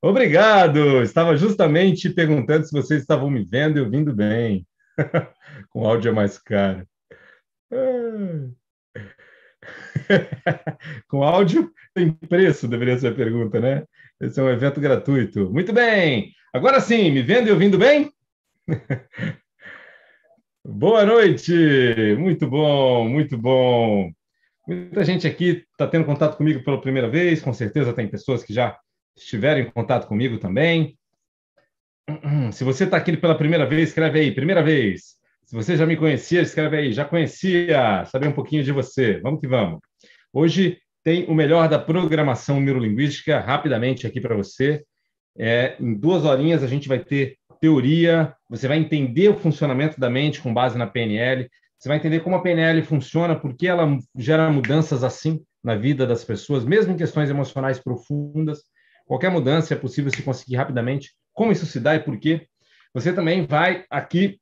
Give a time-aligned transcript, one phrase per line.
[0.00, 1.02] Obrigado!
[1.02, 4.64] Estava justamente perguntando se vocês estavam me vendo e ouvindo bem.
[5.70, 6.86] Com áudio é mais caro.
[11.08, 13.84] Com áudio tem preço, deveria ser a pergunta, né?
[14.20, 15.50] Esse é um evento gratuito.
[15.50, 16.32] Muito bem!
[16.52, 18.12] Agora sim, me vendo e ouvindo bem?
[20.64, 22.14] Boa noite!
[22.16, 24.12] Muito bom, muito bom.
[24.64, 28.54] Muita gente aqui está tendo contato comigo pela primeira vez, com certeza tem pessoas que
[28.54, 28.78] já
[29.22, 30.98] estiveram em contato comigo também.
[32.52, 35.16] Se você está aqui pela primeira vez, escreve aí, primeira vez.
[35.44, 39.18] Se você já me conhecia, escreve aí, já conhecia, saber um pouquinho de você.
[39.20, 39.80] Vamos que vamos.
[40.32, 44.84] Hoje tem o melhor da programação neurolinguística, rapidamente aqui para você.
[45.38, 50.10] É, em duas horinhas a gente vai ter teoria, você vai entender o funcionamento da
[50.10, 53.86] mente com base na PNL, você vai entender como a PNL funciona, por que ela
[54.16, 58.62] gera mudanças assim na vida das pessoas, mesmo em questões emocionais profundas.
[59.08, 61.16] Qualquer mudança é possível se conseguir rapidamente.
[61.32, 62.46] Como isso se dá e por quê?
[62.92, 64.38] Você também vai aqui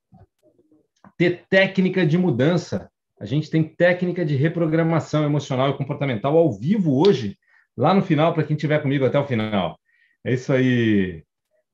[1.16, 2.91] ter técnica de mudança.
[3.21, 7.38] A gente tem técnica de reprogramação emocional e comportamental ao vivo hoje,
[7.76, 9.78] lá no final, para quem estiver comigo até o final.
[10.25, 11.25] É isso aí.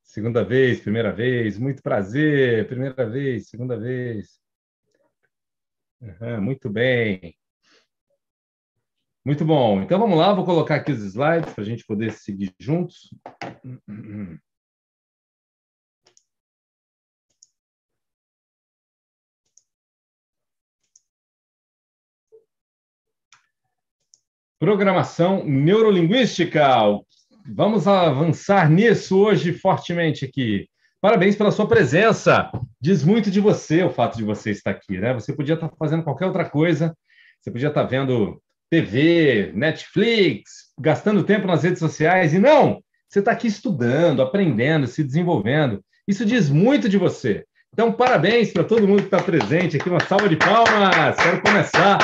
[0.03, 2.69] Segunda vez, primeira vez, muito prazer.
[2.69, 4.39] Primeira vez, segunda vez.
[5.99, 7.35] Uhum, muito bem.
[9.25, 9.83] Muito bom.
[9.83, 13.15] Então vamos lá, vou colocar aqui os slides para a gente poder seguir juntos.
[24.59, 26.65] Programação neurolinguística.
[27.47, 30.69] Vamos avançar nisso hoje fortemente aqui.
[31.01, 32.51] Parabéns pela sua presença.
[32.81, 35.15] Diz muito de você o fato de você estar aqui, né?
[35.15, 36.97] Você podia estar fazendo qualquer outra coisa.
[37.41, 38.41] Você podia estar vendo
[38.73, 45.05] TV, Netflix, gastando tempo nas redes sociais, e não, você está aqui estudando, aprendendo, se
[45.05, 45.85] desenvolvendo.
[46.09, 47.45] Isso diz muito de você.
[47.71, 49.91] Então, parabéns para todo mundo que está presente aqui.
[49.91, 51.17] Uma salva de palmas.
[51.23, 51.99] Quero começar.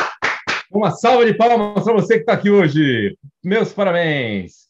[0.70, 3.16] Uma salva de palmas para você que está aqui hoje.
[3.42, 4.68] Meus parabéns.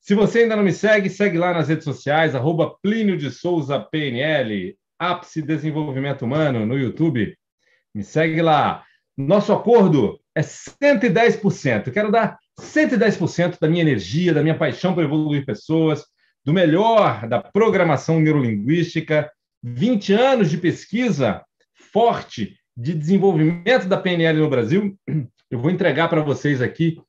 [0.00, 3.78] Se você ainda não me segue, segue lá nas redes sociais, arroba Plínio de Souza
[3.78, 7.36] PNL, Ápice Desenvolvimento Humano no YouTube.
[7.94, 8.82] Me segue lá.
[9.16, 11.86] Nosso acordo é 110%.
[11.86, 16.04] Eu quero dar 110% da minha energia, da minha paixão por evoluir pessoas,
[16.44, 19.30] do melhor da programação neurolinguística,
[19.62, 21.42] 20 anos de pesquisa
[21.92, 24.96] forte de desenvolvimento da PNL no Brasil.
[25.50, 27.00] Eu vou entregar para vocês aqui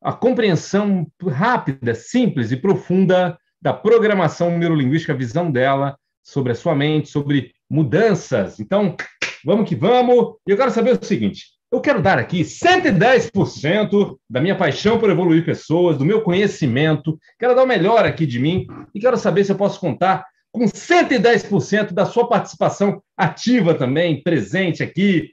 [0.00, 6.74] a compreensão rápida, simples e profunda da programação neurolinguística, a visão dela sobre a sua
[6.74, 8.58] mente, sobre mudanças.
[8.58, 8.96] Então,
[9.44, 10.36] vamos que vamos.
[10.46, 15.08] E eu quero saber o seguinte: eu quero dar aqui 110% da minha paixão por
[15.08, 19.42] evoluir pessoas, do meu conhecimento, quero dar o melhor aqui de mim e quero saber
[19.42, 25.30] se eu posso contar com 110% da sua participação ativa também, presente aqui,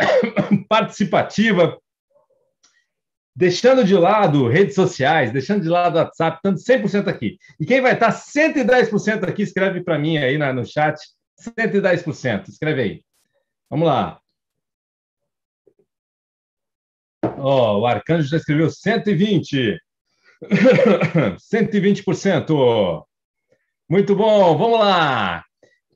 [0.70, 1.78] participativa,
[3.36, 7.36] deixando de lado redes sociais, deixando de lado WhatsApp, estando 100% aqui.
[7.60, 10.98] E quem vai estar 110% aqui, escreve para mim aí no chat,
[11.38, 13.04] 110%, escreve aí.
[13.68, 14.23] Vamos lá.
[17.38, 19.78] Ó, oh, o Arcanjo já escreveu 120.
[20.42, 23.04] 120%.
[23.88, 25.44] Muito bom, vamos lá.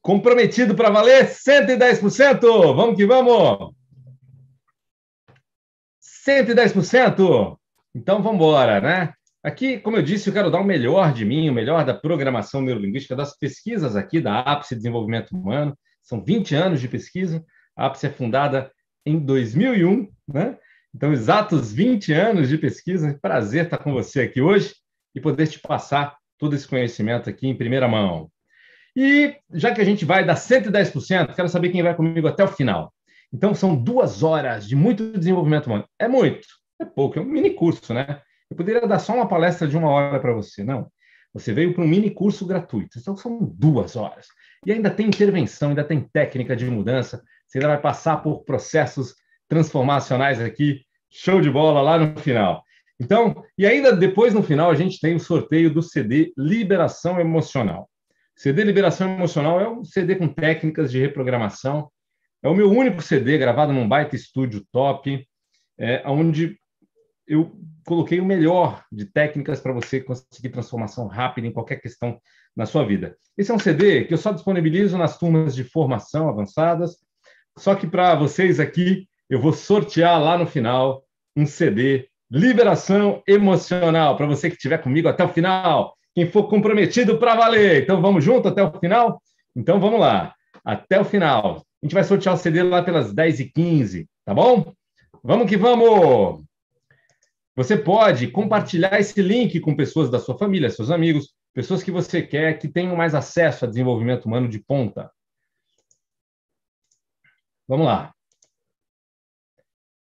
[0.00, 2.40] Comprometido para valer 110%.
[2.75, 3.72] Vamos que vamos.
[6.26, 7.56] 110%.
[7.94, 9.12] Então vamos embora, né?
[9.42, 12.60] Aqui, como eu disse, eu quero dar o melhor de mim, o melhor da programação
[12.60, 15.76] neurolinguística, das pesquisas aqui da APSE Desenvolvimento Humano.
[16.02, 17.44] São 20 anos de pesquisa.
[17.76, 18.70] A APSE é fundada
[19.06, 20.58] em 2001, né?
[20.99, 24.75] Então, exatos 20 anos de pesquisa, prazer estar com você aqui hoje
[25.15, 28.29] e poder te passar todo esse conhecimento aqui em primeira mão.
[28.97, 32.49] E já que a gente vai dar 110%, quero saber quem vai comigo até o
[32.49, 32.93] final.
[33.33, 35.85] Então, são duas horas de muito desenvolvimento humano.
[36.00, 36.49] É muito,
[36.81, 38.21] é pouco, é um mini curso, né?
[38.50, 40.91] Eu poderia dar só uma palestra de uma hora para você, não.
[41.33, 44.27] Você veio para um mini curso gratuito, então são duas horas.
[44.67, 49.15] E ainda tem intervenção, ainda tem técnica de mudança, você ainda vai passar por processos
[49.49, 52.62] transformacionais aqui, show de bola lá no final.
[53.00, 57.88] Então, e ainda depois no final a gente tem o sorteio do CD Liberação Emocional.
[58.37, 61.90] CD Liberação Emocional é um CD com técnicas de reprogramação.
[62.43, 65.26] É o meu único CD gravado num baita estúdio top,
[65.78, 66.56] é, onde
[67.26, 67.52] eu
[67.84, 72.20] coloquei o melhor de técnicas para você conseguir transformação rápida em qualquer questão
[72.56, 73.16] na sua vida.
[73.37, 76.96] Esse é um CD que eu só disponibilizo nas turmas de formação avançadas,
[77.56, 81.04] só que para vocês aqui eu vou sortear lá no final
[81.36, 87.19] um CD liberação emocional, para você que estiver comigo até o final, quem for comprometido
[87.19, 87.82] para valer.
[87.82, 89.20] Então vamos junto até o final?
[89.56, 90.34] Então vamos lá,
[90.64, 91.64] até o final.
[91.82, 94.72] A gente vai sortear o CD lá pelas 10h15, tá bom?
[95.22, 96.44] Vamos que vamos!
[97.56, 102.22] Você pode compartilhar esse link com pessoas da sua família, seus amigos, pessoas que você
[102.22, 105.10] quer que tenham mais acesso a desenvolvimento humano de ponta.
[107.66, 108.14] Vamos lá.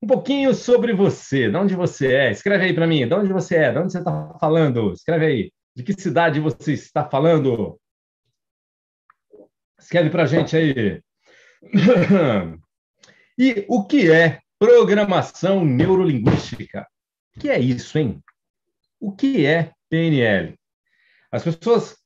[0.03, 2.31] Um pouquinho sobre você, de onde você é.
[2.31, 4.93] Escreve aí para mim, de onde você é, de onde você está falando.
[4.93, 7.81] Escreve aí, de que cidade você está falando.
[9.79, 11.03] Escreve para a gente aí.
[13.39, 16.87] e o que é programação neurolinguística?
[17.37, 18.23] O que é isso, hein?
[19.01, 20.55] O que é PNL?
[21.31, 21.97] As pessoas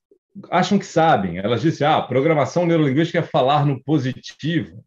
[0.50, 1.38] acham que sabem.
[1.38, 4.84] Elas dizem, ah, programação neurolinguística é falar no positivo,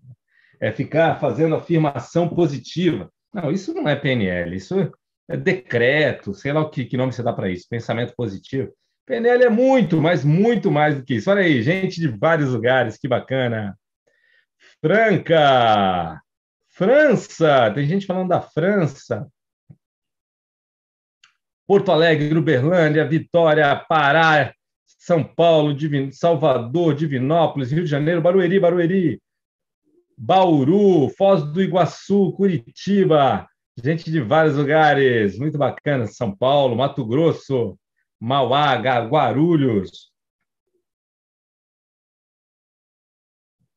[0.64, 3.12] é ficar fazendo afirmação positiva.
[3.34, 4.90] Não, isso não é PNL, isso
[5.28, 8.74] é decreto, sei lá o que, que nome você dá para isso, pensamento positivo.
[9.06, 11.30] PNL é muito, mas muito mais do que isso.
[11.30, 13.78] Olha aí, gente de vários lugares, que bacana.
[14.80, 16.22] Franca,
[16.70, 19.28] França, tem gente falando da França.
[21.68, 24.54] Porto Alegre, Uberlândia, Vitória, Pará,
[24.86, 26.10] São Paulo, Divin...
[26.14, 29.22] Salvador, Divinópolis, Rio de Janeiro, Barueri, Barueri,
[30.18, 33.48] Bauru, Foz do Iguaçu, Curitiba,
[33.82, 37.78] gente de vários lugares, muito bacana, São Paulo, Mato Grosso,
[38.20, 40.12] Mauá, Guarulhos.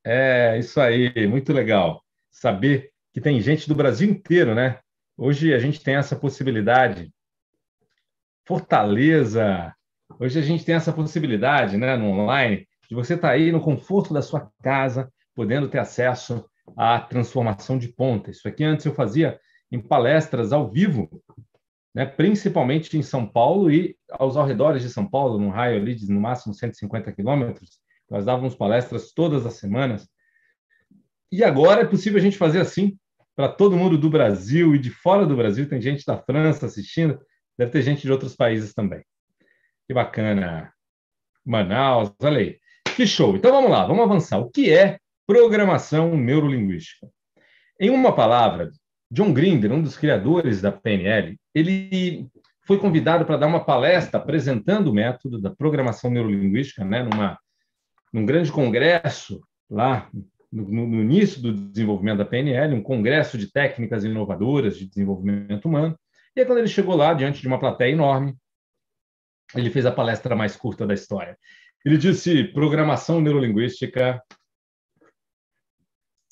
[0.05, 2.03] É, isso aí, muito legal.
[2.31, 4.79] Saber que tem gente do Brasil inteiro, né?
[5.17, 7.11] Hoje a gente tem essa possibilidade
[8.47, 9.75] Fortaleza.
[10.21, 13.61] Hoje a gente tem essa possibilidade, né, no online, de você estar tá aí no
[13.61, 16.45] conforto da sua casa, podendo ter acesso
[16.77, 18.31] à transformação de ponta.
[18.31, 19.39] Isso aqui antes eu fazia
[19.71, 21.23] em palestras ao vivo,
[21.95, 26.11] né, principalmente em São Paulo e aos arredores de São Paulo, num raio ali de
[26.11, 27.79] no máximo 150 quilômetros.
[28.11, 30.09] Nós dávamos palestras todas as semanas.
[31.31, 32.99] E agora é possível a gente fazer assim
[33.37, 35.69] para todo mundo do Brasil e de fora do Brasil.
[35.69, 37.21] Tem gente da França assistindo,
[37.59, 39.03] Deve ter gente de outros países também.
[39.87, 40.73] Que bacana.
[41.45, 42.59] Manaus, olha aí.
[42.95, 43.37] Que show.
[43.37, 44.39] Então vamos lá, vamos avançar.
[44.39, 47.09] O que é programação neurolinguística?
[47.81, 48.71] Em uma palavra,
[49.11, 52.27] John Grinder, um dos criadores da PNL, ele
[52.67, 57.39] foi convidado para dar uma palestra apresentando o método da programação neurolinguística, né, numa,
[58.13, 59.41] num grande congresso
[59.71, 60.11] lá
[60.51, 65.97] no, no, início do desenvolvimento da PNL, um congresso de técnicas inovadoras de desenvolvimento humano.
[66.35, 68.35] E aí, quando ele chegou lá, diante de uma plateia enorme,
[69.55, 71.39] ele fez a palestra mais curta da história.
[71.85, 74.21] Ele disse programação neurolinguística,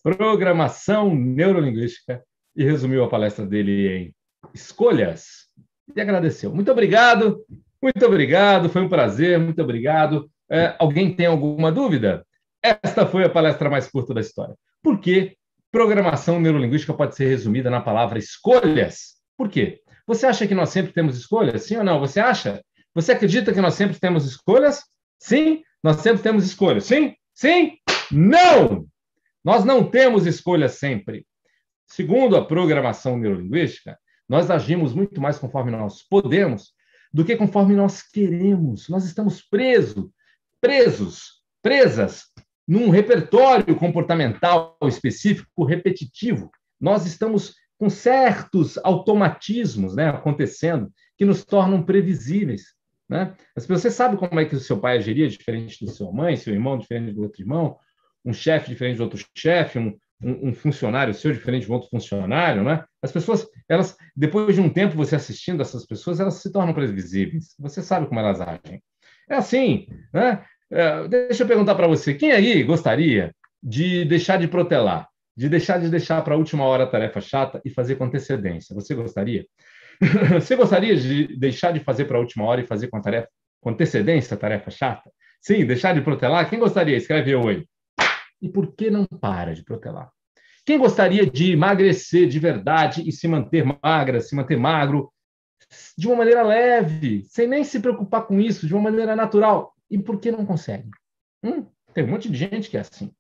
[0.05, 2.23] programação neurolinguística,
[2.55, 4.15] e resumiu a palestra dele em
[4.53, 5.49] escolhas.
[5.97, 6.55] E agradeceu.
[6.55, 7.45] Muito obrigado,
[7.83, 10.31] muito obrigado, foi um prazer, muito obrigado.
[10.49, 12.25] É, alguém tem alguma dúvida?
[12.63, 14.55] Esta foi a palestra mais curta da história.
[14.83, 15.37] Por que
[15.73, 19.15] programação neurolinguística pode ser resumida na palavra escolhas?
[19.37, 19.81] Por quê?
[20.07, 21.63] Você acha que nós sempre temos escolhas?
[21.63, 21.99] Sim ou não?
[21.99, 22.63] Você acha?
[22.95, 24.83] Você acredita que nós sempre temos escolhas?
[25.19, 26.85] Sim, nós sempre temos escolhas.
[26.85, 27.15] Sim?
[27.35, 27.79] Sim?
[28.13, 28.87] Não!
[29.45, 31.27] Nós não temos escolhas sempre.
[31.87, 33.99] Segundo a programação neurolinguística,
[34.29, 36.73] nós agimos muito mais conforme nós podemos
[37.13, 38.89] do que conforme nós queremos.
[38.89, 40.11] Nós estamos presos,
[40.61, 42.25] presos, presas
[42.67, 46.51] num repertório comportamental específico repetitivo.
[46.81, 52.75] Nós estamos com certos automatismos né, acontecendo que nos tornam previsíveis.
[53.07, 53.35] Né?
[53.55, 56.55] Mas você sabe como é que o seu pai agiria diferente do seu mãe, seu
[56.55, 57.79] irmão diferente do outro irmão,
[58.25, 62.85] um chefe diferente do outro chefe, um, um, funcionário seu diferente do outro funcionário, né?
[63.03, 67.55] As pessoas, elas, depois de um tempo você assistindo essas pessoas, elas se tornam previsíveis.
[67.59, 68.83] Você sabe como elas agem.
[69.29, 70.45] É assim, né?
[70.71, 75.09] É, deixa eu perguntar para você, quem aí gostaria de deixar de protelar?
[75.37, 78.75] de deixar de deixar para a última hora a tarefa chata e fazer com antecedência.
[78.75, 79.47] Você gostaria?
[80.35, 83.29] Você gostaria de deixar de fazer para a última hora e fazer com, tarefa,
[83.61, 85.11] com antecedência a tarefa chata?
[85.41, 86.49] Sim, deixar de protelar?
[86.49, 86.97] Quem gostaria?
[86.97, 87.67] Escreve oi.
[88.45, 90.13] E por que não para de protelar?
[90.67, 95.11] Quem gostaria de emagrecer de verdade e se manter magra, se manter magro,
[95.97, 99.75] de uma maneira leve, sem nem se preocupar com isso, de uma maneira natural?
[99.91, 100.91] E por que não consegue?
[101.43, 103.11] Hum, tem um monte de gente que é assim.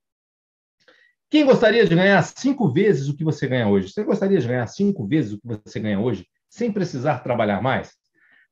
[1.30, 3.88] Quem gostaria de ganhar cinco vezes o que você ganha hoje?
[3.88, 7.94] Você gostaria de ganhar cinco vezes o que você ganha hoje, sem precisar trabalhar mais?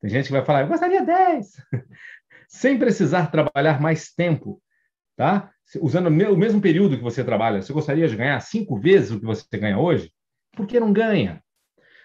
[0.01, 1.53] Tem gente que vai falar, eu gostaria dez,
[2.49, 4.59] sem precisar trabalhar mais tempo,
[5.23, 5.53] tá?
[5.81, 9.25] Usando o mesmo período que você trabalha, você gostaria de ganhar cinco vezes o que
[9.25, 10.13] você ganha hoje?
[10.51, 11.41] Por que não ganha?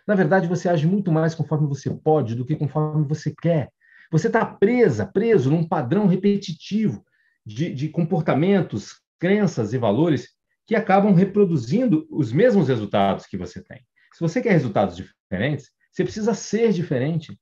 [0.07, 3.71] Na verdade, você age muito mais conforme você pode do que conforme você quer.
[4.11, 7.03] Você está presa, preso num padrão repetitivo
[7.43, 10.29] de, de comportamentos, crenças e valores
[10.67, 13.81] que acabam reproduzindo os mesmos resultados que você tem.
[14.13, 17.37] Se você quer resultados diferentes, você precisa ser diferente.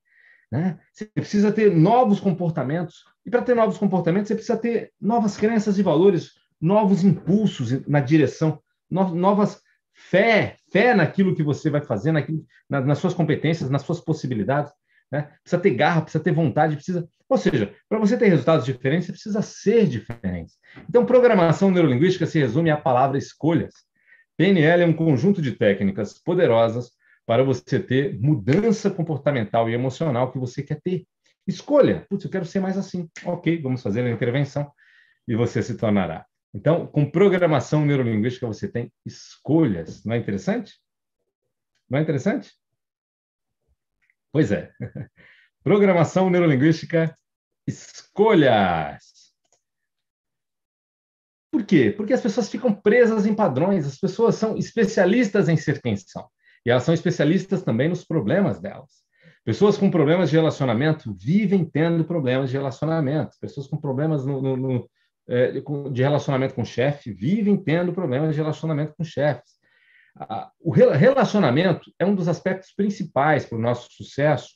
[0.56, 0.80] Né?
[0.94, 3.04] Você precisa ter novos comportamentos.
[3.26, 6.32] E para ter novos comportamentos, você precisa ter novas crenças e valores,
[6.62, 9.62] novos impulsos na direção, novas
[9.94, 14.72] fé, fé naquilo que você vai fazer, naquilo, nas suas competências, nas suas possibilidades.
[15.12, 15.30] Né?
[15.44, 17.08] Precisa ter garra, precisa ter vontade, precisa.
[17.28, 20.54] Ou seja, para você ter resultados diferentes, você precisa ser diferente.
[20.88, 23.74] Então, programação neurolinguística se resume à palavra escolhas.
[24.38, 26.92] PNL é um conjunto de técnicas poderosas
[27.26, 31.06] para você ter mudança comportamental e emocional que você quer ter.
[31.48, 32.06] Escolha.
[32.10, 33.10] Putz, eu quero ser mais assim.
[33.26, 34.72] Ok, vamos fazer a intervenção
[35.28, 36.26] e você se tornará.
[36.54, 40.04] Então, com programação neurolinguística, você tem escolhas.
[40.06, 40.80] Não é interessante?
[41.90, 42.54] Não é interessante?
[44.32, 44.72] Pois é.
[45.64, 47.16] Programação neurolinguística,
[47.68, 49.34] escolhas.
[51.52, 51.94] Por quê?
[51.96, 56.30] Porque as pessoas ficam presas em padrões, as pessoas são especialistas em ser quem são.
[56.66, 59.04] E elas são especialistas também nos problemas delas.
[59.44, 63.38] Pessoas com problemas de relacionamento vivem tendo problemas de relacionamento.
[63.40, 64.90] Pessoas com problemas no, no, no,
[65.30, 69.56] é, de relacionamento com chefe vivem tendo problemas de relacionamento com chefes
[70.60, 74.56] o relacionamento é um dos aspectos principais para o nosso sucesso,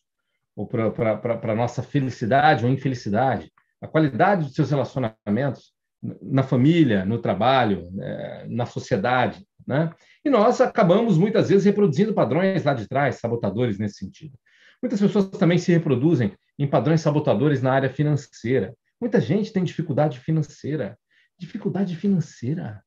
[0.56, 3.52] ou para a nossa felicidade ou infelicidade.
[3.82, 5.74] A qualidade dos seus relacionamentos
[6.22, 9.46] na família, no trabalho, né, na sociedade.
[9.68, 9.90] Né?
[10.24, 14.38] E nós acabamos, muitas vezes, reproduzindo padrões lá de trás, sabotadores nesse sentido.
[14.82, 18.76] Muitas pessoas também se reproduzem em padrões sabotadores na área financeira.
[19.00, 20.98] Muita gente tem dificuldade financeira.
[21.38, 22.84] Dificuldade financeira.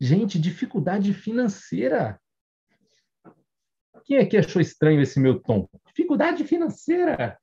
[0.00, 2.20] Gente, dificuldade financeira.
[4.04, 5.68] Quem aqui achou estranho esse meu tom?
[5.86, 7.38] Dificuldade financeira.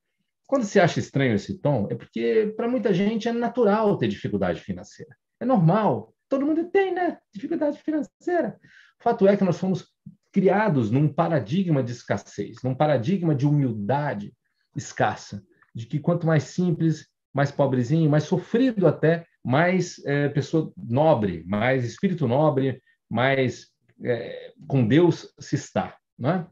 [0.47, 4.61] Quando você acha estranho esse tom, é porque para muita gente é natural ter dificuldade
[4.61, 5.15] financeira.
[5.39, 6.13] É normal.
[6.29, 7.17] Todo mundo tem, né?
[7.33, 8.59] Dificuldade financeira.
[8.99, 9.87] O fato é que nós fomos
[10.31, 14.33] criados num paradigma de escassez, num paradigma de humildade
[14.75, 15.43] escassa,
[15.73, 21.85] de que quanto mais simples, mais pobrezinho, mais sofrido até, mais é, pessoa nobre, mais
[21.85, 23.67] espírito nobre, mais
[24.03, 26.45] é, com Deus se está, né?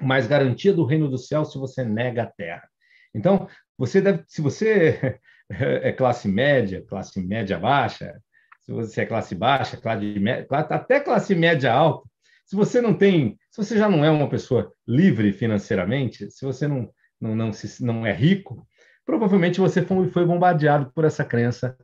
[0.00, 2.68] mais garantia do reino do céu se você nega a terra.
[3.14, 5.18] Então, você deve, se você
[5.50, 8.20] é classe média, classe média baixa,
[8.68, 12.06] se você é classe baixa, classe média, até classe média alta,
[12.44, 16.68] se você não tem, se você já não é uma pessoa livre financeiramente, se você
[16.68, 18.64] não não, não, se, não é rico,
[19.04, 21.76] provavelmente você foi, foi bombardeado por essa crença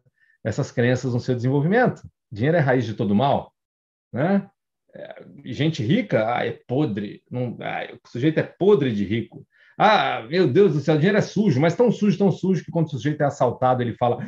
[0.44, 2.02] essas crenças no seu desenvolvimento.
[2.30, 3.50] Dinheiro é raiz de todo mal,
[4.12, 4.46] né?
[4.94, 9.46] É, gente rica, ah, é podre, não, ah, o sujeito é podre de rico.
[9.78, 12.70] Ah, meu Deus do céu, o dinheiro é sujo, mas tão sujo, tão sujo que
[12.70, 14.18] quando o sujeito é assaltado, ele fala: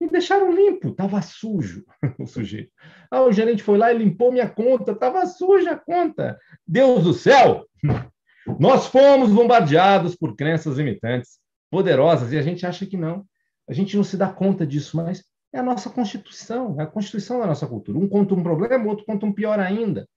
[0.00, 1.84] me deixaram limpo, estava sujo
[2.18, 2.70] o sujeito.
[3.10, 6.38] Ah, o gerente foi lá e limpou minha conta, estava suja a conta.
[6.66, 7.66] Deus do céu!
[8.60, 11.38] Nós fomos bombardeados por crenças limitantes
[11.70, 13.24] poderosas e a gente acha que não.
[13.68, 17.40] A gente não se dá conta disso, mas é a nossa constituição, é a constituição
[17.40, 17.98] da nossa cultura.
[17.98, 20.08] Um conta um problema, o outro conta um pior ainda.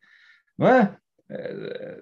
[0.58, 0.96] Não é?
[1.30, 2.02] é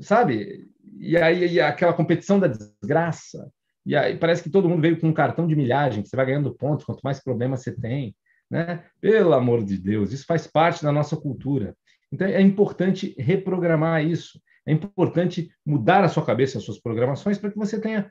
[0.00, 0.68] sabe?
[0.98, 3.50] E aí e aquela competição da desgraça.
[3.84, 6.26] E aí parece que todo mundo veio com um cartão de milhagem, que você vai
[6.26, 8.14] ganhando pontos, quanto mais problemas você tem.
[8.50, 8.84] Né?
[9.00, 11.74] Pelo amor de Deus, isso faz parte da nossa cultura.
[12.12, 14.40] Então é importante reprogramar isso.
[14.66, 18.10] É importante mudar a sua cabeça, as suas programações, para que você tenha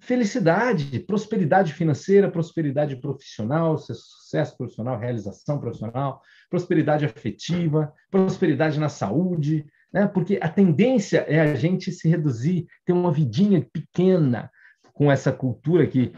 [0.00, 10.06] felicidade, prosperidade financeira, prosperidade profissional, sucesso profissional, realização profissional, prosperidade afetiva, prosperidade na saúde, né?
[10.08, 14.50] Porque a tendência é a gente se reduzir, ter uma vidinha pequena
[14.94, 16.14] com essa cultura que,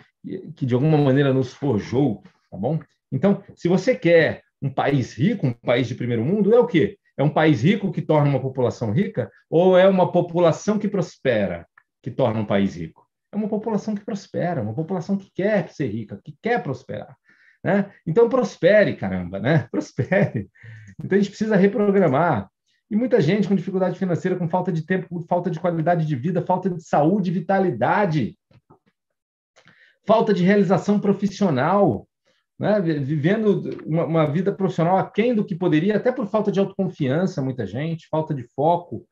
[0.54, 2.78] que de alguma maneira nos forjou, tá bom?
[3.11, 6.97] Então, se você quer um país rico, um país de primeiro mundo, é o quê?
[7.16, 11.66] É um país rico que torna uma população rica ou é uma população que prospera
[12.00, 13.06] que torna um país rico?
[13.33, 17.16] é uma população que prospera, uma população que quer ser rica, que quer prosperar.
[17.62, 17.90] Né?
[18.06, 19.68] Então, prospere, caramba, né?
[19.71, 20.49] Prospere.
[21.02, 22.49] Então, a gente precisa reprogramar.
[22.90, 26.40] E muita gente com dificuldade financeira, com falta de tempo, falta de qualidade de vida,
[26.47, 28.38] falta de saúde, vitalidade,
[30.06, 32.08] falta de realização profissional,
[32.58, 32.80] né?
[32.80, 37.66] vivendo uma, uma vida profissional aquém do que poderia, até por falta de autoconfiança, muita
[37.66, 39.06] gente, falta de foco,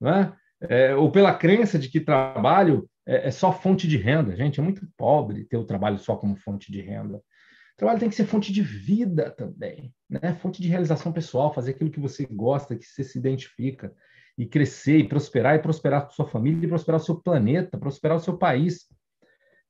[0.00, 0.32] né?
[0.60, 4.34] É, ou pela crença de que trabalho é, é só fonte de renda.
[4.34, 7.18] Gente, é muito pobre ter o trabalho só como fonte de renda.
[7.18, 10.34] O trabalho tem que ser fonte de vida também, né?
[10.42, 13.92] Fonte de realização pessoal, fazer aquilo que você gosta, que você se identifica.
[14.36, 18.16] e crescer, e prosperar, e prosperar a sua família, e prosperar o seu planeta, prosperar
[18.16, 18.86] o seu país.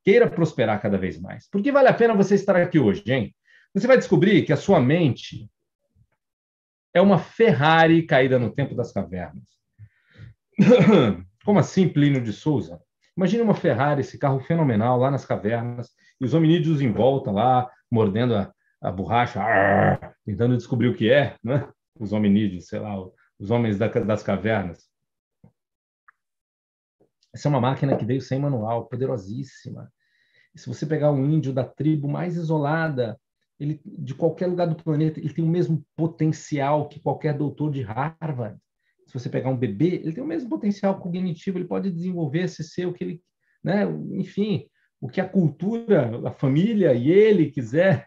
[0.09, 1.47] Queira prosperar cada vez mais.
[1.51, 3.37] Por que vale a pena você estar aqui hoje, hein?
[3.75, 5.47] Você vai descobrir que a sua mente
[6.95, 9.45] é uma Ferrari caída no tempo das cavernas.
[11.45, 12.81] Como assim, Plínio de Souza?
[13.15, 17.71] Imagine uma Ferrari, esse carro fenomenal lá nas cavernas, e os hominídeos em volta lá,
[17.91, 18.51] mordendo a,
[18.81, 21.69] a borracha, arr, tentando descobrir o que é, né?
[22.01, 22.95] Os hominídeos, sei lá,
[23.39, 24.89] os homens da, das cavernas.
[27.35, 29.93] Essa é uma máquina que veio sem manual, poderosíssima.
[30.59, 33.19] Se você pegar um índio da tribo mais isolada,
[33.59, 37.83] ele de qualquer lugar do planeta, ele tem o mesmo potencial que qualquer doutor de
[37.83, 38.59] Harvard.
[39.07, 42.63] Se você pegar um bebê, ele tem o mesmo potencial cognitivo, ele pode desenvolver se
[42.63, 43.23] ser o que ele,
[43.63, 44.67] né, enfim,
[45.01, 48.07] o que a cultura, a família e ele quiser.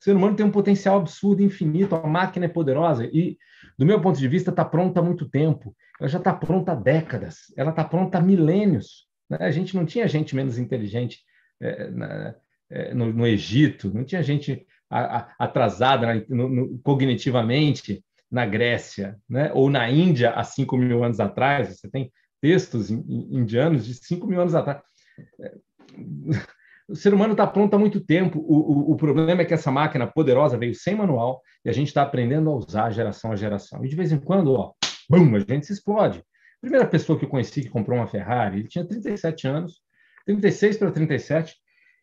[0.00, 3.36] O ser humano tem um potencial absurdo, infinito, a máquina é poderosa e,
[3.76, 5.74] do meu ponto de vista, está pronta há muito tempo.
[6.00, 9.08] Ela já está pronta há décadas, ela está pronta há milênios.
[9.28, 9.38] Né?
[9.40, 11.18] A gente não tinha gente menos inteligente
[11.60, 12.34] é, na,
[12.70, 19.18] é, no, no, Egito, não tinha gente a, a, atrasada no, no, cognitivamente na Grécia,
[19.28, 19.50] né?
[19.54, 21.68] ou na Índia há 5 mil anos atrás.
[21.68, 24.80] Você tem textos indianos de 5 mil anos atrás.
[25.40, 25.54] É,
[26.88, 28.38] o ser humano está pronto há muito tempo.
[28.40, 31.88] O, o, o, problema é que essa máquina poderosa veio sem manual e a gente
[31.88, 33.84] está aprendendo a usar geração a geração.
[33.84, 34.72] E de vez em quando, ó,
[35.08, 36.18] bum, a gente se explode.
[36.20, 39.80] A primeira pessoa que eu conheci que comprou uma Ferrari, ele tinha 37 anos,
[40.28, 41.56] 36 para 37.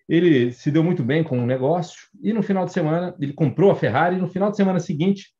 [0.09, 3.69] Ele se deu muito bem com o negócio e no final de semana ele comprou
[3.71, 4.15] a Ferrari.
[4.15, 5.33] E no final de semana seguinte,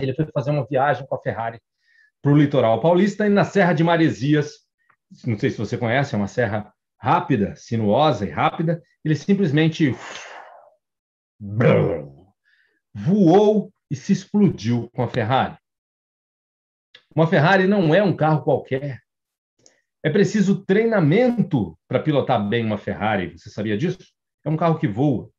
[0.00, 1.60] ele foi fazer uma viagem com a Ferrari
[2.22, 4.66] para o litoral paulista e na Serra de Maresias.
[5.26, 9.94] Não sei se você conhece, é uma serra rápida, sinuosa e rápida, ele simplesmente
[12.92, 15.56] voou e se explodiu com a Ferrari.
[17.14, 19.00] Uma Ferrari não é um carro qualquer.
[20.02, 23.36] É preciso treinamento para pilotar bem uma Ferrari.
[23.36, 23.98] Você sabia disso?
[24.44, 25.30] É um carro que voa.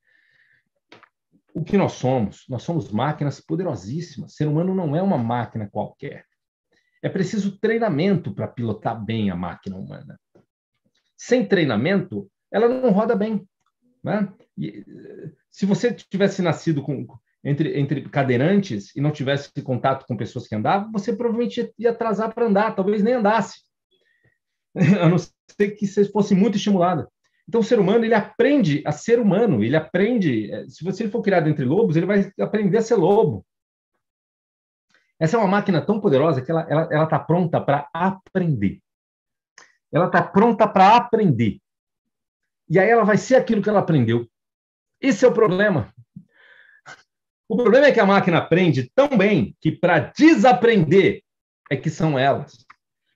[1.53, 2.45] O que nós somos?
[2.47, 4.33] Nós somos máquinas poderosíssimas.
[4.33, 6.25] O ser humano não é uma máquina qualquer.
[7.01, 10.19] É preciso treinamento para pilotar bem a máquina humana
[11.19, 13.45] sem treinamento, ela não roda bem.
[14.01, 14.31] Né?
[14.57, 14.85] E,
[15.51, 17.05] se você tivesse nascido com,
[17.43, 22.33] entre, entre cadeirantes e não tivesse contato com pessoas que andavam, você provavelmente ia atrasar
[22.33, 23.59] para andar, talvez nem andasse.
[25.01, 27.07] A não ser que você fosse muito estimulado.
[27.47, 30.51] Então, o ser humano, ele aprende a ser humano, ele aprende.
[30.51, 33.43] Eh, se você for criado entre lobos, ele vai aprender a ser lobo.
[35.19, 38.79] Essa é uma máquina tão poderosa que ela está ela, ela tá pronta para aprender
[39.91, 41.59] ela está pronta para aprender.
[42.69, 44.27] E aí ela vai ser aquilo que ela aprendeu.
[45.01, 45.93] Esse é o problema.
[47.47, 51.23] O problema é que a máquina aprende tão bem que para desaprender
[51.69, 52.65] é que são elas.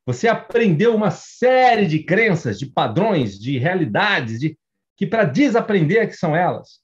[0.06, 4.58] Você aprendeu uma série de crenças, de padrões, de realidades, de
[4.98, 6.82] que para desaprender que são elas.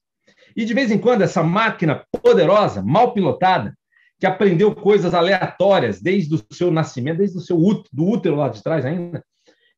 [0.55, 3.77] E de vez em quando essa máquina poderosa, mal pilotada,
[4.19, 8.49] que aprendeu coisas aleatórias desde o seu nascimento, desde o seu útero, do útero lá
[8.49, 9.23] de trás ainda,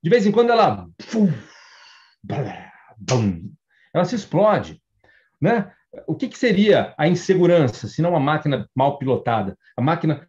[0.01, 0.87] de vez em quando ela.
[3.93, 4.81] Ela se explode.
[5.39, 5.71] Né?
[6.07, 9.55] O que, que seria a insegurança, se não uma máquina mal pilotada?
[9.77, 10.27] A máquina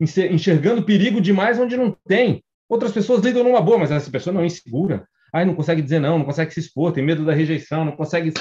[0.00, 2.43] enxergando perigo demais onde não tem.
[2.68, 5.06] Outras pessoas lidam numa boa, mas essa pessoa não é insegura.
[5.32, 8.32] Aí não consegue dizer não, não consegue se expor, tem medo da rejeição, não consegue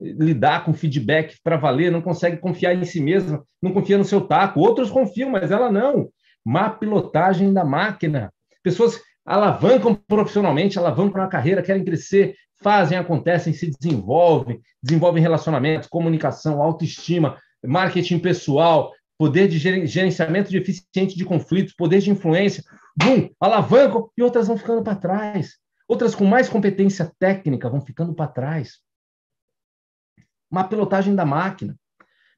[0.00, 4.20] lidar com feedback para valer, não consegue confiar em si mesma, não confia no seu
[4.20, 4.60] taco.
[4.60, 6.08] Outros confiam, mas ela não.
[6.44, 8.32] Má pilotagem da máquina.
[8.62, 16.62] Pessoas alavancam profissionalmente, alavancam na carreira, querem crescer, fazem, acontecem, se desenvolvem, desenvolvem relacionamentos, comunicação,
[16.62, 22.64] autoestima, marketing pessoal, poder de gerenciamento de eficiente de conflitos, poder de influência,
[22.96, 25.56] bum, alavancam e outras vão ficando para trás.
[25.88, 28.80] Outras com mais competência técnica vão ficando para trás.
[30.50, 31.76] Uma pilotagem da máquina.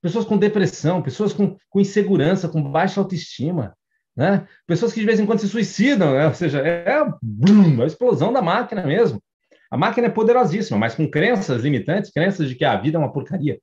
[0.01, 3.77] Pessoas com depressão, pessoas com, com insegurança, com baixa autoestima,
[4.17, 4.47] né?
[4.67, 6.27] Pessoas que de vez em quando se suicidam, né?
[6.27, 9.23] ou seja, é a, a explosão da máquina mesmo.
[9.71, 13.12] A máquina é poderosíssima, mas com crenças limitantes, crenças de que a vida é uma
[13.12, 13.59] porcaria.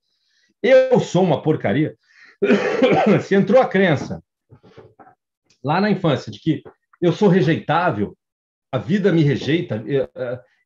[0.62, 1.95] Eu sou uma porcaria.
[3.23, 4.21] se entrou a crença
[5.63, 6.63] lá na infância de que
[7.01, 8.15] eu sou rejeitável,
[8.71, 9.83] a vida me rejeita,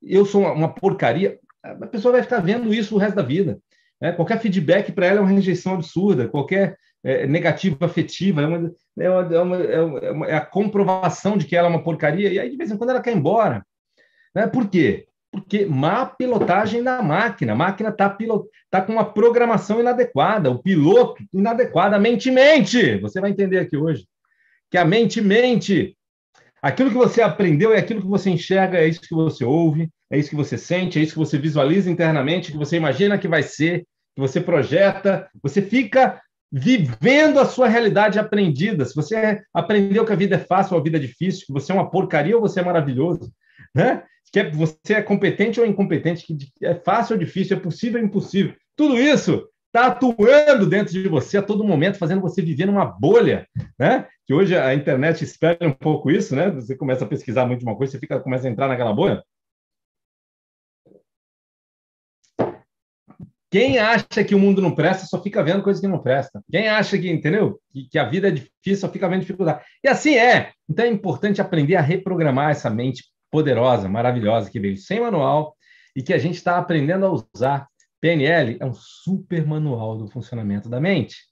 [0.01, 3.57] eu sou uma porcaria, a pessoa vai ficar vendo isso o resto da vida.
[3.99, 4.11] Né?
[4.11, 9.09] Qualquer feedback para ela é uma rejeição absurda, qualquer é, negativa afetiva, é uma, é,
[9.09, 12.39] uma, é, uma, é, uma, é, a comprovação de que ela é uma porcaria, e
[12.39, 13.65] aí de vez em quando ela quer ir embora.
[14.33, 14.47] Né?
[14.47, 15.07] Por quê?
[15.31, 17.53] Porque má pilotagem da máquina.
[17.53, 18.17] A máquina está
[18.69, 22.97] tá com uma programação inadequada, o piloto inadequadamente mente.
[22.99, 24.05] Você vai entender aqui hoje.
[24.71, 25.95] que a mente mente.
[26.61, 30.17] Aquilo que você aprendeu é aquilo que você enxerga, é isso que você ouve, é
[30.17, 33.43] isso que você sente, é isso que você visualiza internamente, que você imagina que vai
[33.43, 35.29] ser, que você projeta.
[35.43, 36.19] Você fica
[36.51, 38.85] vivendo a sua realidade aprendida.
[38.85, 41.71] Se você aprendeu que a vida é fácil ou a vida é difícil, que você
[41.71, 43.31] é uma porcaria ou você é maravilhoso,
[43.73, 44.03] né?
[44.31, 48.05] Que é, você é competente ou incompetente, que é fácil ou difícil, é possível ou
[48.05, 48.53] impossível.
[48.75, 53.45] Tudo isso está atuando dentro de você a todo momento, fazendo você viver numa bolha,
[53.77, 54.07] né?
[54.25, 56.49] Que hoje a internet espera um pouco isso, né?
[56.51, 59.21] Você começa a pesquisar muito uma coisa, você fica, começa a entrar naquela bolha.
[63.51, 66.41] Quem acha que o mundo não presta só fica vendo coisas que não prestam.
[66.49, 67.59] Quem acha que, entendeu?
[67.71, 69.63] Que, que, a vida é difícil só fica vendo dificuldade.
[69.83, 70.51] E assim é.
[70.69, 75.55] Então é importante aprender a reprogramar essa mente poderosa, maravilhosa, que veio sem manual
[75.95, 77.67] e que a gente está aprendendo a usar.
[78.05, 81.23] PNL é um super manual do funcionamento da mente.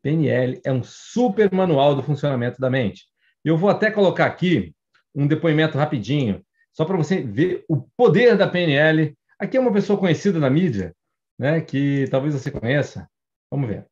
[0.00, 3.04] PNL é um super manual do funcionamento da mente.
[3.44, 4.74] Eu vou até colocar aqui
[5.14, 6.42] um depoimento rapidinho,
[6.72, 9.14] só para você ver o poder da PNL.
[9.38, 10.94] Aqui é uma pessoa conhecida na mídia,
[11.38, 13.06] né, que talvez você conheça.
[13.50, 13.84] Vamos ver.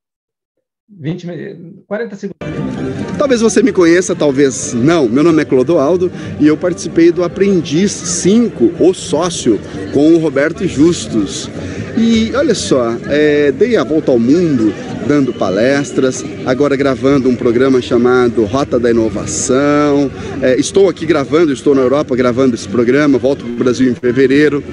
[0.88, 2.38] 20, 40 segundos.
[3.18, 5.07] Talvez você me conheça, talvez não.
[5.07, 9.61] Meu nome é Clodoaldo e eu participei do Aprendiz 5, o sócio,
[9.92, 11.50] com o Roberto Justus.
[12.03, 14.73] E olha só, é, dei a volta ao mundo
[15.07, 20.11] dando palestras, agora gravando um programa chamado Rota da Inovação.
[20.41, 23.95] É, estou aqui gravando, estou na Europa gravando esse programa, volto para o Brasil em
[23.95, 24.65] fevereiro.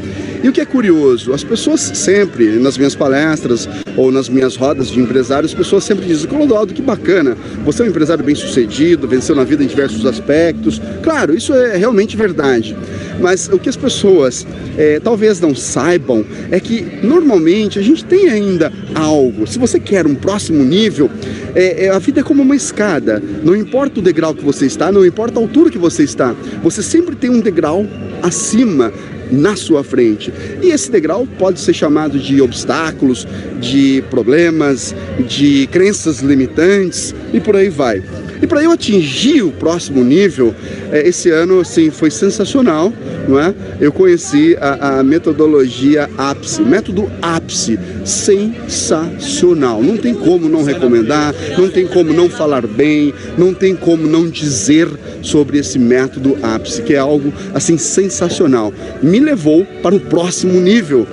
[0.42, 4.88] E o que é curioso, as pessoas sempre, nas minhas palestras ou nas minhas rodas
[4.88, 7.36] de empresários, as pessoas sempre dizem, Clodoaldo, que bacana,
[7.66, 10.80] você é um empresário bem sucedido, venceu na vida em diversos aspectos.
[11.02, 12.78] Claro, isso é realmente verdade.
[13.20, 14.46] Mas o que as pessoas
[14.78, 19.48] é, talvez não saibam é que normalmente a gente tem ainda algo.
[19.48, 21.10] Se você quer um próximo nível,
[21.56, 23.22] é, é, a vida é como uma escada.
[23.44, 26.84] Não importa o degrau que você está, não importa a altura que você está, você
[26.84, 27.86] sempre tem um degrau
[28.22, 28.92] acima
[29.32, 30.32] na sua frente.
[30.62, 33.28] E esse degrau pode ser chamado de obstáculos,
[33.60, 34.96] de problemas,
[35.28, 38.02] de crenças limitantes e por aí vai.
[38.42, 40.54] E para eu atingir o próximo nível,
[40.92, 42.94] é, esse ano assim, foi sensacional,
[43.28, 43.54] não é?
[43.80, 49.82] Eu conheci a, a metodologia ápice, método ápice, sensacional.
[49.82, 54.30] Não tem como não recomendar, não tem como não falar bem, não tem como não
[54.30, 54.88] dizer
[55.22, 58.74] sobre esse método ápice, que é algo assim sensacional.
[59.02, 61.08] Me levou para o próximo nível.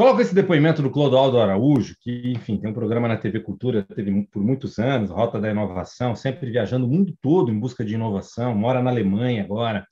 [0.00, 4.10] Coloco esse depoimento do Clodoaldo Araújo, que, enfim, tem um programa na TV Cultura, teve
[4.32, 8.54] por muitos anos, Rota da Inovação, sempre viajando o mundo todo em busca de inovação,
[8.54, 9.86] mora na Alemanha agora,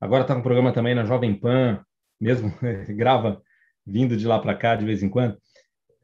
[0.00, 1.84] agora está com um programa também na Jovem Pan,
[2.20, 2.54] mesmo
[2.94, 3.42] grava
[3.84, 5.36] vindo de lá para cá de vez em quando.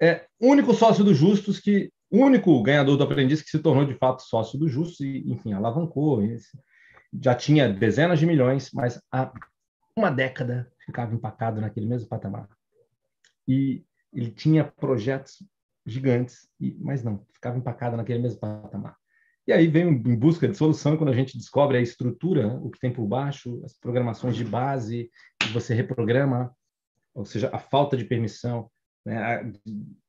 [0.02, 4.22] É único sócio do Justus que único ganhador do aprendiz que se tornou de fato
[4.22, 6.20] sócio do Justus e, enfim, alavancou.
[7.22, 9.32] Já tinha dezenas de milhões, mas há
[9.96, 12.48] uma década ficava empacado naquele mesmo patamar
[13.46, 15.42] e ele tinha projetos
[15.84, 16.48] gigantes,
[16.80, 18.96] mas não, ficava empacado naquele mesmo patamar.
[19.46, 22.80] E aí vem em busca de solução quando a gente descobre a estrutura, o que
[22.80, 26.52] tem por baixo, as programações de base, que você reprograma,
[27.14, 28.68] ou seja, a falta de permissão,
[29.04, 29.52] né,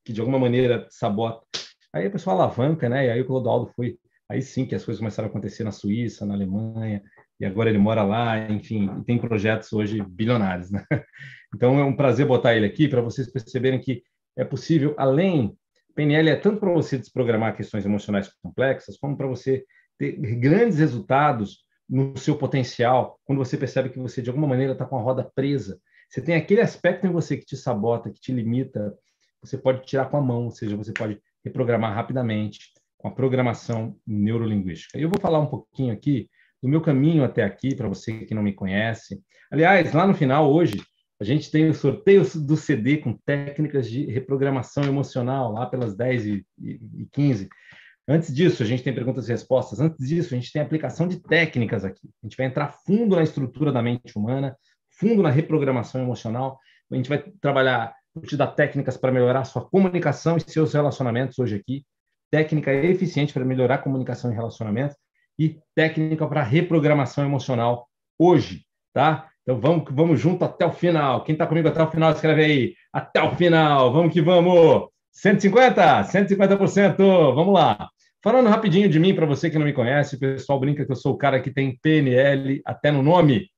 [0.04, 1.46] que de alguma maneira sabota.
[1.94, 3.06] Aí a pessoa alavanca, né?
[3.06, 6.26] E aí o Clodoaldo foi, aí sim que as coisas começaram a acontecer na Suíça,
[6.26, 7.04] na Alemanha,
[7.40, 10.84] e agora ele mora lá, enfim, e tem projetos hoje bilionários, né?
[11.56, 14.04] Então é um prazer botar ele aqui para vocês perceberem que
[14.36, 15.58] é possível, além
[15.98, 19.66] PNL é tanto para você desprogramar questões emocionais complexas, como para você
[19.98, 24.86] ter grandes resultados no seu potencial, quando você percebe que você de alguma maneira está
[24.86, 25.80] com a roda presa.
[26.08, 28.96] Você tem aquele aspecto em você que te sabota, que te limita,
[29.42, 32.60] você pode tirar com a mão, ou seja, você pode reprogramar rapidamente
[32.96, 35.00] com a programação neurolinguística.
[35.00, 36.30] Eu vou falar um pouquinho aqui
[36.62, 39.20] do meu caminho até aqui, para você que não me conhece.
[39.52, 40.82] Aliás, lá no final, hoje,
[41.20, 46.26] a gente tem o sorteio do CD com técnicas de reprogramação emocional, lá pelas 10
[46.26, 47.50] e, e 15.
[48.08, 49.80] Antes disso, a gente tem perguntas e respostas.
[49.80, 52.08] Antes disso, a gente tem aplicação de técnicas aqui.
[52.24, 54.56] A gente vai entrar fundo na estrutura da mente humana,
[55.00, 56.60] fundo na reprogramação emocional.
[56.92, 61.56] A gente vai trabalhar, te dar técnicas para melhorar sua comunicação e seus relacionamentos hoje
[61.56, 61.84] aqui.
[62.32, 64.96] Técnica eficiente para melhorar comunicação e relacionamentos
[65.40, 67.88] e técnica para reprogramação emocional
[68.20, 69.30] hoje, tá?
[69.48, 71.24] Então vamos, vamos junto até o final.
[71.24, 72.74] Quem está comigo até o final, escreve aí.
[72.92, 73.94] Até o final.
[73.94, 74.90] Vamos que vamos.
[75.14, 76.04] 150?
[76.04, 76.98] 150%.
[77.34, 77.90] Vamos lá.
[78.22, 80.98] Falando rapidinho de mim, para você que não me conhece, o pessoal brinca que eu
[80.98, 83.50] sou o cara que tem PNL até no nome.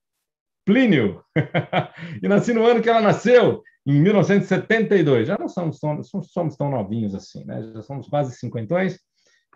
[0.64, 1.24] Plínio.
[2.22, 5.28] e nasci no ano que ela nasceu, em 1972.
[5.28, 7.64] Já não somos tão, somos tão novinhos assim, né?
[7.74, 9.00] Já somos quase cinquentões.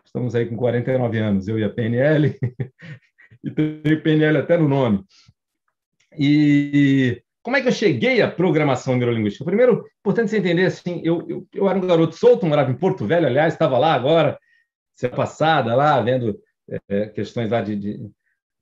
[0.04, 2.36] Estamos aí com 49 anos, eu e a PNL,
[3.44, 5.04] e tem PNL até no nome.
[6.18, 9.44] E como é que eu cheguei à programação neurolinguística?
[9.44, 13.06] Primeiro, importante você entender assim, eu, eu, eu era um garoto solto, morava em Porto
[13.06, 14.40] Velho, aliás, estava lá agora,
[14.94, 16.40] semana passada, lá, vendo
[16.90, 18.10] é, questões lá de, de,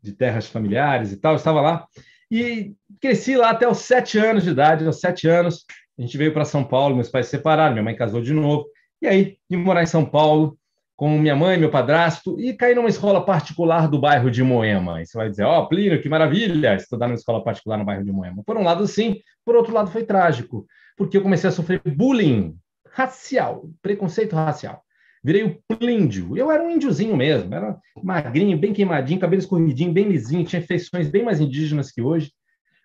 [0.01, 1.85] de, terras familiares e tal, estava lá.
[2.29, 5.65] E cresci lá até os sete anos de idade, aos sete anos,
[5.97, 8.65] a gente veio para São Paulo, meus pais se separaram, minha mãe casou de novo,
[9.01, 10.57] e aí, vim morar em São Paulo,
[11.01, 15.01] com minha mãe, meu padrasto, e caí numa escola particular do bairro de Moema.
[15.01, 18.05] E você vai dizer, ó, oh, Plínio, que maravilha estudar numa escola particular no bairro
[18.05, 18.43] de Moema.
[18.45, 20.63] Por um lado, sim, por outro lado, foi trágico,
[20.95, 22.55] porque eu comecei a sofrer bullying
[22.91, 24.83] racial, preconceito racial.
[25.23, 26.37] Virei o plíndio.
[26.37, 31.09] Eu era um índiozinho mesmo, era magrinho, bem queimadinho, cabelo escorridinho, bem lisinho, tinha feições
[31.09, 32.31] bem mais indígenas que hoje,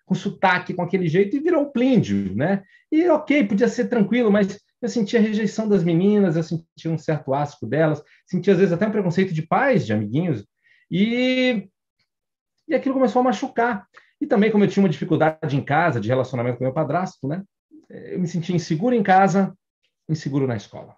[0.07, 2.63] com sotaque, com aquele jeito, e virou o plíndio, né?
[2.91, 7.33] E ok, podia ser tranquilo, mas eu sentia rejeição das meninas, eu sentia um certo
[7.33, 10.45] asco delas, sentia às vezes até um preconceito de pais, de amiguinhos,
[10.89, 11.67] e,
[12.67, 13.87] e aquilo começou a machucar.
[14.19, 17.43] E também, como eu tinha uma dificuldade em casa, de relacionamento com meu padrasto, né?
[17.89, 19.55] Eu me sentia inseguro em casa,
[20.09, 20.95] inseguro na escola.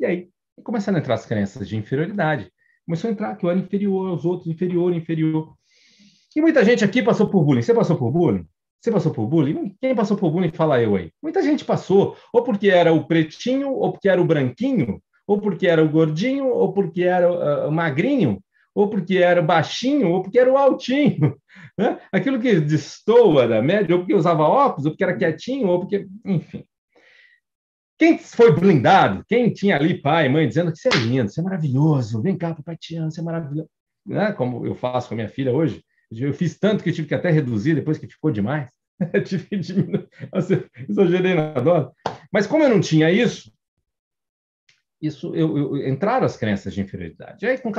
[0.00, 0.30] E aí,
[0.62, 2.50] começaram a entrar as crenças de inferioridade.
[2.86, 5.54] Começou a entrar que eu era inferior aos outros, inferior, inferior.
[6.34, 7.62] E muita gente aqui passou por bullying.
[7.62, 8.46] Você passou por bullying?
[8.80, 9.74] Você passou por bullying?
[9.80, 11.10] Quem passou por bullying, fala eu aí.
[11.22, 15.66] Muita gente passou, ou porque era o pretinho, ou porque era o branquinho, ou porque
[15.66, 18.42] era o gordinho, ou porque era uh, o magrinho,
[18.74, 21.36] ou porque era o baixinho, ou porque era o altinho.
[21.76, 21.98] Né?
[22.12, 26.06] Aquilo que destoa da média, ou porque usava óculos, ou porque era quietinho, ou porque.
[26.24, 26.64] Enfim.
[27.98, 31.44] Quem foi blindado, quem tinha ali pai mãe dizendo que você é lindo, você é
[31.44, 33.68] maravilhoso, vem cá, papai te ama, você é maravilhoso.
[34.06, 34.32] Né?
[34.32, 37.30] Como eu faço com a minha filha hoje, eu fiz tanto que tive que até
[37.30, 38.68] reduzir depois que ficou demais.
[39.24, 40.08] tive que diminuir.
[40.88, 41.90] Exagerei na dose.
[42.32, 43.52] Mas como eu não tinha isso,
[45.00, 47.46] isso eu, eu, entraram as crenças de inferioridade.
[47.46, 47.70] Aí, com,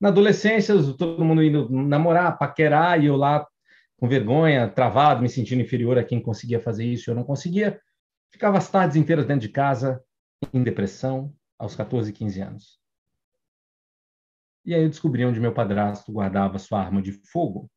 [0.00, 3.46] na adolescência, todo mundo indo namorar, paquerar, e eu lá
[3.96, 7.80] com vergonha, travado, me sentindo inferior a quem conseguia fazer isso, eu não conseguia.
[8.30, 10.02] Ficava as tardes inteiras dentro de casa,
[10.52, 12.78] em depressão, aos 14, 15 anos.
[14.64, 17.70] E aí eu descobri onde meu padrasto guardava sua arma de fogo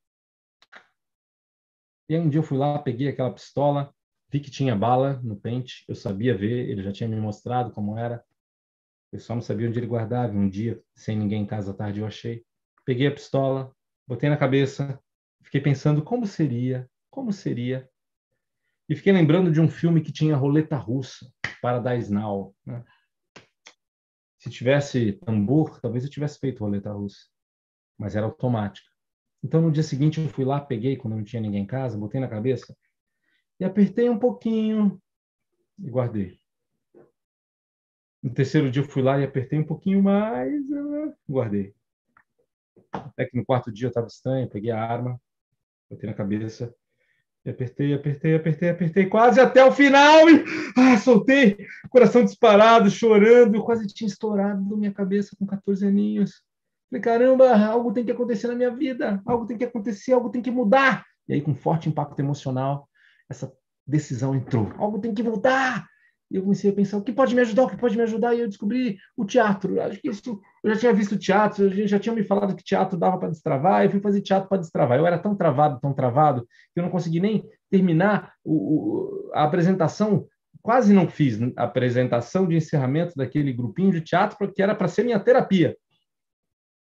[2.10, 3.94] e aí um dia eu fui lá, peguei aquela pistola,
[4.30, 7.98] vi que tinha bala no pente, eu sabia ver, ele já tinha me mostrado como
[7.98, 8.24] era.
[9.12, 10.34] Eu só não sabia onde ele guardava.
[10.34, 12.46] Um dia, sem ninguém em casa à tarde, eu achei.
[12.86, 13.74] Peguei a pistola,
[14.06, 15.00] botei na cabeça,
[15.44, 17.90] fiquei pensando como seria, como seria.
[18.90, 21.30] E fiquei lembrando de um filme que tinha roleta russa,
[21.62, 22.56] Paradise Now.
[22.66, 22.84] Né?
[24.40, 27.28] Se tivesse tambor, talvez eu tivesse feito roleta russa,
[27.98, 28.90] mas era automática.
[29.44, 32.20] Então, no dia seguinte, eu fui lá, peguei, quando não tinha ninguém em casa, botei
[32.20, 32.76] na cabeça
[33.60, 35.02] e apertei um pouquinho
[35.80, 36.40] e guardei.
[38.22, 41.74] No terceiro dia, eu fui lá e apertei um pouquinho mais e guardei.
[42.92, 45.22] Até que no quarto dia eu estava estranho, peguei a arma,
[45.90, 46.74] botei na cabeça
[47.46, 50.44] e apertei, apertei, apertei, apertei, quase até o final e
[50.76, 51.58] ah, soltei,
[51.90, 56.44] coração disparado, chorando, eu quase tinha estourado minha cabeça com 14 aninhos.
[56.90, 60.42] Falei, caramba, algo tem que acontecer na minha vida, algo tem que acontecer, algo tem
[60.42, 61.04] que mudar.
[61.28, 62.88] E aí, com forte impacto emocional,
[63.30, 63.52] essa
[63.86, 64.72] decisão entrou.
[64.78, 65.86] Algo tem que mudar.
[66.30, 68.34] E eu comecei a pensar, o que pode me ajudar, o que pode me ajudar?
[68.36, 69.82] E eu descobri o teatro.
[69.82, 73.18] Acho que isso, eu já tinha visto teatro, já tinha me falado que teatro dava
[73.18, 74.98] para destravar, eu fui fazer teatro para destravar.
[74.98, 80.28] Eu era tão travado, tão travado, que eu não consegui nem terminar o, a apresentação
[80.62, 85.06] quase não fiz a apresentação de encerramento daquele grupinho de teatro, porque era para ser
[85.06, 85.78] minha terapia.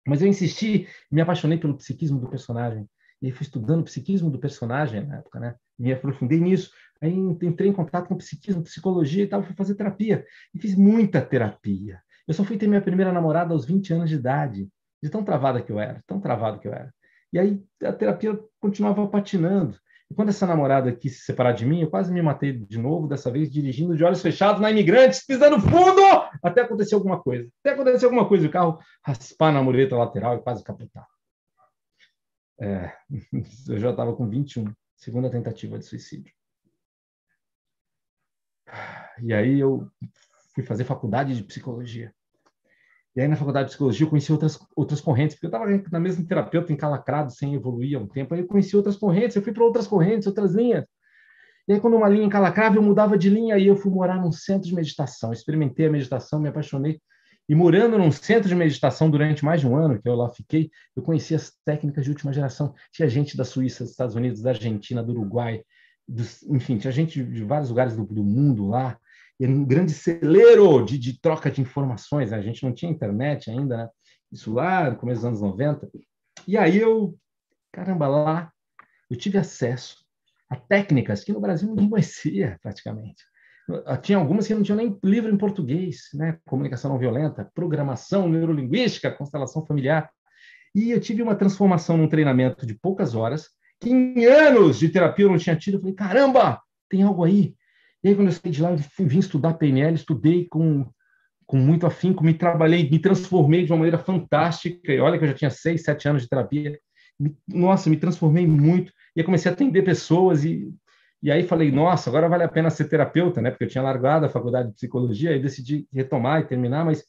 [0.06, 2.88] Mas eu insisti, me apaixonei pelo psiquismo do personagem.
[3.20, 5.54] E aí fui estudando o psiquismo do personagem na época, né?
[5.78, 6.72] Me aprofundei nisso.
[7.00, 10.24] Aí entrei em contato com psiquismo, psicologia e tal, fui fazer terapia.
[10.54, 12.00] E fiz muita terapia.
[12.26, 14.68] Eu só fui ter minha primeira namorada aos 20 anos de idade,
[15.02, 16.92] de tão travada que eu era, tão travado que eu era.
[17.32, 19.76] E aí a terapia continuava patinando.
[20.12, 23.08] E quando essa namorada quis se separar de mim, eu quase me matei de novo,
[23.08, 26.02] dessa vez dirigindo de olhos fechados na Imigrantes, pisando fundo,
[26.42, 27.48] até acontecer alguma coisa.
[27.60, 31.08] Até acontecer alguma coisa, o carro raspar na mureta lateral e quase capotar.
[32.60, 32.92] É,
[33.70, 36.30] eu já estava com 21, segunda tentativa de suicídio.
[39.22, 39.90] E aí eu
[40.54, 42.14] fui fazer faculdade de psicologia.
[43.14, 46.00] E aí, na faculdade de psicologia, eu conheci outras, outras correntes, porque eu estava na
[46.00, 48.32] mesma terapeuta, encalacrado, sem evoluir há um tempo.
[48.32, 50.86] Aí eu conheci outras correntes, eu fui para outras correntes, outras linhas.
[51.68, 54.32] E aí, quando uma linha encalacrava, eu mudava de linha, aí eu fui morar num
[54.32, 55.32] centro de meditação.
[55.32, 57.00] Experimentei a meditação, me apaixonei.
[57.48, 60.70] E morando num centro de meditação durante mais de um ano, que eu lá fiquei,
[60.96, 62.72] eu conheci as técnicas de última geração.
[62.92, 65.62] Tinha gente da Suíça, dos Estados Unidos, da Argentina, do Uruguai,
[66.08, 68.98] dos, enfim, tinha gente de vários lugares do, do mundo lá.
[69.42, 72.30] E um grande celeiro de, de troca de informações.
[72.30, 72.36] Né?
[72.36, 73.88] A gente não tinha internet ainda, né?
[74.30, 75.90] isso lá no começo dos anos 90.
[76.46, 77.18] E aí eu,
[77.72, 78.52] caramba, lá
[79.10, 79.96] eu tive acesso
[80.48, 83.24] a técnicas que no Brasil ninguém conhecia praticamente.
[84.02, 86.38] Tinha algumas que não tinham nem livro em português, né?
[86.46, 90.10] Comunicação não violenta, programação neurolinguística, constelação familiar.
[90.74, 93.48] E eu tive uma transformação num treinamento de poucas horas,
[93.80, 95.74] que em anos de terapia eu não tinha tido.
[95.74, 97.54] Eu falei, caramba, tem algo aí.
[98.02, 100.86] E aí, quando eu saí de lá, eu vim estudar PNL, estudei com,
[101.46, 104.92] com muito afinco, me trabalhei, me transformei de uma maneira fantástica.
[104.92, 106.78] E olha que eu já tinha seis, sete anos de terapia.
[107.18, 108.92] Me, nossa, me transformei muito.
[109.14, 110.72] E eu comecei a atender pessoas e
[111.22, 113.50] e aí falei, nossa, agora vale a pena ser terapeuta, né?
[113.50, 117.04] Porque eu tinha largado a faculdade de psicologia e decidi retomar e terminar, mas,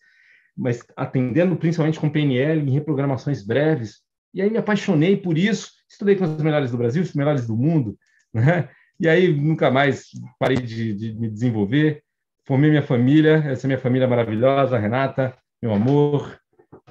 [0.56, 4.02] mas atendendo principalmente com PNL em reprogramações breves.
[4.32, 7.58] E aí me apaixonei por isso, estudei com os melhores do Brasil, os melhores do
[7.58, 7.98] mundo,
[8.32, 8.70] né?
[9.04, 12.02] E aí nunca mais parei de, de me desenvolver.
[12.46, 16.40] Formei minha família, essa minha família maravilhosa, Renata, meu amor,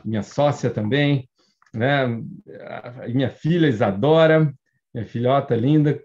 [0.05, 1.27] minha sócia também,
[1.73, 2.07] né?
[3.09, 4.53] Minha filha Isadora,
[4.93, 5.99] minha filhota linda,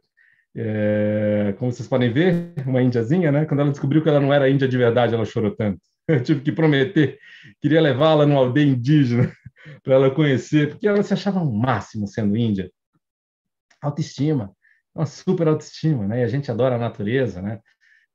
[0.56, 3.46] é, como vocês podem ver, uma índiazinha, né?
[3.46, 5.82] Quando ela descobriu que ela não era índia de verdade, ela chorou tanto.
[6.08, 7.20] Eu tive que prometer,
[7.62, 9.30] queria levá-la numa aldeia indígena
[9.84, 12.72] para ela conhecer, porque ela se achava um máximo sendo índia.
[13.82, 14.56] Autoestima,
[14.98, 16.22] uma super autoestima, né?
[16.22, 17.60] E a gente adora a natureza, né?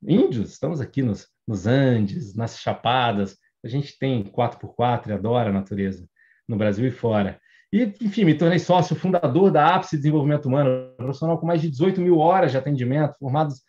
[0.05, 5.53] Índios, estamos aqui nos, nos Andes, nas Chapadas, a gente tem 4x4 e adora a
[5.53, 6.05] natureza,
[6.47, 7.39] no Brasil e fora.
[7.71, 12.01] E, enfim, me tornei sócio fundador da Ápice Desenvolvimento Humano, profissional com mais de 18
[12.01, 13.61] mil horas de atendimento, formados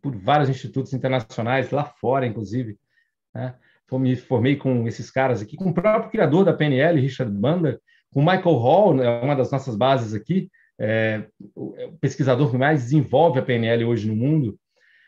[0.00, 2.78] por vários institutos internacionais, lá fora, inclusive.
[3.34, 3.54] Né?
[3.92, 7.78] Me formei com esses caras aqui, com o próprio criador da PNL, Richard Banda,
[8.10, 10.50] com Michael Hall, é uma das nossas bases aqui,
[10.84, 14.58] é, o pesquisador que mais desenvolve a PNL hoje no mundo,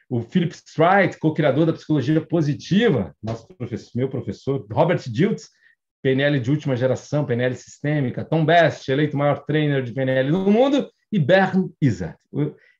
[0.08, 5.50] o Philip Streit, co-criador da psicologia positiva, nosso professor, meu professor, Robert Diltz,
[6.00, 10.88] PNL de última geração, PNL sistêmica, Tom Best, eleito maior trainer de PNL do mundo,
[11.10, 12.18] e Bern Izzat,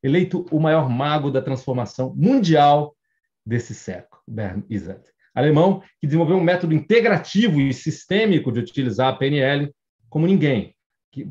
[0.01, 2.95] eleito o maior mago da transformação mundial
[3.45, 5.03] desse século, Bern Izzat.
[5.35, 9.75] Alemão que desenvolveu um método integrativo e sistêmico de utilizar a PNL
[10.09, 10.77] como ninguém.
[11.11, 11.29] Que,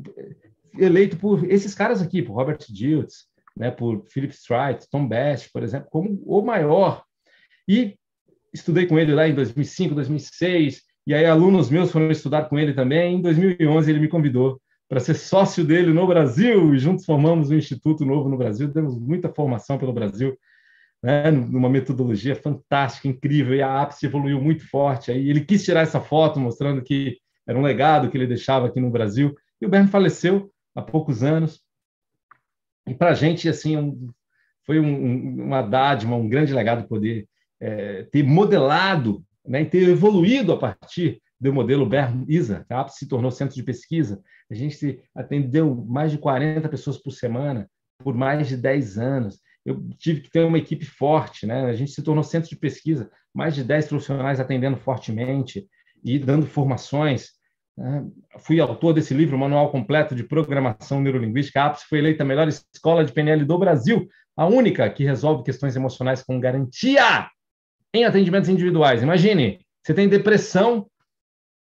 [0.78, 5.62] eleito por esses caras aqui, por Robert Diltz, né, por Philip Streit, Tom Best, por
[5.62, 7.04] exemplo, como o maior.
[7.68, 7.96] E
[8.52, 12.72] estudei com ele lá em 2005, 2006, e aí alunos meus foram estudar com ele
[12.72, 13.16] também.
[13.16, 17.56] Em 2011 ele me convidou para ser sócio dele no Brasil e juntos formamos um
[17.56, 18.68] instituto novo no Brasil.
[18.68, 20.36] Demos muita formação pelo Brasil,
[21.02, 23.54] né, numa metodologia fantástica, incrível.
[23.54, 25.10] E a ápice evoluiu muito forte.
[25.10, 28.80] Aí ele quis tirar essa foto mostrando que era um legado que ele deixava aqui
[28.80, 29.34] no Brasil.
[29.60, 31.62] E o Berno faleceu há poucos anos.
[32.86, 34.10] E para a gente assim um,
[34.64, 37.28] foi um, uma dádiva, um grande legado poder
[37.60, 42.64] é, ter modelado né, e ter evoluído a partir do modelo Bern-ISA.
[42.68, 44.22] A APS se tornou centro de pesquisa.
[44.50, 49.40] A gente atendeu mais de 40 pessoas por semana por mais de 10 anos.
[49.64, 51.66] Eu tive que ter uma equipe forte, né?
[51.66, 55.66] A gente se tornou centro de pesquisa, mais de 10 profissionais atendendo fortemente
[56.02, 57.32] e dando formações.
[57.76, 58.06] Né?
[58.38, 61.60] Fui autor desse livro, Manual Completo de Programação Neurolinguística.
[61.60, 65.44] A APS foi eleita a melhor escola de PNL do Brasil, a única que resolve
[65.44, 67.28] questões emocionais com garantia
[67.92, 69.02] em atendimentos individuais.
[69.02, 70.88] Imagine, você tem depressão,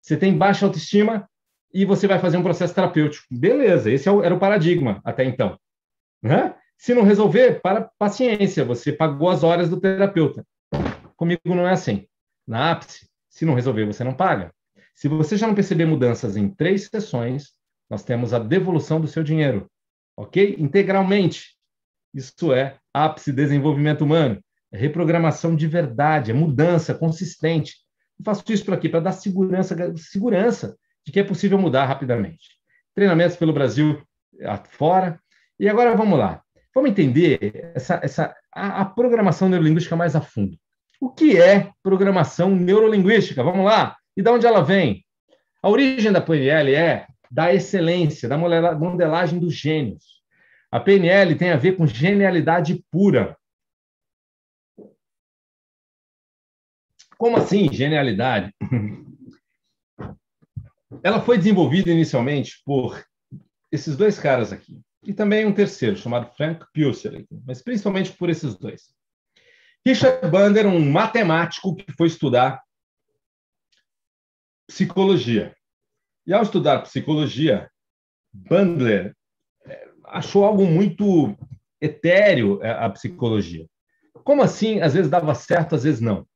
[0.00, 1.28] você tem baixa autoestima
[1.72, 3.26] e você vai fazer um processo terapêutico.
[3.30, 5.58] Beleza, esse é era o paradigma até então.
[6.22, 6.54] Né?
[6.76, 10.44] Se não resolver, para paciência, você pagou as horas do terapeuta.
[11.16, 12.06] Comigo não é assim.
[12.46, 14.52] Na ápice, se não resolver, você não paga.
[14.94, 17.52] Se você já não perceber mudanças em três sessões,
[17.90, 19.70] nós temos a devolução do seu dinheiro,
[20.16, 20.56] ok?
[20.58, 21.56] Integralmente.
[22.14, 27.76] Isso é ápice desenvolvimento humano é reprogramação de verdade, é mudança consistente.
[28.18, 28.88] Eu faço isso para quê?
[28.88, 32.56] Para dar segurança, segurança de que é possível mudar rapidamente.
[32.94, 34.02] Treinamentos pelo Brasil
[34.70, 35.20] fora.
[35.60, 36.42] E agora vamos lá.
[36.74, 40.56] Vamos entender essa, essa, a, a programação neurolinguística mais a fundo.
[40.98, 43.42] O que é programação neurolinguística?
[43.42, 43.96] Vamos lá.
[44.16, 45.04] E de onde ela vem?
[45.62, 50.22] A origem da PNL é da excelência, da modelagem dos gênios.
[50.70, 53.36] A PNL tem a ver com genialidade pura.
[57.16, 58.52] Como assim, genialidade?
[61.02, 63.02] Ela foi desenvolvida inicialmente por
[63.70, 68.54] esses dois caras aqui, e também um terceiro, chamado Frank Purcell, mas principalmente por esses
[68.58, 68.94] dois.
[69.84, 72.62] Richard Bandler, um matemático que foi estudar
[74.72, 75.54] psicologia.
[76.26, 77.68] E ao estudar psicologia,
[78.32, 79.14] Bandler
[79.66, 81.36] é, achou algo muito
[81.80, 83.66] etéreo é, a psicologia.
[84.24, 84.80] Como assim?
[84.80, 86.26] Às vezes dava certo, às vezes não.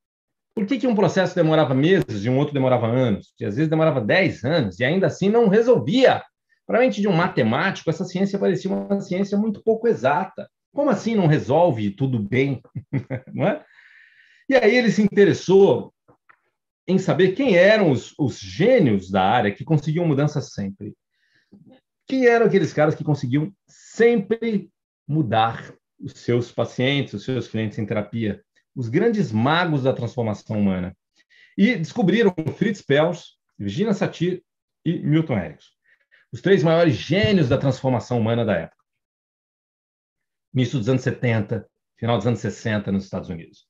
[0.55, 3.35] Por que, que um processo demorava meses e um outro demorava anos?
[3.41, 6.23] E às vezes demorava 10 anos e ainda assim não resolvia?
[6.67, 10.49] Para a mente de um matemático, essa ciência parecia uma ciência muito pouco exata.
[10.75, 12.61] Como assim não resolve tudo bem?
[13.33, 13.65] não é?
[14.49, 15.93] E aí ele se interessou
[16.87, 20.97] em saber quem eram os, os gênios da área que conseguiam mudança sempre.
[22.07, 24.71] Quem eram aqueles caras que conseguiam sempre
[25.07, 28.43] mudar os seus pacientes, os seus clientes em terapia,
[28.75, 30.97] os grandes magos da transformação humana.
[31.57, 34.45] E descobriram Fritz Perls, Virginia Satir
[34.85, 35.71] e Milton Erickson,
[36.31, 38.85] os três maiores gênios da transformação humana da época.
[40.55, 43.67] Início dos anos 70, final dos anos 60 nos Estados Unidos.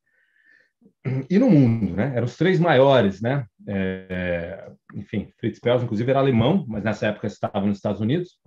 [1.28, 2.12] E no mundo, né?
[2.14, 3.46] Eram os três maiores, né?
[3.66, 8.38] É, enfim, Fritz Perls, inclusive, era alemão, mas nessa época estava nos Estados Unidos.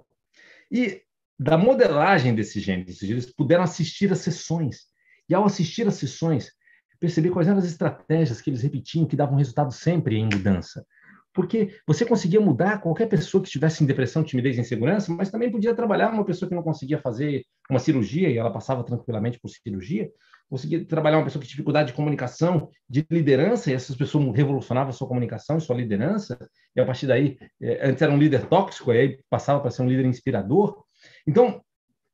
[0.71, 1.01] E
[1.39, 4.87] da modelagem desses gênios, eles puderam assistir às sessões.
[5.29, 6.51] E ao assistir às sessões,
[6.99, 10.85] perceber quais eram as estratégias que eles repetiam que davam resultado sempre em mudança.
[11.33, 15.51] Porque você conseguia mudar qualquer pessoa que estivesse em depressão, timidez e insegurança, mas também
[15.51, 19.49] podia trabalhar uma pessoa que não conseguia fazer uma cirurgia e ela passava tranquilamente por
[19.49, 20.09] cirurgia.
[20.49, 24.89] Conseguia trabalhar uma pessoa que tinha dificuldade de comunicação, de liderança, e essas pessoas revolucionavam
[24.89, 26.39] a sua comunicação e sua liderança.
[26.75, 29.83] E a partir daí, eh, antes era um líder tóxico, e aí passava para ser
[29.83, 30.83] um líder inspirador.
[31.27, 31.61] Então,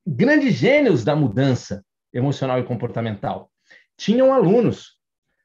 [0.05, 3.49] grandes gênios da mudança emocional e comportamental
[3.97, 4.97] tinham alunos,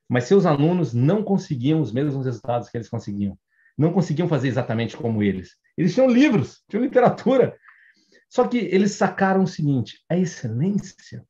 [0.08, 3.38] mas seus alunos não conseguiam os mesmos resultados que eles conseguiam.
[3.80, 5.56] Não conseguiam fazer exatamente como eles.
[5.74, 7.56] Eles tinham livros, tinham literatura.
[8.28, 11.26] Só que eles sacaram o seguinte: a excelência,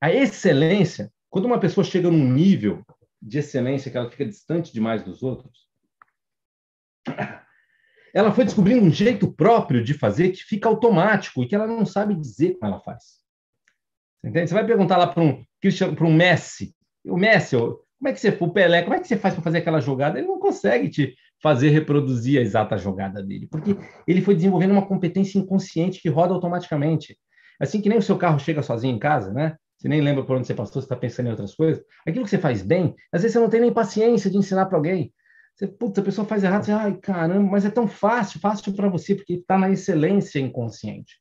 [0.00, 2.84] a excelência, quando uma pessoa chega num nível
[3.22, 5.68] de excelência que ela fica distante demais dos outros,
[8.12, 11.86] ela foi descobrindo um jeito próprio de fazer que fica automático e que ela não
[11.86, 13.20] sabe dizer como ela faz.
[14.20, 14.48] Você, entende?
[14.48, 15.44] você vai perguntar lá para um
[15.94, 16.74] para um Messi,
[17.04, 19.58] o Messi, como é que você, o Pelé, como é que você faz para fazer
[19.58, 20.18] aquela jogada?
[20.18, 23.76] Ele não consegue te fazer reproduzir a exata jogada dele, porque
[24.06, 27.18] ele foi desenvolvendo uma competência inconsciente que roda automaticamente.
[27.60, 29.56] Assim que nem o seu carro chega sozinho em casa, né?
[29.76, 31.82] Você nem lembra por onde você passou, você está pensando em outras coisas.
[32.06, 34.78] Aquilo que você faz bem, às vezes você não tem nem paciência de ensinar para
[34.78, 35.12] alguém.
[35.56, 38.88] Você, putz, a pessoa faz errado, você, ai, caramba, mas é tão fácil, fácil para
[38.88, 41.16] você, porque está na excelência inconsciente.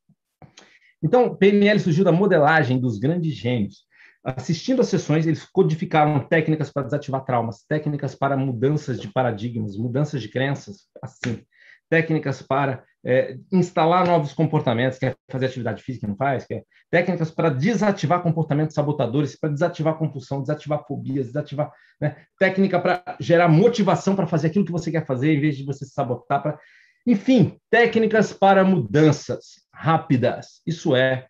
[1.04, 3.86] Então, PNL surgiu da modelagem dos grandes gênios.
[4.24, 10.22] Assistindo às sessões, eles codificaram técnicas para desativar traumas, técnicas para mudanças de paradigmas, mudanças
[10.22, 11.44] de crenças, assim,
[11.90, 17.50] técnicas para é, instalar novos comportamentos, quer fazer atividade física não faz, quer técnicas para
[17.50, 22.16] desativar comportamentos sabotadores, para desativar compulsão, desativar fobias, desativar né?
[22.38, 25.84] técnica para gerar motivação para fazer aquilo que você quer fazer, em vez de você
[25.84, 26.44] se sabotar.
[26.44, 26.60] Pra...
[27.08, 30.62] Enfim, técnicas para mudanças rápidas.
[30.66, 31.28] Isso é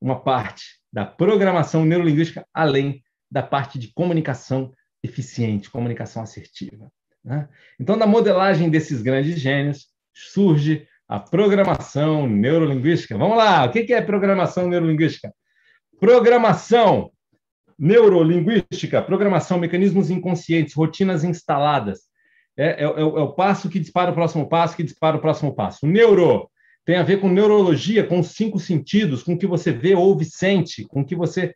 [0.00, 4.72] uma parte da programação neurolinguística, além da parte de comunicação
[5.02, 6.90] eficiente, comunicação assertiva.
[7.24, 7.48] Né?
[7.80, 13.16] Então, da modelagem desses grandes gênios, surge a programação neurolinguística.
[13.16, 15.32] Vamos lá, o que é programação neurolinguística?
[15.98, 17.10] Programação
[17.78, 22.00] neurolinguística, programação, mecanismos inconscientes, rotinas instaladas.
[22.56, 25.54] É, é, é, o é passo que dispara o próximo passo, que dispara o próximo
[25.54, 25.86] passo.
[25.86, 26.50] Neuro
[26.84, 30.24] tem a ver com neurologia, com os cinco sentidos, com o que você vê, ouve,
[30.24, 31.54] sente, com o que você,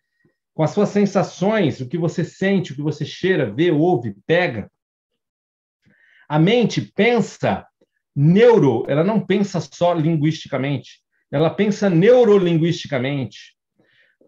[0.55, 4.71] com as suas sensações, o que você sente, o que você cheira, vê, ouve, pega.
[6.29, 7.67] A mente pensa
[8.15, 11.01] neuro, ela não pensa só linguisticamente,
[11.31, 13.57] ela pensa neurolinguisticamente.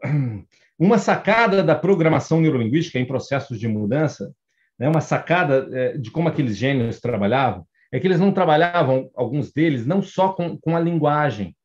[0.78, 4.32] Uma sacada da programação neurolinguística em processos de mudança,
[4.78, 9.52] né, uma sacada é, de como aqueles gênios trabalhavam, é que eles não trabalhavam, alguns
[9.52, 11.56] deles, não só com, com a linguagem,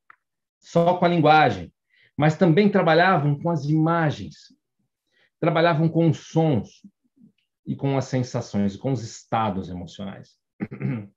[0.59, 1.71] só com a linguagem,
[2.17, 4.53] mas também trabalhavam com as imagens,
[5.39, 6.81] trabalhavam com os sons
[7.65, 10.37] e com as sensações, com os estados emocionais.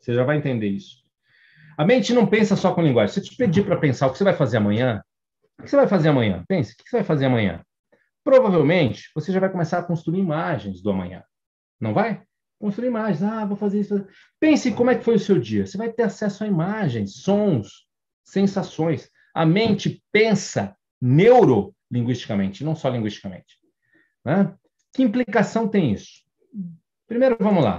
[0.00, 1.02] Você já vai entender isso.
[1.76, 3.12] A mente não pensa só com linguagem.
[3.12, 5.02] Se eu te pedir para pensar o que você vai fazer amanhã,
[5.58, 6.44] o que você vai fazer amanhã?
[6.46, 7.64] Pense, o que você vai fazer amanhã?
[8.22, 11.24] Provavelmente, você já vai começar a construir imagens do amanhã.
[11.80, 12.22] Não vai?
[12.58, 13.22] Construir imagens.
[13.22, 14.06] Ah, vou fazer isso.
[14.40, 15.66] Pense como é que foi o seu dia.
[15.66, 17.86] Você vai ter acesso a imagens, sons,
[18.22, 19.10] sensações.
[19.34, 23.58] A mente pensa neurolinguisticamente, não só linguisticamente.
[24.24, 24.54] Né?
[24.92, 26.22] Que implicação tem isso?
[27.06, 27.78] Primeiro, vamos lá,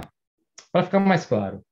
[0.70, 1.64] para ficar mais claro.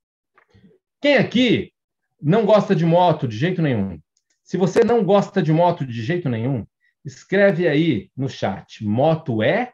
[1.00, 1.72] Quem aqui
[2.20, 4.00] não gosta de moto de jeito nenhum?
[4.42, 6.66] Se você não gosta de moto de jeito nenhum,
[7.04, 9.72] escreve aí no chat: moto é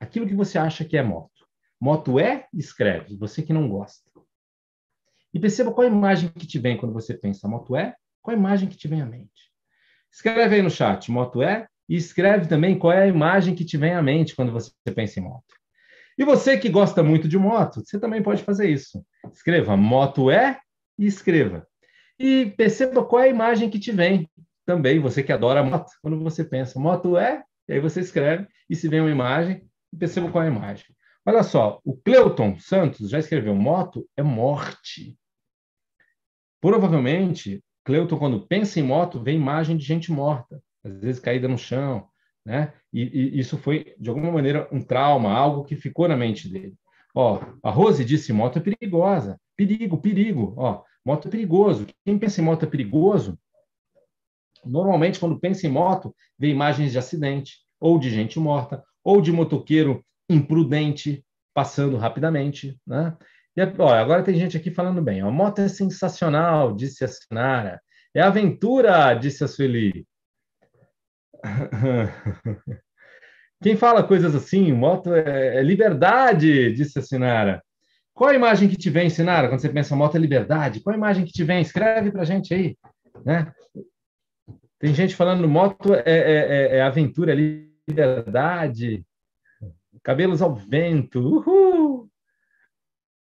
[0.00, 1.33] aquilo que você acha que é moto.
[1.84, 4.10] Moto é, escreve, você que não gosta.
[5.34, 8.40] E perceba qual a imagem que te vem quando você pensa moto é, qual a
[8.40, 9.52] imagem que te vem à mente.
[10.10, 13.76] Escreve aí no chat: moto é, e escreve também qual é a imagem que te
[13.76, 15.44] vem à mente quando você pensa em moto.
[16.16, 19.04] E você que gosta muito de moto, você também pode fazer isso.
[19.30, 20.58] Escreva moto é
[20.98, 21.68] e escreva.
[22.18, 24.26] E perceba qual é a imagem que te vem
[24.64, 28.74] também, você que adora moto, quando você pensa moto é, e aí você escreve, e
[28.74, 29.68] se vem uma imagem,
[29.98, 30.86] perceba qual é a imagem.
[31.26, 35.16] Olha só, o Cleuton Santos já escreveu moto é morte.
[36.60, 41.56] Provavelmente, Cleuton, quando pensa em moto, vê imagem de gente morta, às vezes caída no
[41.56, 42.06] chão,
[42.44, 42.74] né?
[42.92, 46.74] E, e, isso foi, de alguma maneira, um trauma, algo que ficou na mente dele.
[47.14, 49.40] Ó, a Rose disse: moto é perigosa.
[49.56, 50.54] Perigo, perigo.
[50.58, 51.86] Ó, moto é perigoso.
[52.04, 53.38] Quem pensa em moto é perigoso,
[54.62, 59.32] normalmente, quando pensa em moto, vê imagens de acidente, ou de gente morta, ou de
[59.32, 63.16] motoqueiro imprudente passando rapidamente, né?
[63.56, 65.20] E, agora tem gente aqui falando bem.
[65.20, 67.80] A moto é sensacional, disse a Sinara.
[68.12, 70.06] É aventura, disse a Sueli.
[73.62, 77.62] Quem fala coisas assim, moto é, é liberdade, disse a Sinara.
[78.12, 80.80] Qual a imagem que te vem, Sinara, quando você pensa moto é liberdade?
[80.80, 81.60] Qual a imagem que te vem?
[81.60, 82.76] Escreve para gente aí.
[83.24, 83.52] Né?
[84.78, 89.04] Tem gente falando moto é, é, é, é aventura, é liberdade.
[90.02, 91.20] Cabelos ao vento.
[91.20, 92.10] Uhul!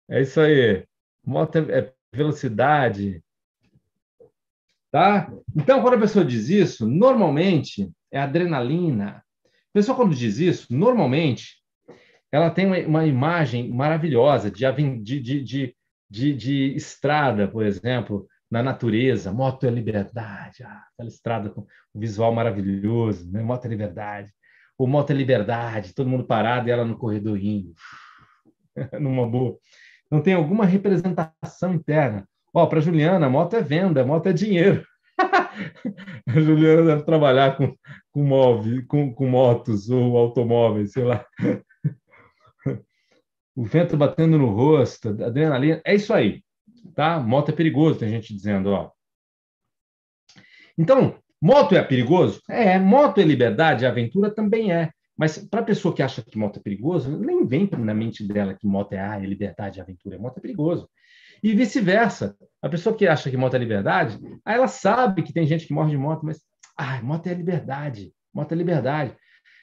[0.10, 0.86] É isso aí.
[1.26, 3.24] Moto é, velocidade.
[4.92, 5.32] Tá?
[5.56, 9.24] Então, quando a pessoa diz isso, normalmente é adrenalina.
[9.46, 11.62] A pessoa, quando diz isso, normalmente,
[12.30, 14.66] ela tem uma, uma imagem maravilhosa de,
[15.02, 15.76] de, de,
[16.10, 19.32] de, de estrada, por exemplo, na natureza.
[19.32, 20.64] Moto é liberdade.
[20.64, 21.62] Ah, aquela estrada com
[21.96, 23.32] um visual maravilhoso.
[23.32, 23.42] Né?
[23.42, 24.30] Moto é liberdade.
[24.82, 25.94] O moto é liberdade.
[25.94, 27.72] Todo mundo parado e ela no corredor rindo.
[29.00, 29.56] Numa boa.
[30.10, 32.28] Não tem alguma representação interna.
[32.52, 34.84] Ó, para Juliana, moto é venda, moto é dinheiro.
[36.28, 37.78] a Juliana deve trabalhar com,
[38.12, 41.24] com, móvel, com, com motos ou automóveis, sei lá.
[43.56, 45.80] o vento batendo no rosto, adrenalina.
[45.86, 46.44] É isso aí,
[46.96, 47.20] tá?
[47.20, 48.90] Moto é perigoso, tem gente dizendo, ó.
[50.76, 52.42] Então, moto é perigoso?
[52.50, 54.92] É, moto é liberdade, aventura também é.
[55.18, 58.54] Mas para a pessoa que acha que moto é perigoso, nem vem na mente dela
[58.54, 60.18] que moto é, ah, é liberdade, aventura.
[60.18, 60.90] Moto é perigoso.
[61.44, 62.36] E vice-versa.
[62.62, 65.92] A pessoa que acha que moto é liberdade, ela sabe que tem gente que morre
[65.92, 66.42] de moto, mas
[66.78, 68.12] ah, moto é liberdade.
[68.34, 69.16] Moto é liberdade.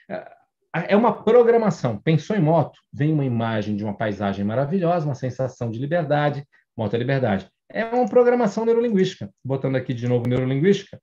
[0.09, 1.99] É, é uma programação.
[1.99, 6.45] Pensou em moto, vem uma imagem de uma paisagem maravilhosa, uma sensação de liberdade.
[6.77, 7.49] Moto é liberdade.
[7.71, 9.31] É uma programação neurolinguística.
[9.45, 11.01] Botando aqui de novo neurolinguística.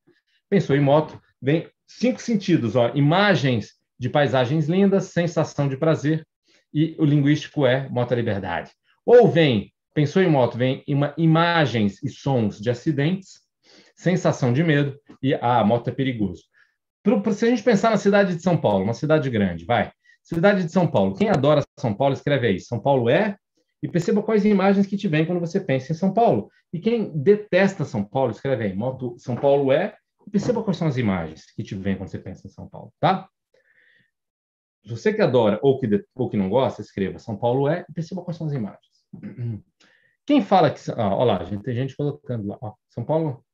[0.50, 6.26] Pensou em moto, vem cinco sentidos, ó, imagens de paisagens lindas, sensação de prazer,
[6.74, 8.72] e o linguístico é moto é liberdade.
[9.06, 13.39] Ou vem Pensou em moto, vem ima imagens e sons de acidentes,
[13.96, 16.43] sensação de medo e ah, a moto é perigoso.
[17.34, 19.89] Se a gente pensar na cidade de São Paulo, uma cidade grande, vai.
[20.22, 21.16] Cidade de São Paulo.
[21.16, 22.60] Quem adora São Paulo, escreve aí.
[22.60, 23.38] São Paulo é.
[23.82, 26.50] E perceba quais imagens que te vêm quando você pensa em São Paulo.
[26.74, 28.74] E quem detesta São Paulo, escreve aí.
[28.74, 29.96] Moto São Paulo é.
[30.32, 33.30] Perceba quais são as imagens que te vêm quando você pensa em São Paulo, tá?
[34.86, 38.23] Você que adora ou que, ou que não gosta, escreva São Paulo é e perceba
[38.23, 39.05] quais são as imagens.
[40.26, 40.80] Quem fala que.
[40.91, 42.57] Ah, olha lá, gente, tem gente colocando lá.
[42.61, 43.45] Ó, São Paulo.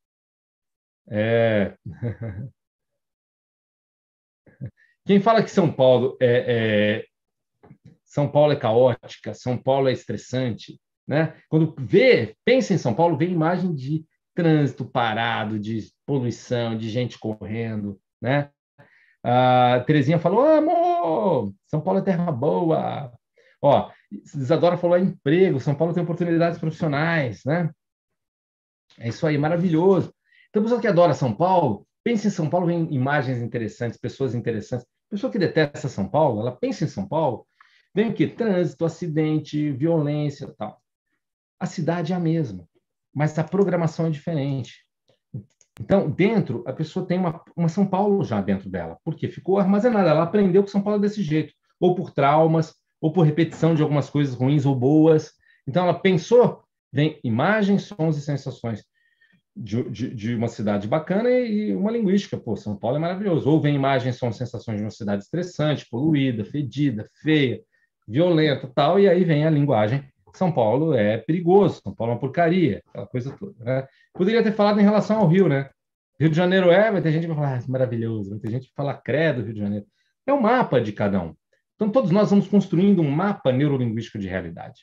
[1.09, 1.75] É...
[5.05, 7.05] Quem fala que São Paulo é, é,
[8.05, 11.41] São Paulo é caótica, São Paulo é estressante, né?
[11.49, 17.19] Quando vê, pensa em São Paulo, vê imagem de trânsito parado, de poluição, de gente
[17.19, 18.49] correndo, né?
[19.23, 23.11] A Terezinha falou: amor, São Paulo é terra boa.
[23.61, 27.69] Ó, Isadora falou é emprego, São Paulo tem oportunidades profissionais, né?
[28.97, 30.13] É isso aí, maravilhoso.
[30.49, 34.85] Então, pessoa que adora São Paulo, pensa em São Paulo, vem imagens interessantes, pessoas interessantes.
[35.09, 37.45] Pessoa que detesta São Paulo, ela pensa em São Paulo,
[37.93, 38.27] vem o quê?
[38.27, 40.81] Trânsito, acidente, violência tal.
[41.59, 42.67] A cidade é a mesma,
[43.13, 44.85] mas a programação é diferente.
[45.79, 50.09] Então, dentro, a pessoa tem uma, uma São Paulo já dentro dela, porque ficou armazenada.
[50.09, 53.81] Ela aprendeu que São Paulo é desse jeito, ou por traumas, ou por repetição de
[53.81, 55.31] algumas coisas ruins ou boas.
[55.67, 58.83] Então, ela pensou, vem imagens, sons e sensações
[59.55, 62.37] de, de, de, uma cidade bacana e uma linguística.
[62.37, 63.49] Pô, São Paulo é maravilhoso.
[63.49, 67.61] Ou vem imagens, sons, sensações de uma cidade estressante, poluída, fedida, feia,
[68.07, 68.99] violenta, tal.
[68.99, 70.03] E aí vem a linguagem.
[70.33, 73.63] São Paulo é perigoso, São Paulo é uma porcaria, aquela coisa toda.
[73.63, 73.87] Né?
[74.13, 75.69] Poderia ter falado em relação ao Rio, né?
[76.19, 78.67] Rio de Janeiro é, vai ter gente que vai falar, ah, maravilhoso, vai ter gente
[78.67, 79.85] que fala credo Rio de Janeiro.
[80.25, 81.35] É o um mapa de cada um.
[81.75, 84.81] Então, todos nós vamos construindo um mapa neurolinguístico de realidade.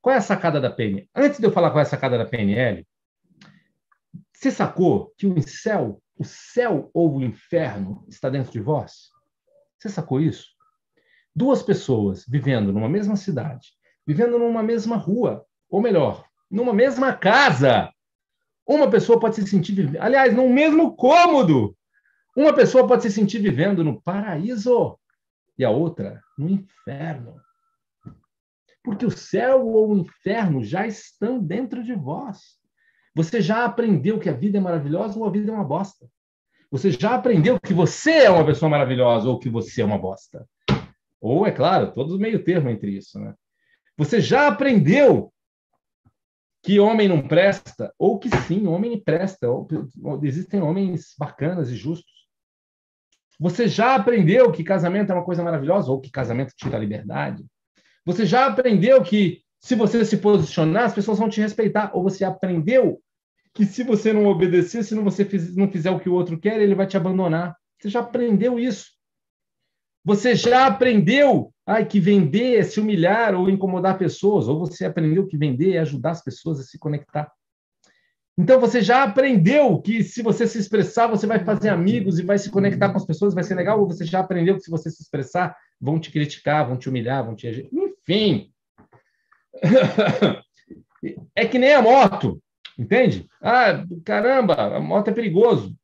[0.00, 1.08] Qual é a sacada da PNL?
[1.14, 2.86] Antes de eu falar qual é a sacada da PNL,
[4.32, 9.10] você sacou que o incel o céu ou o inferno está dentro de vós?
[9.78, 10.48] Você sacou isso?
[11.34, 13.68] Duas pessoas vivendo numa mesma cidade,
[14.08, 17.92] vivendo numa mesma rua, ou melhor, numa mesma casa.
[18.66, 21.76] Uma pessoa pode se sentir, aliás, no mesmo cômodo.
[22.34, 24.98] Uma pessoa pode se sentir vivendo no paraíso
[25.58, 27.36] e a outra no inferno.
[28.82, 32.56] Porque o céu ou o inferno já estão dentro de vós.
[33.14, 36.08] Você já aprendeu que a vida é maravilhosa ou a vida é uma bosta.
[36.70, 40.48] Você já aprendeu que você é uma pessoa maravilhosa ou que você é uma bosta.
[41.20, 43.34] Ou, é claro, todos meio termo entre isso, né?
[43.98, 45.32] Você já aprendeu
[46.62, 49.50] que homem não presta, ou que sim, homem presta.
[49.50, 49.66] Ou,
[50.22, 52.28] existem homens bacanas e justos.
[53.40, 57.44] Você já aprendeu que casamento é uma coisa maravilhosa, ou que casamento tira a liberdade.
[58.04, 61.90] Você já aprendeu que se você se posicionar, as pessoas vão te respeitar.
[61.92, 63.00] Ou você aprendeu
[63.52, 66.60] que se você não obedecer, se não você não fizer o que o outro quer,
[66.60, 67.56] ele vai te abandonar.
[67.80, 68.97] Você já aprendeu isso.
[70.08, 75.26] Você já aprendeu ai, que vender é se humilhar ou incomodar pessoas, ou você aprendeu
[75.26, 77.30] que vender é ajudar as pessoas a se conectar.
[78.38, 82.38] Então você já aprendeu que se você se expressar, você vai fazer amigos e vai
[82.38, 84.90] se conectar com as pessoas, vai ser legal, ou você já aprendeu que se você
[84.90, 87.68] se expressar, vão te criticar, vão te humilhar, vão te.
[87.70, 88.50] Enfim.
[91.36, 92.42] É que nem a moto,
[92.76, 93.24] entende?
[93.40, 95.76] Ah, caramba, a moto é perigoso.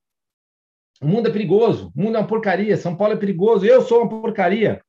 [1.05, 4.00] O mundo é perigoso, o mundo é uma porcaria, São Paulo é perigoso, eu sou
[4.00, 4.82] uma porcaria.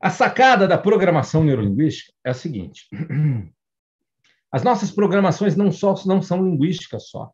[0.00, 2.86] A sacada da programação neurolinguística é a seguinte:
[4.52, 7.32] as nossas programações não, só, não são linguísticas só.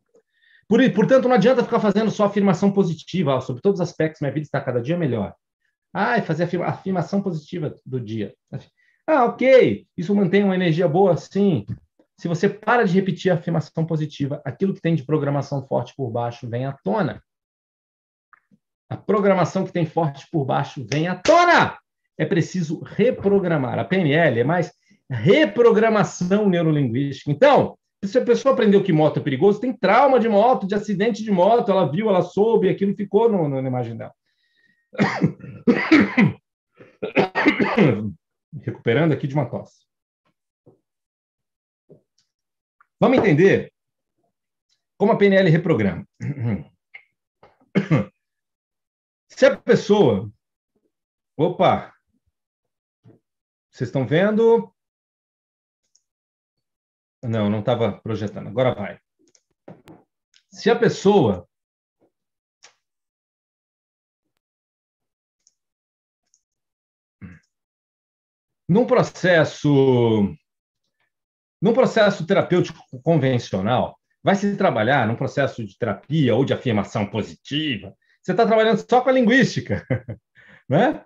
[0.67, 4.33] Por, portanto, não adianta ficar fazendo só afirmação positiva ó, sobre todos os aspectos, minha
[4.33, 5.35] vida está cada dia melhor.
[5.93, 8.33] Ah, fazer a afirmação positiva do dia.
[9.05, 11.63] Ah, ok, isso mantém uma energia boa, sim.
[12.21, 16.11] Se você para de repetir a afirmação positiva, aquilo que tem de programação forte por
[16.11, 17.19] baixo vem à tona.
[18.87, 21.79] A programação que tem forte por baixo vem à tona.
[22.15, 23.79] É preciso reprogramar.
[23.79, 24.71] A PNL é mais
[25.09, 27.31] reprogramação neurolinguística.
[27.31, 31.23] Então, se a pessoa aprendeu que moto é perigoso, tem trauma de moto, de acidente
[31.23, 34.13] de moto, ela viu, ela soube, aquilo ficou no, no, dela.
[38.61, 39.89] Recuperando aqui de uma tosse.
[43.01, 43.73] Vamos entender
[44.95, 46.07] como a PNL reprograma.
[49.27, 50.31] Se a pessoa.
[51.35, 51.91] Opa!
[53.71, 54.71] Vocês estão vendo?
[57.23, 58.49] Não, não estava projetando.
[58.49, 59.01] Agora vai.
[60.51, 61.49] Se a pessoa
[68.69, 70.37] num processo
[71.61, 77.95] num processo terapêutico convencional, vai se trabalhar num processo de terapia ou de afirmação positiva.
[78.21, 79.85] Você está trabalhando só com a linguística,
[80.67, 81.03] né?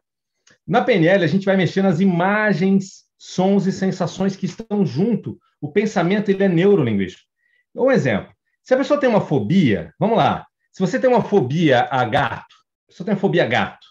[0.65, 5.39] Na PNL, a gente vai mexer nas imagens, sons e sensações que estão junto.
[5.59, 7.27] O pensamento ele é neurolinguístico.
[7.75, 8.33] Um exemplo:
[8.63, 10.45] se a pessoa tem uma fobia, vamos lá.
[10.71, 13.87] Se você tem uma fobia a gato, a pessoa tem fobia a gato,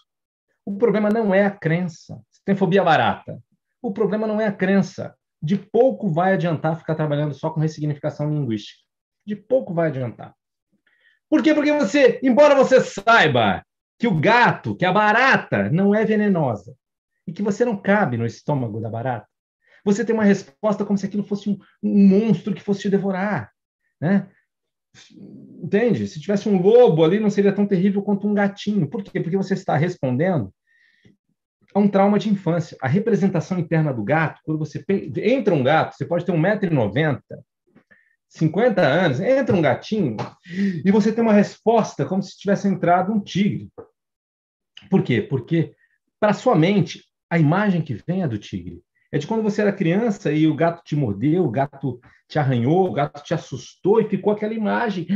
[0.65, 2.21] o problema não é a crença.
[2.43, 3.41] Tem fobia barata,
[3.81, 8.29] o problema não é a crença de pouco vai adiantar ficar trabalhando só com ressignificação
[8.29, 8.81] linguística.
[9.25, 10.35] De pouco vai adiantar.
[11.29, 11.53] Por quê?
[11.53, 13.63] Porque você, embora você saiba
[13.97, 16.75] que o gato, que a barata, não é venenosa
[17.27, 19.27] e que você não cabe no estômago da barata,
[19.83, 23.51] você tem uma resposta como se aquilo fosse um, um monstro que fosse te devorar.
[23.99, 24.27] Né?
[25.61, 26.07] Entende?
[26.07, 28.87] Se tivesse um lobo ali, não seria tão terrível quanto um gatinho.
[28.87, 29.19] Por quê?
[29.19, 30.53] Porque você está respondendo
[31.75, 32.77] a um trauma de infância.
[32.81, 34.83] A representação interna do gato, quando você
[35.17, 37.19] entra um gato, você pode ter 1,90m,
[38.29, 40.15] 50 anos, entra um gatinho
[40.47, 43.69] e você tem uma resposta como se tivesse entrado um tigre.
[44.89, 45.21] Por quê?
[45.21, 45.73] Porque
[46.19, 48.81] para sua mente, a imagem que vem é do tigre.
[49.11, 52.89] É de quando você era criança e o gato te mordeu, o gato te arranhou,
[52.89, 55.07] o gato te assustou e ficou aquela imagem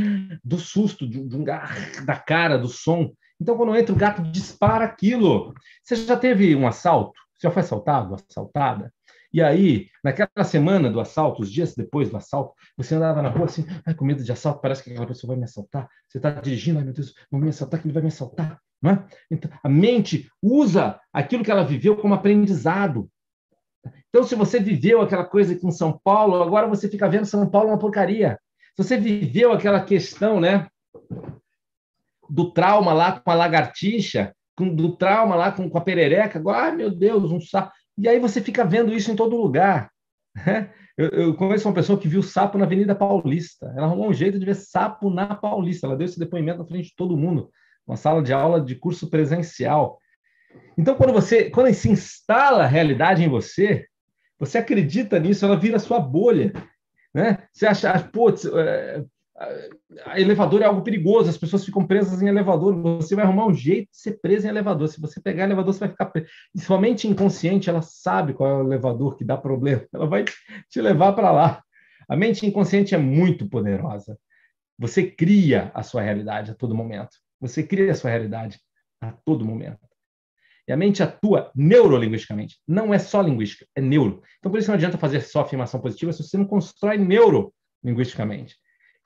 [0.44, 3.12] do susto, de, de um, da cara, do som.
[3.40, 5.54] Então, quando entra o gato, dispara aquilo.
[5.82, 7.18] Você já teve um assalto?
[7.36, 8.92] Você já foi assaltado, assaltada?
[9.32, 13.44] E aí, naquela semana do assalto, os dias depois do assalto, você andava na rua
[13.44, 15.88] assim, ai, com medo de assalto, parece que aquela pessoa vai me assaltar.
[16.08, 18.60] Você está dirigindo, ai meu Deus, vão me assaltar, que ele vai me assaltar.
[18.82, 19.06] Não é?
[19.30, 23.10] então, a mente usa aquilo que ela viveu como aprendizado.
[24.08, 27.68] Então, se você viveu aquela coisa com São Paulo, agora você fica vendo São Paulo
[27.68, 28.38] uma porcaria.
[28.74, 30.66] Se você viveu aquela questão, né,
[32.30, 36.64] do trauma lá com a lagartixa, com, do trauma lá com, com a perereca, agora,
[36.64, 37.72] ai meu Deus, um sapo.
[37.98, 39.90] E aí você fica vendo isso em todo lugar.
[40.46, 40.70] Né?
[40.96, 43.72] Eu, eu, conheço uma pessoa que viu sapo na Avenida Paulista.
[43.74, 45.86] Ela arrumou um jeito de ver sapo na Paulista.
[45.86, 47.50] Ela deu esse depoimento na frente de todo mundo,
[47.86, 49.98] uma sala de aula de curso presencial.
[50.76, 53.86] Então, quando você, quando se instala a realidade em você,
[54.38, 56.52] você acredita nisso, ela vira sua bolha,
[57.14, 57.38] né?
[57.52, 59.04] Você acha, ah, putz, é,
[60.16, 63.90] elevador é algo perigoso, as pessoas ficam presas em elevador, você vai arrumar um jeito
[63.90, 64.88] de ser preso em elevador.
[64.88, 66.28] Se você pegar elevador, você vai ficar preso.
[66.54, 70.24] E sua mente inconsciente, ela sabe qual é o elevador que dá problema, ela vai
[70.68, 71.62] te levar para lá.
[72.08, 74.18] A mente inconsciente é muito poderosa.
[74.78, 77.16] Você cria a sua realidade a todo momento.
[77.40, 78.58] Você cria a sua realidade
[79.00, 79.78] a todo momento.
[80.66, 82.58] E a mente atua neurolinguisticamente.
[82.66, 84.22] Não é só linguística, é neuro.
[84.38, 88.56] Então, por isso não adianta fazer só afirmação positiva se você não constrói neurolinguisticamente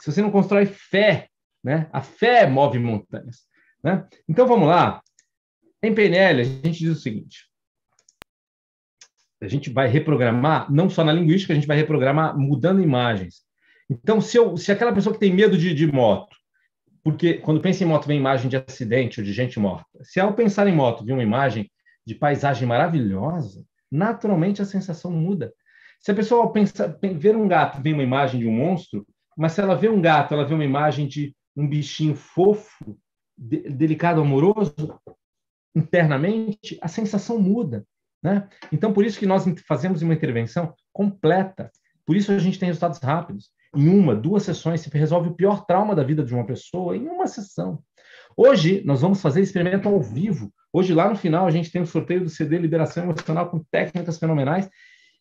[0.01, 1.29] se você não constrói fé,
[1.63, 1.89] né?
[1.93, 3.47] A fé move montanhas,
[3.83, 4.07] né?
[4.29, 5.03] Então vamos lá.
[5.83, 7.49] Em PNL a gente diz o seguinte:
[9.41, 13.43] a gente vai reprogramar não só na linguística, a gente vai reprogramar mudando imagens.
[13.89, 16.35] Então, se, eu, se aquela pessoa que tem medo de, de moto,
[17.03, 19.87] porque quando pensa em moto vem imagem de acidente ou de gente morta.
[20.03, 21.71] Se ao pensar em moto vir uma imagem
[22.07, 25.53] de paisagem maravilhosa, naturalmente a sensação muda.
[26.01, 29.07] Se a pessoa pensa, ver um gato vem uma imagem de um monstro,
[29.37, 32.97] mas se ela vê um gato, ela vê uma imagem de um bichinho fofo,
[33.37, 34.75] de, delicado, amoroso,
[35.75, 37.85] internamente, a sensação muda.
[38.23, 38.49] Né?
[38.73, 41.71] Então, por isso que nós fazemos uma intervenção completa.
[42.07, 43.51] Por isso a gente tem resultados rápidos.
[43.77, 47.07] Em uma, duas sessões, se resolve o pior trauma da vida de uma pessoa em
[47.07, 47.83] uma sessão.
[48.37, 50.53] Hoje, nós vamos fazer experimento ao vivo.
[50.73, 54.19] Hoje, lá no final, a gente tem o sorteio do CD Liberação Emocional com técnicas
[54.19, 54.69] fenomenais.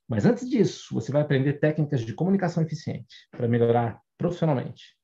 [0.07, 4.95] Mas antes disso, você vai aprender técnicas de comunicação eficiente para melhorar profissionalmente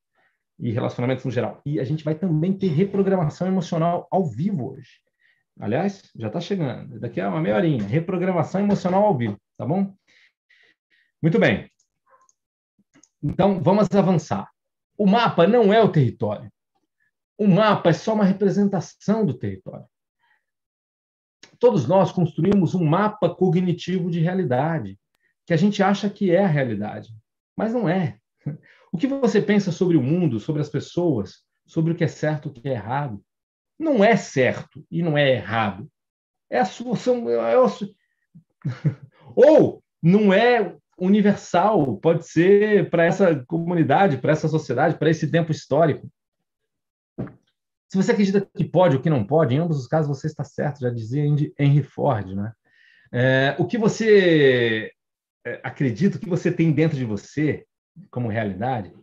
[0.59, 1.61] e relacionamentos no geral.
[1.65, 4.99] E a gente vai também ter reprogramação emocional ao vivo hoje.
[5.59, 6.99] Aliás, já está chegando.
[6.99, 7.83] Daqui a uma meia horinha.
[7.83, 9.93] Reprogramação emocional ao vivo, tá bom?
[11.21, 11.69] Muito bem.
[13.21, 14.49] Então, vamos avançar.
[14.97, 16.51] O mapa não é o território.
[17.37, 19.85] O mapa é só uma representação do território.
[21.59, 24.97] Todos nós construímos um mapa cognitivo de realidade,
[25.45, 27.09] que a gente acha que é a realidade,
[27.55, 28.17] mas não é.
[28.91, 32.47] O que você pensa sobre o mundo, sobre as pessoas, sobre o que é certo
[32.47, 33.21] e o que é errado,
[33.77, 35.89] não é certo e não é errado.
[36.49, 36.95] É a sua.
[36.95, 37.87] São, é a sua...
[39.35, 45.51] Ou não é universal, pode ser para essa comunidade, para essa sociedade, para esse tempo
[45.51, 46.09] histórico.
[47.89, 50.43] Se você acredita que pode ou que não pode, em ambos os casos você está
[50.43, 52.35] certo, já dizia Henry Ford.
[52.35, 52.53] Né?
[53.11, 54.91] É, o que você
[55.45, 57.65] é, acredita, o que você tem dentro de você,
[58.11, 58.93] como realidade,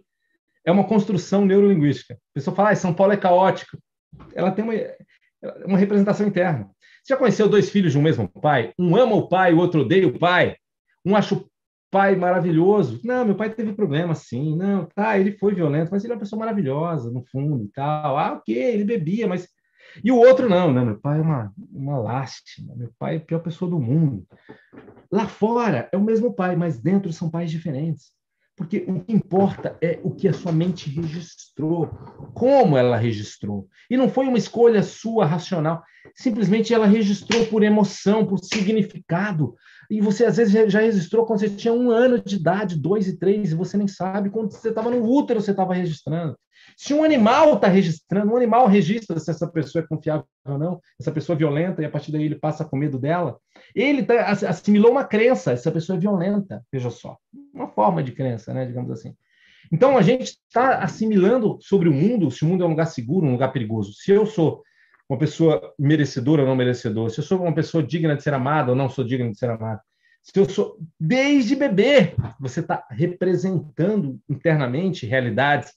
[0.64, 2.14] é uma construção neurolinguística.
[2.14, 3.76] A pessoa fala, ah, São Paulo é caótico.
[4.34, 4.74] Ela tem uma,
[5.64, 6.70] uma representação interna.
[7.02, 8.72] Você já conheceu dois filhos de um mesmo pai?
[8.78, 10.56] Um ama o pai, o outro odeia o pai.
[11.04, 11.48] Um acha o
[11.90, 13.00] pai maravilhoso.
[13.04, 14.56] Não, meu pai teve problema, sim.
[14.56, 18.18] Não, tá, ele foi violento, mas ele é uma pessoa maravilhosa, no fundo e tal.
[18.18, 19.48] Ah, ok, ele bebia, mas.
[20.04, 23.20] E o outro, não, não, meu pai é uma, uma lástima, meu pai é a
[23.20, 24.26] pior pessoa do mundo.
[25.10, 28.16] Lá fora é o mesmo pai, mas dentro são pais diferentes.
[28.56, 31.88] Porque o que importa é o que a sua mente registrou,
[32.32, 33.68] como ela registrou.
[33.90, 35.82] E não foi uma escolha sua racional,
[36.14, 39.54] simplesmente ela registrou por emoção, por significado.
[39.90, 43.18] E você às vezes já registrou quando você tinha um ano de idade, dois e
[43.18, 46.36] três, e você nem sabe quando você estava no útero você estava registrando.
[46.76, 50.80] Se um animal está registrando, um animal registra se essa pessoa é confiável ou não,
[51.00, 53.38] essa pessoa é violenta, e a partir daí ele passa com medo dela.
[53.74, 57.16] Ele tá, assimilou uma crença, essa pessoa é violenta, veja só.
[57.54, 59.14] Uma forma de crença, né, digamos assim.
[59.72, 63.26] Então, a gente está assimilando sobre o mundo, se o mundo é um lugar seguro,
[63.26, 63.92] um lugar perigoso.
[63.94, 64.62] Se eu sou
[65.08, 68.70] uma pessoa merecedora ou não merecedora, se eu sou uma pessoa digna de ser amada
[68.70, 69.80] ou não sou digna de ser amada.
[70.22, 75.72] Se eu sou, desde bebê, você está representando internamente realidades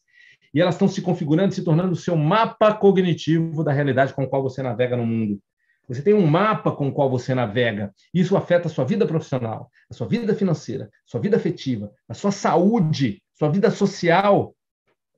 [0.51, 4.27] e elas estão se configurando, se tornando o seu mapa cognitivo da realidade com a
[4.27, 5.39] qual você navega no mundo.
[5.87, 7.93] Você tem um mapa com o qual você navega.
[8.13, 12.13] Isso afeta a sua vida profissional, a sua vida financeira, a sua vida afetiva, a
[12.13, 14.55] sua saúde, sua vida social.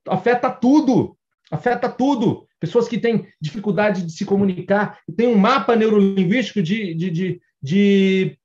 [0.07, 1.17] Afeta tudo.
[1.51, 2.47] Afeta tudo.
[2.61, 8.37] Pessoas que têm dificuldade de se comunicar, têm um mapa neurolinguístico de, de, de, de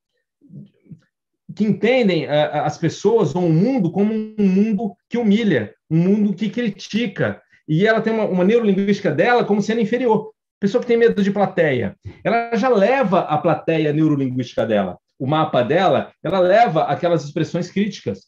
[1.54, 6.48] que entendem as pessoas ou o mundo como um mundo que humilha, um mundo que
[6.48, 7.42] critica.
[7.68, 10.32] E ela tem uma, uma neurolinguística dela como sendo inferior.
[10.58, 11.94] Pessoa que tem medo de plateia,
[12.24, 18.20] ela já leva a plateia neurolinguística dela, o mapa dela, ela leva aquelas expressões críticas.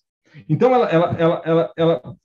[0.47, 2.17] Então, ela, ela, ela, ela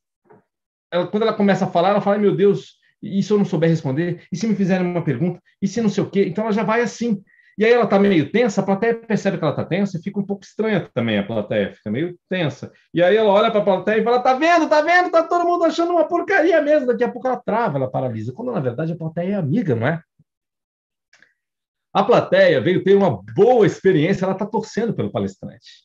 [1.10, 4.24] quando ela começa a falar, ela fala: meu Deus, e se eu não souber responder?
[4.32, 5.42] E se me fizerem uma pergunta?
[5.62, 6.26] E se não sei o quê?
[6.26, 7.22] Então, ela já vai assim.
[7.58, 10.20] E aí ela está meio tensa, a plateia percebe que ela está tensa e fica
[10.20, 12.72] um pouco estranha também a plateia, fica meio tensa.
[12.92, 15.46] E aí ela olha para a plateia e fala: tá vendo, tá vendo, tá todo
[15.46, 16.88] mundo achando uma porcaria mesmo.
[16.88, 18.34] Daqui a pouco ela trava, ela paralisa.
[18.34, 20.02] Quando na verdade a plateia é amiga, não é?
[21.94, 25.84] A plateia veio ter uma boa experiência, ela está torcendo pelo palestrante.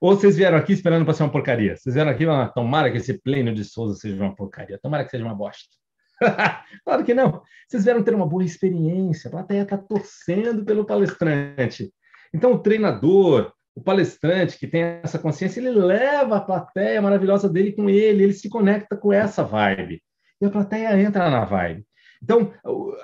[0.00, 1.76] Ou vocês vieram aqui esperando para ser uma porcaria?
[1.76, 5.10] Vocês vieram aqui, ah, tomara que esse pleno de Souza seja uma porcaria, tomara que
[5.10, 5.81] seja uma bosta.
[6.84, 7.42] claro que não.
[7.68, 9.28] Vocês vieram ter uma boa experiência.
[9.28, 11.92] A plateia está torcendo pelo palestrante.
[12.34, 17.72] Então, o treinador, o palestrante que tem essa consciência, ele leva a plateia maravilhosa dele
[17.72, 20.02] com ele, ele se conecta com essa vibe.
[20.40, 21.84] E a plateia entra na vibe.
[22.22, 22.52] Então,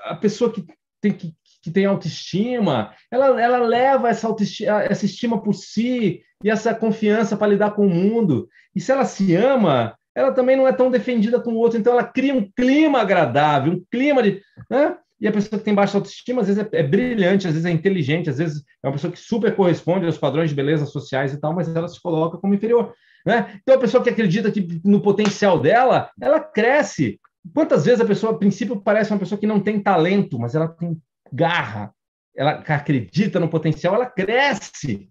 [0.05, 0.64] a pessoa que
[1.01, 6.51] tem, que, que tem autoestima, ela, ela leva essa, autoestima, essa estima por si e
[6.51, 8.49] essa confiança para lidar com o mundo.
[8.75, 11.93] E se ela se ama, ela também não é tão defendida com o outro, então
[11.93, 14.43] ela cria um clima agradável, um clima de.
[14.69, 14.97] Né?
[15.21, 17.71] E a pessoa que tem baixa autoestima, às vezes é, é, brilhante, às vezes é
[17.71, 21.41] inteligente, às vezes é uma pessoa que super corresponde aos padrões de beleza sociais e
[21.41, 22.95] tal, mas ela se coloca como inferior.
[23.27, 23.59] Né?
[23.63, 27.21] Então, a pessoa que acredita que no potencial dela, ela cresce.
[27.53, 30.69] Quantas vezes a pessoa, a princípio, parece uma pessoa que não tem talento, mas ela
[30.69, 30.97] tem
[31.33, 31.93] garra,
[32.37, 35.09] ela acredita no potencial, ela cresce.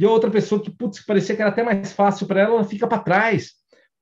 [0.00, 2.64] E a outra pessoa que, putz, parecia que era até mais fácil para ela, ela
[2.64, 3.52] fica para trás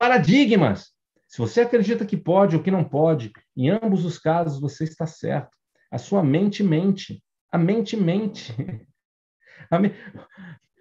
[0.03, 0.93] paradigmas.
[1.29, 5.07] Se você acredita que pode ou que não pode, em ambos os casos você está
[5.07, 5.57] certo.
[5.93, 7.23] A sua mente mente.
[7.53, 8.53] A mente mente.
[9.71, 9.95] A me...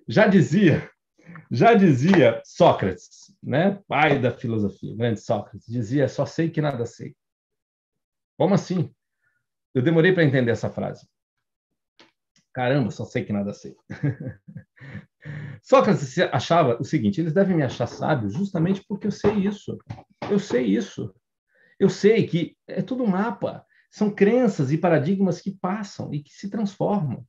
[0.08, 0.90] Já dizia,
[1.52, 3.80] já dizia Sócrates, né?
[3.88, 7.16] pai da filosofia, grande Sócrates, dizia: só sei que nada sei.
[8.38, 8.92] Como assim?
[9.74, 11.08] Eu demorei para entender essa frase.
[12.52, 13.76] Caramba, só sei que nada sei.
[15.62, 19.78] Sócrates achava o seguinte: eles devem me achar sábio justamente porque eu sei isso.
[20.30, 21.14] Eu sei isso.
[21.80, 23.66] Eu sei que é tudo mapa.
[23.90, 27.26] São crenças e paradigmas que passam e que se transformam.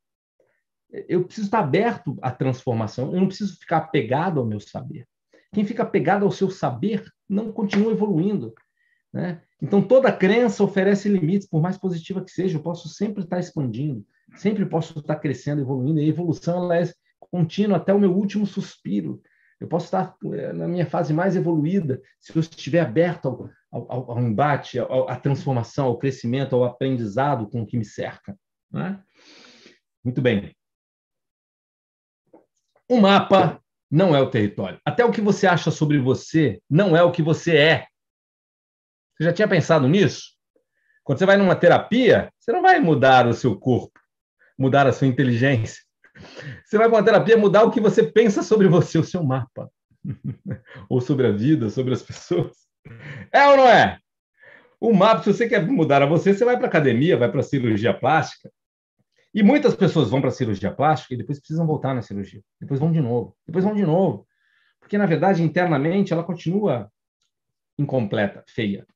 [1.09, 3.13] Eu preciso estar aberto à transformação.
[3.13, 5.07] Eu não preciso ficar apegado ao meu saber.
[5.53, 8.55] Quem fica apegado ao seu saber não continua evoluindo.
[9.13, 9.43] Né?
[9.61, 12.59] Então, toda crença oferece limites, por mais positiva que seja.
[12.59, 14.05] Eu posso sempre estar expandindo,
[14.37, 16.01] sempre posso estar crescendo, evoluindo.
[16.01, 16.93] E a evolução ela é
[17.31, 19.23] contínuo até o meu último suspiro.
[19.61, 24.11] Eu posso estar eh, na minha fase mais evoluída se eu estiver aberto ao, ao,
[24.13, 28.37] ao embate, à transformação, ao crescimento, ao aprendizado com o que me cerca.
[28.71, 29.01] Né?
[30.05, 30.55] Muito bem.
[32.89, 34.81] O mapa não é o território.
[34.85, 37.87] Até o que você acha sobre você não é o que você é.
[39.17, 40.33] Você já tinha pensado nisso?
[41.05, 44.01] Quando você vai numa terapia, você não vai mudar o seu corpo,
[44.59, 45.83] mudar a sua inteligência.
[46.65, 49.71] Você vai para uma terapia mudar o que você pensa sobre você, o seu mapa.
[50.89, 52.53] ou sobre a vida, sobre as pessoas.
[53.33, 53.99] É ou não é?
[54.81, 57.95] O mapa, se você quer mudar a você, você vai para academia, vai para cirurgia
[57.95, 58.51] plástica.
[59.35, 62.43] E muitas pessoas vão para cirurgia plástica e depois precisam voltar na cirurgia.
[62.61, 63.37] Depois vão de novo.
[63.47, 64.27] Depois vão de novo.
[64.81, 66.91] Porque, na verdade, internamente, ela continua
[67.79, 68.87] incompleta, feia.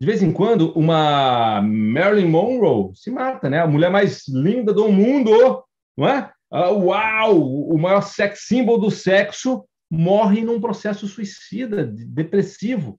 [0.00, 3.60] De vez em quando, uma Marilyn Monroe se mata, né?
[3.60, 5.64] A mulher mais linda do mundo,
[5.96, 6.32] não é?
[6.50, 12.98] Ah, uau, o maior sex symbol do sexo morre num processo suicida, depressivo,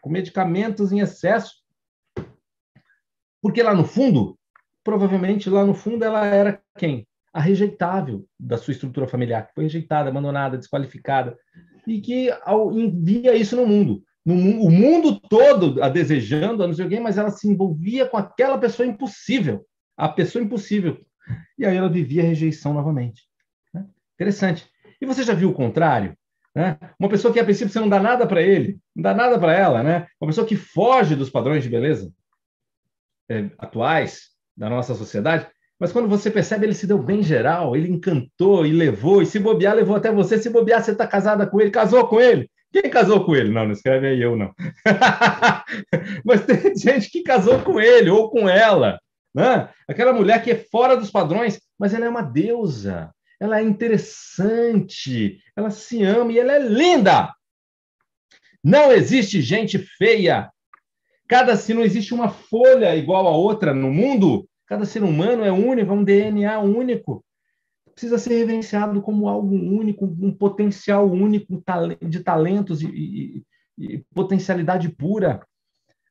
[0.00, 1.54] com medicamentos em excesso.
[3.40, 4.38] Porque lá no fundo,
[4.82, 7.06] provavelmente lá no fundo ela era quem?
[7.32, 11.36] A rejeitável da sua estrutura familiar, que foi rejeitada, abandonada, desqualificada,
[11.86, 12.30] e que
[12.72, 14.02] envia isso no mundo.
[14.24, 18.06] No, o mundo todo a desejando, a não sei o quê, mas ela se envolvia
[18.06, 19.66] com aquela pessoa impossível,
[19.96, 21.04] a pessoa impossível,
[21.58, 23.22] e aí ela vivia a rejeição novamente.
[23.72, 23.84] Né?
[24.14, 24.66] Interessante.
[25.00, 26.16] E você já viu o contrário?
[26.54, 26.78] Né?
[26.98, 29.52] Uma pessoa que a princípio você não dá nada para ele, não dá nada para
[29.52, 30.06] ela, né?
[30.20, 32.12] Uma pessoa que foge dos padrões de beleza
[33.28, 35.48] é, atuais da nossa sociedade,
[35.78, 39.38] mas quando você percebe ele se deu bem geral, ele encantou e levou, e se
[39.38, 40.38] bobear, levou até você.
[40.38, 42.48] Se bobear, você está casada com ele, casou com ele.
[42.72, 43.52] Quem casou com ele?
[43.52, 44.52] Não, não escreve aí eu, não.
[46.24, 48.98] mas tem gente que casou com ele ou com ela.
[49.34, 49.68] Né?
[49.88, 55.40] Aquela mulher que é fora dos padrões, mas ela é uma deusa, ela é interessante,
[55.56, 57.34] ela se ama e ela é linda.
[58.62, 60.50] Não existe gente feia.
[61.28, 65.50] Cada se não existe uma folha igual a outra no mundo, cada ser humano é
[65.50, 67.24] único, é um DNA único.
[67.92, 71.62] Precisa ser reverenciado como algo único, um potencial único
[72.02, 73.42] de talentos e, e,
[73.78, 75.44] e potencialidade pura.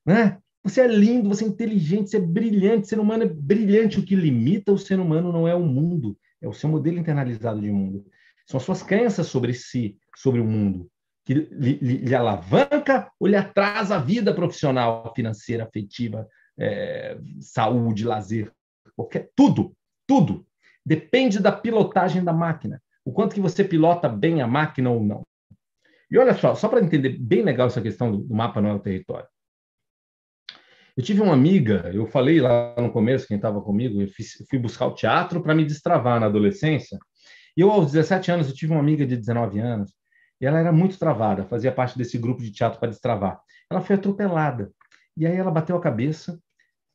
[0.06, 0.38] Né?
[0.64, 4.00] Você é lindo, você é inteligente, você é brilhante, o ser humano é brilhante.
[4.00, 7.60] O que limita o ser humano não é o mundo, é o seu modelo internalizado
[7.60, 8.06] de mundo.
[8.48, 10.90] São as suas crenças sobre si, sobre o mundo,
[11.26, 18.06] que lhe, lhe, lhe alavanca ou lhe atrasa a vida profissional, financeira, afetiva, é, saúde,
[18.06, 18.52] lazer,
[18.96, 19.74] qualquer, tudo,
[20.08, 20.46] tudo.
[20.86, 22.82] depende da pilotagem da máquina.
[23.06, 25.24] O quanto que você pilota bem a máquina ou não.
[26.10, 28.74] E olha só, só para entender bem legal essa questão do, do mapa não é
[28.74, 29.28] o território.
[30.96, 34.60] Eu tive uma amiga, eu falei lá no começo, quem estava comigo, eu, fiz, fui
[34.60, 37.00] buscar o teatro para me destravar na adolescência.
[37.58, 39.92] E eu, aos 17 anos, eu tive uma amiga de 19 anos,
[40.40, 43.40] e ela era muito travada, fazia parte desse grupo de teatro para destravar.
[43.72, 44.72] Ela foi atropelada.
[45.18, 46.40] E aí ela bateu a cabeça,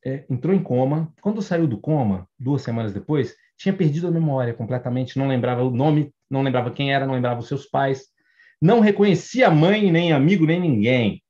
[0.05, 1.11] é, entrou em coma.
[1.21, 5.71] Quando saiu do coma, duas semanas depois, tinha perdido a memória completamente, não lembrava o
[5.71, 8.05] nome, não lembrava quem era, não lembrava os seus pais,
[8.61, 11.21] não reconhecia mãe, nem amigo, nem ninguém.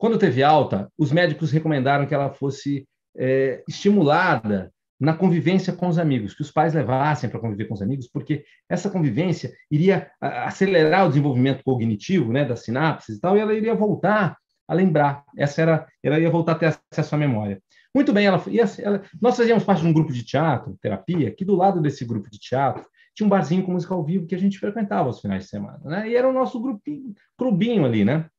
[0.00, 5.98] Quando teve alta, os médicos recomendaram que ela fosse é, estimulada na convivência com os
[5.98, 11.04] amigos, que os pais levassem para conviver com os amigos, porque essa convivência iria acelerar
[11.04, 15.22] o desenvolvimento cognitivo, né, das sinapses e tal, e ela iria voltar a lembrar.
[15.36, 17.60] Essa era, ela ia voltar a ter acesso à memória.
[17.94, 18.42] Muito bem, ela,
[18.78, 22.30] ela, nós fazíamos parte de um grupo de teatro, terapia, que do lado desse grupo
[22.30, 25.42] de teatro tinha um barzinho com música ao vivo que a gente frequentava aos finais
[25.42, 26.08] de semana, né?
[26.08, 28.30] E era o nosso grupinho, clubinho ali, né?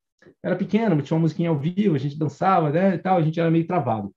[0.44, 3.40] Era pequeno, tinha uma musiquinha ao vivo, a gente dançava, né, e tal, a gente
[3.40, 4.14] era meio travado.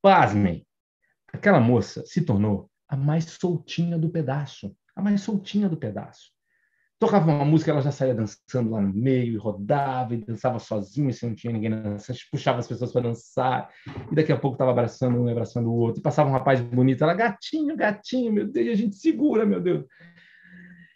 [0.00, 0.66] Pasmem,
[1.32, 6.32] aquela moça se tornou a mais soltinha do pedaço, a mais soltinha do pedaço.
[6.98, 11.12] Tocava uma música, ela já saía dançando lá no meio, e rodava, e dançava sozinha,
[11.12, 13.68] se não tinha ninguém dançando, puxava as pessoas para dançar,
[14.10, 17.02] e daqui a pouco estava abraçando um, abraçando o outro, e passava um rapaz bonito,
[17.02, 19.84] ela, gatinho, gatinho, meu Deus, e a gente segura, meu Deus.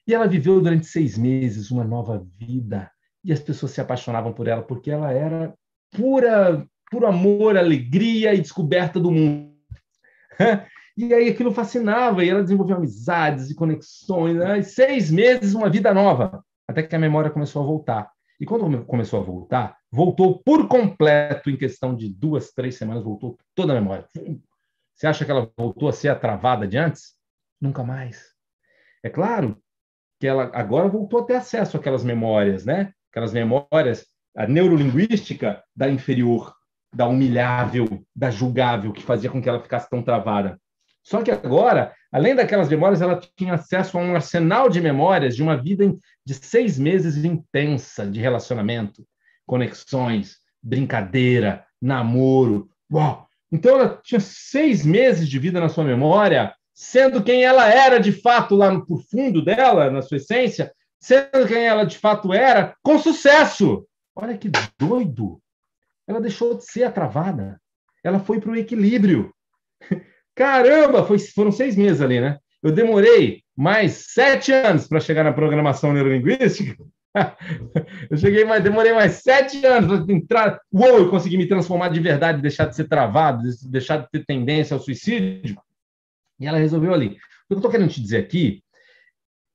[0.07, 2.91] E ela viveu durante seis meses uma nova vida,
[3.29, 5.53] e as pessoas se apaixonavam por ela porque ela era
[5.91, 9.55] pura, puro amor, alegria e descoberta do mundo.
[11.01, 14.35] E aí aquilo fascinava, e ela desenvolveu amizades e conexões.
[14.35, 14.59] Né?
[14.59, 18.11] E seis meses, uma vida nova, até que a memória começou a voltar.
[18.41, 23.39] E quando começou a voltar, voltou por completo, em questão de duas, três semanas, voltou
[23.55, 24.09] toda a memória.
[24.93, 27.15] Você acha que ela voltou a ser a travada de antes?
[27.61, 28.35] Nunca mais.
[29.01, 29.57] É claro
[30.19, 32.93] que ela agora voltou a ter acesso àquelas memórias, né?
[33.11, 34.07] Aquelas memórias,
[34.37, 36.55] a neurolinguística da inferior,
[36.95, 40.59] da humilhável, da julgável, que fazia com que ela ficasse tão travada.
[41.03, 45.43] Só que agora, além daquelas memórias, ela tinha acesso a um arsenal de memórias de
[45.43, 45.91] uma vida
[46.25, 49.03] de seis meses intensa de relacionamento,
[49.47, 52.69] conexões, brincadeira, namoro.
[52.93, 53.27] Uau!
[53.51, 58.13] Então ela tinha seis meses de vida na sua memória, sendo quem ela era de
[58.13, 62.99] fato lá no fundo dela, na sua essência, sendo quem ela de fato era, com
[62.99, 63.87] sucesso.
[64.15, 65.41] Olha que doido!
[66.07, 67.61] Ela deixou de ser a travada.
[68.03, 69.33] Ela foi para o equilíbrio.
[70.35, 71.05] Caramba!
[71.05, 72.39] Foi, foram seis meses ali, né?
[72.63, 76.77] Eu demorei mais sete anos para chegar na programação neurolinguística.
[78.11, 80.61] eu cheguei, mas demorei mais sete anos para entrar.
[80.73, 84.75] Uou, eu consegui me transformar de verdade, deixar de ser travado, deixar de ter tendência
[84.75, 85.61] ao suicídio.
[86.41, 87.09] E ela resolveu ali.
[87.09, 87.19] O que
[87.53, 88.63] eu estou querendo te dizer aqui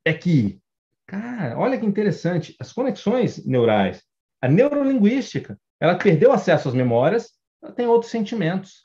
[0.05, 0.59] é que
[1.07, 2.55] Cara, olha que interessante.
[2.59, 4.01] As conexões neurais,
[4.41, 7.31] a neurolinguística, ela perdeu acesso às memórias,
[7.61, 8.83] ela tem outros sentimentos.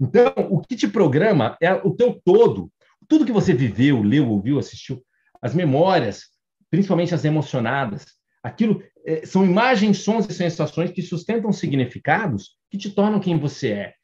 [0.00, 2.72] Então, o que te programa é o teu todo.
[3.06, 5.04] Tudo que você viveu, leu, ouviu, assistiu,
[5.42, 6.24] as memórias,
[6.70, 8.06] principalmente as emocionadas,
[8.42, 13.72] aquilo é, são imagens, sons e sensações que sustentam significados que te tornam quem você
[13.72, 13.94] é,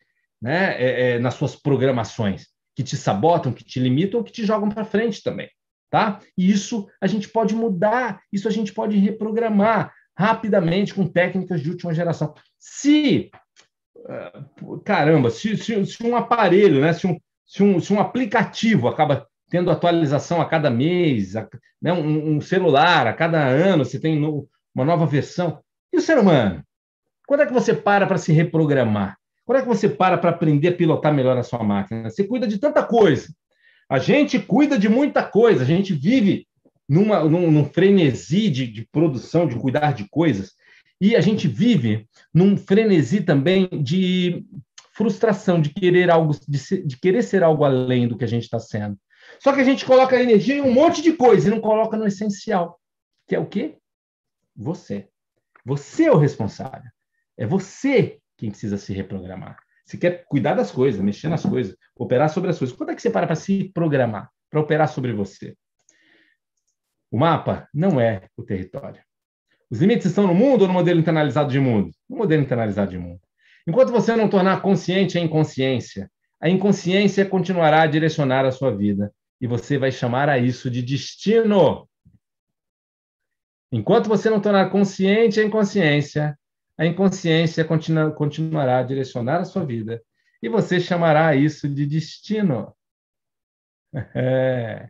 [0.41, 0.83] né?
[0.83, 4.85] É, é, nas suas programações, que te sabotam, que te limitam, que te jogam para
[4.85, 5.49] frente também
[5.95, 6.19] tá?
[6.37, 11.71] E isso a gente pode mudar, isso a gente pode reprogramar rapidamente com técnicas de
[11.71, 12.35] última geração.
[12.59, 13.31] Se,
[14.09, 14.45] ah,
[14.85, 17.17] caramba, se, se, se um aparelho, né, se um,
[17.47, 21.49] se, um, se um aplicativo acaba tendo atualização a cada mês, a,
[21.81, 25.61] né, um, um, celular a cada ano, você tem no, uma nova versão.
[25.93, 26.61] E o ser humano?
[27.25, 29.17] Quando é que você para para se reprogramar?
[29.47, 32.11] Quando é que você para para aprender a pilotar melhor a sua máquina?
[32.11, 33.29] Você cuida de tanta coisa.
[33.95, 36.49] A gente cuida de muita coisa, a gente vive
[36.89, 40.55] numa, num, num frenesi de, de produção, de cuidar de coisas,
[41.01, 44.45] e a gente vive num frenesi também de
[44.97, 48.43] frustração, de querer algo, de, ser, de querer ser algo além do que a gente
[48.43, 48.99] está sendo.
[49.39, 52.05] Só que a gente coloca energia em um monte de coisa e não coloca no
[52.05, 52.81] essencial,
[53.29, 53.77] que é o quê?
[54.57, 55.09] Você.
[55.65, 56.91] Você é o responsável.
[57.39, 59.64] É você quem precisa se reprogramar.
[59.85, 62.77] Você quer cuidar das coisas, mexer nas coisas, operar sobre as coisas.
[62.77, 65.55] Quando é que você para para se programar, para operar sobre você?
[67.11, 69.03] O mapa não é o território.
[69.71, 71.93] Os limites estão no mundo ou no modelo internalizado de mundo?
[72.09, 73.21] No modelo internalizado de mundo.
[73.67, 76.11] Enquanto você não tornar consciente a inconsciência,
[76.41, 80.83] a inconsciência continuará a direcionar a sua vida e você vai chamar a isso de
[80.83, 81.89] destino.
[83.71, 86.39] Enquanto você não tornar consciente a inconsciência,
[86.77, 90.03] a inconsciência continua, continuará a direcionar a sua vida
[90.43, 92.75] e você chamará isso de destino.
[94.13, 94.89] É.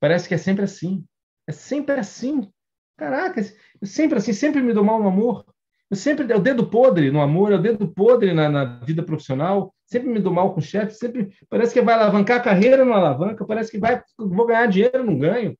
[0.00, 1.04] Parece que é sempre assim.
[1.46, 2.50] É sempre assim.
[2.96, 5.46] Caraca, eu sempre assim, sempre me dou mal no amor.
[5.88, 9.02] Eu sempre, é o dedo podre no amor, é o dedo podre na, na vida
[9.02, 9.72] profissional.
[9.86, 12.92] Sempre me dou mal com o chefe, sempre parece que vai alavancar a carreira, não
[12.92, 15.56] alavanca, parece que vai, vou ganhar dinheiro, não ganho.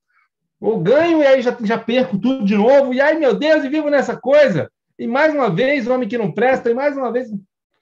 [0.61, 3.69] Ou ganho e aí já, já perco tudo de novo, e ai meu Deus, e
[3.69, 4.69] vivo nessa coisa.
[4.99, 7.29] E mais uma vez, homem que não presta, e mais uma vez,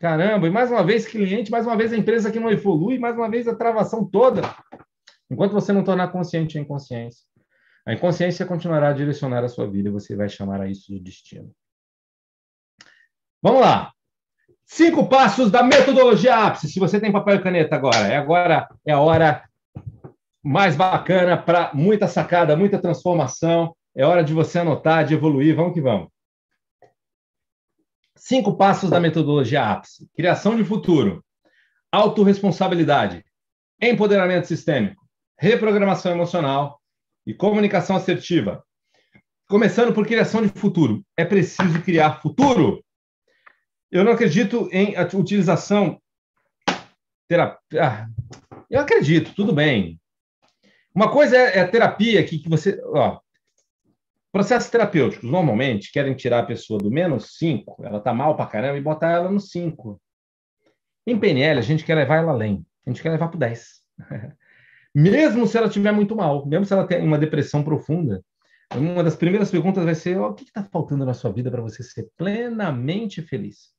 [0.01, 3.17] caramba, e mais uma vez, cliente, mais uma vez, a empresa que não evolui, mais
[3.17, 4.43] uma vez, a travação toda.
[5.31, 7.25] Enquanto você não tornar consciente a inconsciência,
[7.87, 10.99] a inconsciência continuará a direcionar a sua vida e você vai chamar a isso de
[10.99, 11.51] destino.
[13.43, 13.93] Vamos lá.
[14.65, 16.69] Cinco passos da metodologia ápice.
[16.69, 19.45] Se você tem papel e caneta agora, é agora é a hora
[20.43, 23.77] mais bacana para muita sacada, muita transformação.
[23.95, 25.55] É hora de você anotar, de evoluir.
[25.55, 26.14] Vamos que vamos.
[28.17, 31.25] Cinco passos da metodologia ápice: criação de futuro,
[31.91, 33.25] autorresponsabilidade,
[33.81, 35.05] empoderamento sistêmico,
[35.39, 36.81] reprogramação emocional
[37.27, 38.65] e comunicação assertiva.
[39.49, 41.05] Começando por criação de futuro.
[41.17, 42.83] É preciso criar futuro.
[43.91, 46.01] Eu não acredito em utilização
[47.29, 47.59] terapia.
[47.81, 48.09] Ah,
[48.71, 50.01] eu acredito, tudo bem.
[50.95, 52.81] Uma coisa é, é terapia que, que você.
[52.87, 53.21] Ó,
[54.35, 58.77] processos terapêuticos normalmente querem tirar a pessoa do menos 5, ela está mal para caramba,
[58.77, 60.03] e botar ela no 5.
[61.07, 62.67] Em PNL, a gente quer levar ela além.
[62.85, 63.81] A gente quer levar para o 10.
[64.93, 68.25] mesmo se ela estiver muito mal, mesmo se ela tem uma depressão profunda,
[68.75, 71.85] uma das primeiras perguntas vai ser: o que está faltando na sua vida para você
[71.85, 73.73] ser plenamente feliz?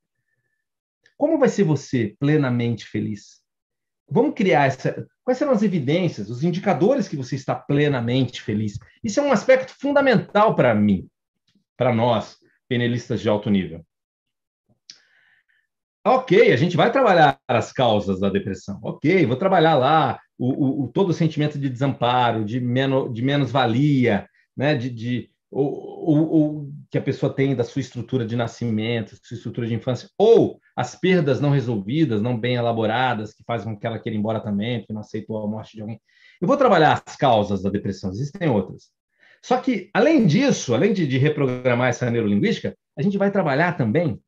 [1.17, 3.41] Como vai ser você plenamente feliz?
[4.09, 5.05] Vamos criar essa.
[5.25, 8.77] Quais serão as evidências, os indicadores que você está plenamente feliz?
[9.03, 11.09] Isso é um aspecto fundamental para mim,
[11.75, 12.37] para nós,
[12.69, 13.83] penelistas de alto nível.
[16.05, 18.79] Ok, a gente vai trabalhar as causas da depressão.
[18.83, 24.75] Ok, vou trabalhar lá o, o, todo o sentimento de desamparo, de, de menos-valia, né?
[24.75, 29.35] de, de ou, ou, ou, que a pessoa tem da sua estrutura de nascimento, sua
[29.35, 33.87] estrutura de infância, ou as perdas não resolvidas, não bem elaboradas, que fazem com que
[33.87, 36.01] ela queira ir embora também, porque não aceitou a morte de alguém.
[36.41, 38.89] Eu vou trabalhar as causas da depressão, existem outras.
[39.41, 44.19] Só que, além disso, além de, de reprogramar essa neurolinguística, a gente vai trabalhar também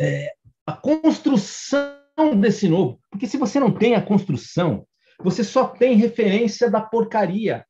[0.00, 0.32] é,
[0.66, 1.90] a construção
[2.38, 3.00] desse novo.
[3.10, 4.86] Porque se você não tem a construção,
[5.18, 7.66] você só tem referência da porcaria.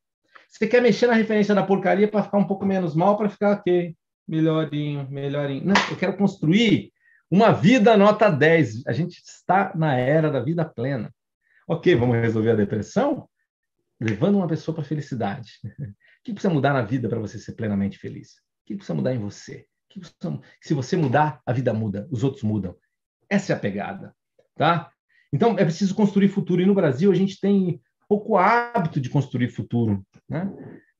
[0.47, 3.53] Você quer mexer na referência da porcaria para ficar um pouco menos mal, para ficar
[3.53, 3.95] ok,
[4.31, 5.65] melhorinho, melhorinho.
[5.65, 6.93] Não, eu quero construir
[7.29, 8.87] uma vida nota 10.
[8.87, 11.13] A gente está na era da vida plena.
[11.67, 13.29] Ok, vamos resolver a depressão?
[13.99, 15.51] Levando uma pessoa para a felicidade.
[15.65, 15.67] O
[16.23, 18.35] que precisa mudar na vida para você ser plenamente feliz?
[18.63, 19.65] O que precisa mudar em você?
[20.61, 22.75] Se você mudar, a vida muda, os outros mudam.
[23.29, 24.15] Essa é a pegada,
[24.55, 24.89] tá?
[25.33, 26.61] Então, é preciso construir futuro.
[26.61, 30.49] E no Brasil, a gente tem pouco hábito de construir futuro, né?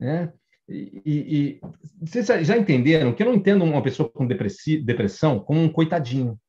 [0.01, 0.33] É.
[0.69, 1.61] E, e,
[2.01, 6.39] vocês já entenderam que eu não entendo uma pessoa com depressão como um coitadinho.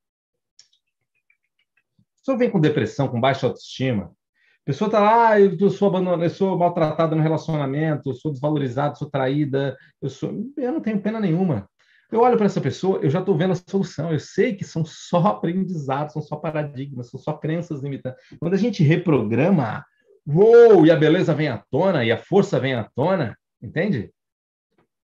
[2.18, 4.14] Pessoa vem com depressão, com baixa autoestima,
[4.62, 8.30] a pessoa está lá, ah, eu sou abandonada, eu sou maltratada no relacionamento, eu sou
[8.30, 11.68] desvalorizada, sou traída, eu sou, eu não tenho pena nenhuma.
[12.12, 14.12] Eu olho para essa pessoa, eu já estou vendo a solução.
[14.12, 18.22] Eu sei que são só aprendizados, são só paradigmas, são só crenças limitantes.
[18.39, 19.84] Quando a gente reprograma,
[20.24, 24.12] uou, e a beleza vem à tona, e a força vem à tona, entende?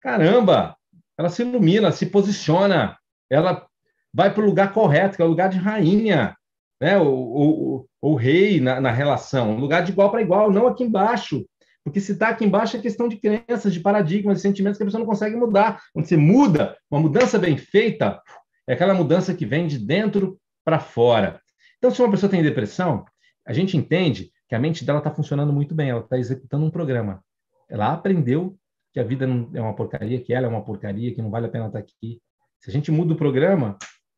[0.02, 0.76] Caramba!
[1.18, 2.98] Ela se ilumina, se posiciona,
[3.30, 3.68] ela
[4.14, 6.36] vai para o lugar correto, que é o lugar de rainha,
[6.82, 6.98] né?
[6.98, 11.46] o, o, o rei na, na relação, lugar de igual para igual, não aqui embaixo.
[11.84, 14.86] Porque se está aqui embaixo é questão de crenças, de paradigmas, de sentimentos que a
[14.86, 15.82] pessoa não consegue mudar.
[15.94, 18.22] Quando você muda, uma mudança bem feita,
[18.68, 21.40] é aquela mudança que vem de dentro para fora.
[21.78, 23.06] Então, se uma pessoa tem depressão,
[23.46, 26.70] a gente entende que a mente dela está funcionando muito bem, ela está executando um
[26.70, 27.24] programa.
[27.70, 28.58] Ela aprendeu
[28.94, 31.48] que a vida não é uma porcaria, que ela é uma porcaria, que não vale
[31.48, 32.22] a pena estar aqui.
[32.60, 33.78] Se a gente muda o programa,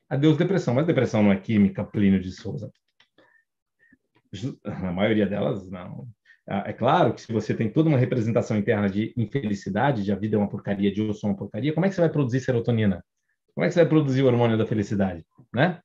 [0.09, 0.73] adeus depressão.
[0.73, 2.71] Mas depressão não é química, Plínio de Souza.
[4.63, 6.07] A maioria delas, não.
[6.47, 10.15] Ah, é claro que se você tem toda uma representação interna de infelicidade, de a
[10.15, 12.39] vida é uma porcaria, de eu sou uma porcaria, como é que você vai produzir
[12.39, 13.03] serotonina?
[13.53, 15.23] Como é que você vai produzir o hormônio da felicidade?
[15.53, 15.79] Né?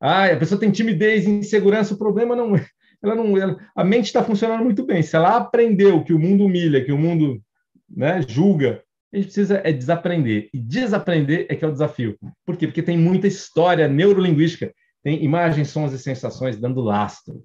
[0.00, 2.66] Ah, a pessoa tem timidez, insegurança, o problema não é.
[3.02, 5.02] Ela não, ela, a mente está funcionando muito bem.
[5.02, 7.40] Se ela aprendeu que o mundo humilha, que o mundo
[7.88, 8.82] né, julga,
[9.12, 10.48] a gente precisa é desaprender.
[10.52, 12.16] E desaprender é que é o desafio.
[12.44, 12.66] Por quê?
[12.66, 14.72] Porque tem muita história neurolinguística,
[15.02, 17.42] tem imagens, sons e sensações dando lastro.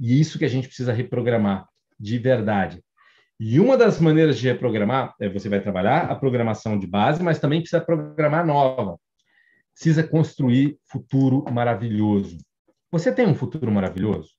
[0.00, 2.82] E isso que a gente precisa reprogramar de verdade.
[3.40, 7.38] E uma das maneiras de reprogramar é você vai trabalhar a programação de base, mas
[7.38, 8.98] também precisa programar nova.
[9.74, 12.38] Precisa construir futuro maravilhoso.
[12.90, 14.37] Você tem um futuro maravilhoso?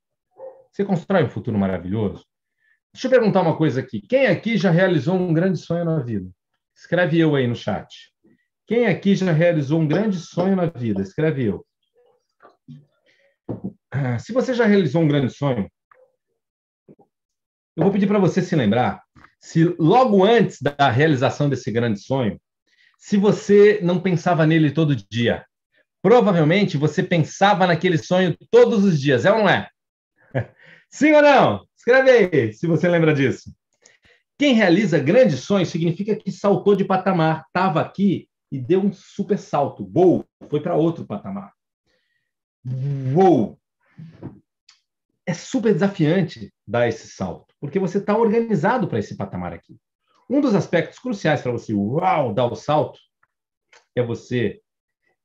[0.72, 2.26] Você constrói um futuro maravilhoso?
[2.94, 4.02] Deixa eu perguntar uma coisa aqui.
[4.02, 6.30] Quem aqui já realizou um grande sonho na vida?
[6.76, 8.12] Escreve eu aí no chat.
[8.66, 11.02] Quem aqui já realizou um grande sonho na vida?
[11.02, 11.66] Escreve eu.
[13.92, 15.70] Ah, se você já realizou um grande sonho,
[17.76, 19.02] eu vou pedir para você se lembrar
[19.42, 22.40] se logo antes da realização desse grande sonho,
[22.98, 25.46] se você não pensava nele todo dia,
[26.02, 29.70] provavelmente você pensava naquele sonho todos os dias, é ou não é?
[30.90, 31.66] Sim ou não?
[31.78, 33.54] Escreve aí, se você lembra disso.
[34.38, 39.38] Quem realiza grandes sonhos significa que saltou de patamar, estava aqui e deu um super
[39.38, 39.86] salto.
[39.92, 41.54] Vou, foi para outro patamar.
[42.64, 43.60] Vou.
[45.26, 49.78] É super desafiante dar esse salto, porque você está organizado para esse patamar aqui.
[50.30, 53.00] Um dos aspectos cruciais para você, uau, dar o salto,
[53.96, 54.62] é você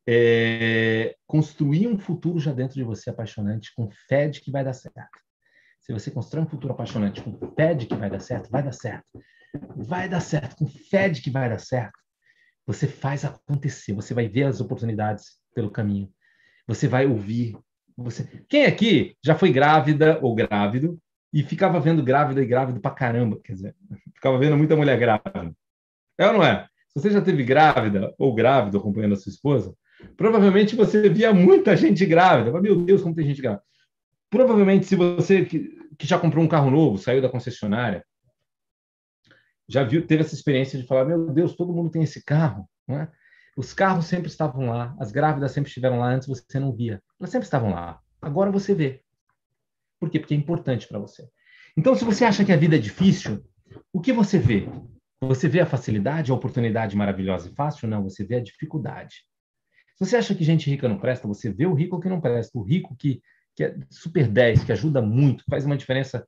[0.06, 4.72] é, construir um futuro já dentro de você apaixonante, com fé de que vai dar
[4.72, 5.23] certo.
[5.84, 8.72] Se você constrói um futuro apaixonante com fé de que vai dar certo, vai dar
[8.72, 9.04] certo.
[9.76, 11.92] Vai dar certo, com fé de que vai dar certo.
[12.66, 16.10] Você faz acontecer, você vai ver as oportunidades pelo caminho.
[16.66, 17.54] Você vai ouvir.
[17.98, 18.24] Você...
[18.48, 20.98] Quem aqui já foi grávida ou grávido
[21.30, 23.38] e ficava vendo grávida e grávido pra caramba?
[23.44, 23.76] Quer dizer,
[24.14, 25.54] ficava vendo muita mulher grávida.
[26.16, 26.66] É ou não é?
[26.88, 29.74] Se você já teve grávida ou grávido acompanhando a sua esposa,
[30.16, 32.58] provavelmente você via muita gente grávida.
[32.58, 33.62] Meu Deus, como tem gente grávida.
[34.34, 38.04] Provavelmente, se você que, que já comprou um carro novo, saiu da concessionária,
[39.68, 43.06] já viu, teve essa experiência de falar: meu Deus, todo mundo tem esse carro, é?
[43.56, 47.00] Os carros sempre estavam lá, as grávidas sempre estiveram lá, antes você não via.
[47.20, 48.00] Elas sempre estavam lá.
[48.20, 49.04] Agora você vê.
[50.00, 50.18] Por quê?
[50.18, 51.28] Porque é importante para você.
[51.76, 53.40] Então, se você acha que a vida é difícil,
[53.92, 54.68] o que você vê?
[55.20, 57.86] Você vê a facilidade, a oportunidade maravilhosa e fácil?
[57.86, 59.14] Não, você vê a dificuldade.
[59.96, 62.58] Se você acha que gente rica não presta, você vê o rico que não presta.
[62.58, 63.22] O rico que
[63.54, 66.26] que é super 10, que ajuda muito, faz uma diferença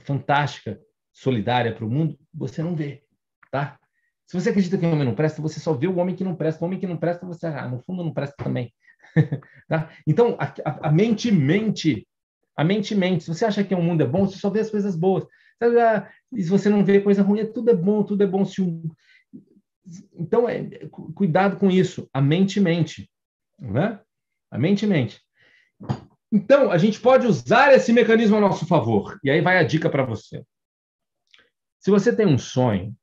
[0.00, 0.80] fantástica,
[1.12, 3.02] solidária para o mundo, você não vê,
[3.50, 3.78] tá?
[4.28, 6.36] Se você acredita que o homem não presta, você só vê o homem que não
[6.36, 6.62] presta.
[6.62, 8.74] O homem que não presta, você, ah, no fundo, não presta também.
[9.66, 9.90] tá?
[10.06, 12.06] Então, a, a, a, mente mente.
[12.54, 13.24] A mente mente.
[13.24, 15.24] Se você acha que o mundo é bom, você só vê as coisas boas.
[15.62, 18.44] Ah, e se você não vê coisa ruim, tudo é bom, tudo é bom.
[18.44, 18.90] Se um...
[20.12, 20.68] Então, é,
[21.14, 22.06] cuidado com isso.
[22.12, 23.10] A mente mente.
[23.58, 23.98] Né?
[24.50, 25.22] A mente mente.
[26.30, 29.18] Então, a gente pode usar esse mecanismo a nosso favor.
[29.24, 30.44] E aí vai a dica para você.
[31.80, 32.94] Se você tem um sonho,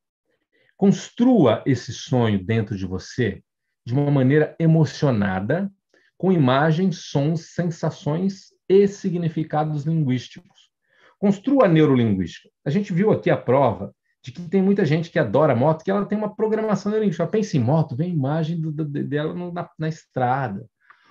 [0.78, 3.42] construa esse sonho dentro de você
[3.86, 5.72] de uma maneira emocionada,
[6.18, 10.72] com imagens, sons, sensações e significados linguísticos.
[11.20, 12.50] Construa a neurolinguística.
[12.64, 13.94] A gente viu aqui a prova
[14.24, 17.28] de que tem muita gente que adora moto, que ela tem uma programação neurolinguística.
[17.28, 20.66] Pensa em moto, vem a imagem do, do, dela na, na estrada.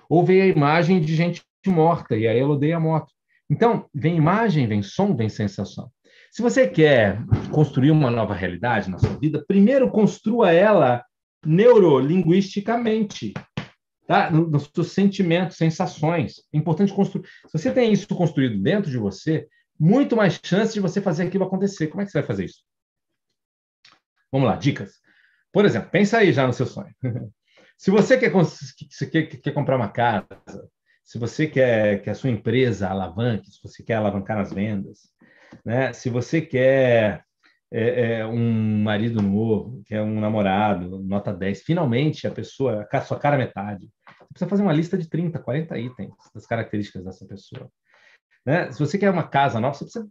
[0.09, 3.11] Ou vem a imagem de gente morta, e aí ela odeia a moto.
[3.49, 5.91] Então, vem imagem, vem som, vem sensação.
[6.31, 11.03] Se você quer construir uma nova realidade na sua vida, primeiro construa ela
[11.45, 13.33] neurolinguisticamente,
[14.07, 14.29] tá?
[14.29, 16.41] nos seus sentimentos, sensações.
[16.53, 17.25] É importante construir.
[17.47, 19.47] Se você tem isso construído dentro de você,
[19.79, 21.87] muito mais chance de você fazer aquilo acontecer.
[21.87, 22.63] Como é que você vai fazer isso?
[24.31, 24.99] Vamos lá, dicas.
[25.53, 26.93] Por exemplo, pensa aí já no seu sonho.
[27.77, 28.31] Se você quer,
[29.09, 30.27] quer, quer comprar uma casa,
[31.05, 35.11] se você quer que a sua empresa alavanque, se você quer alavancar nas vendas,
[35.63, 35.93] né?
[35.93, 37.23] se você quer
[37.71, 43.19] é, é, um marido novo, quer um namorado, nota 10, finalmente a pessoa, a sua
[43.19, 47.69] cara metade, você precisa fazer uma lista de 30, 40 itens das características dessa pessoa.
[48.43, 48.71] Né?
[48.71, 50.09] Se você quer uma casa nova, você precisa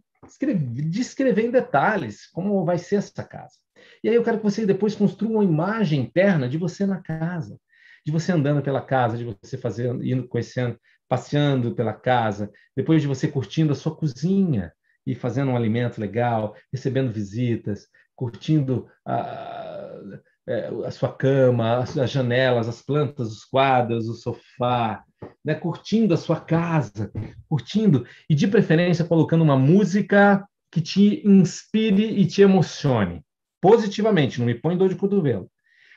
[0.89, 3.55] descrever em detalhes como vai ser essa casa.
[4.01, 7.59] E aí eu quero que você depois construa uma imagem interna de você na casa
[8.05, 13.07] de você andando pela casa, de você fazendo, indo conhecendo, passeando pela casa, depois de
[13.07, 14.71] você curtindo a sua cozinha
[15.05, 19.99] e fazendo um alimento legal, recebendo visitas, curtindo a,
[20.47, 25.03] é, a sua cama, as, as, janelas, as plantas, os quadros, o sofá,
[25.43, 25.55] né?
[25.55, 27.11] curtindo a sua casa,
[27.49, 33.23] curtindo e de preferência colocando uma música que te inspire e te emocione
[33.61, 35.49] positivamente, não me põe dor de cotovelo.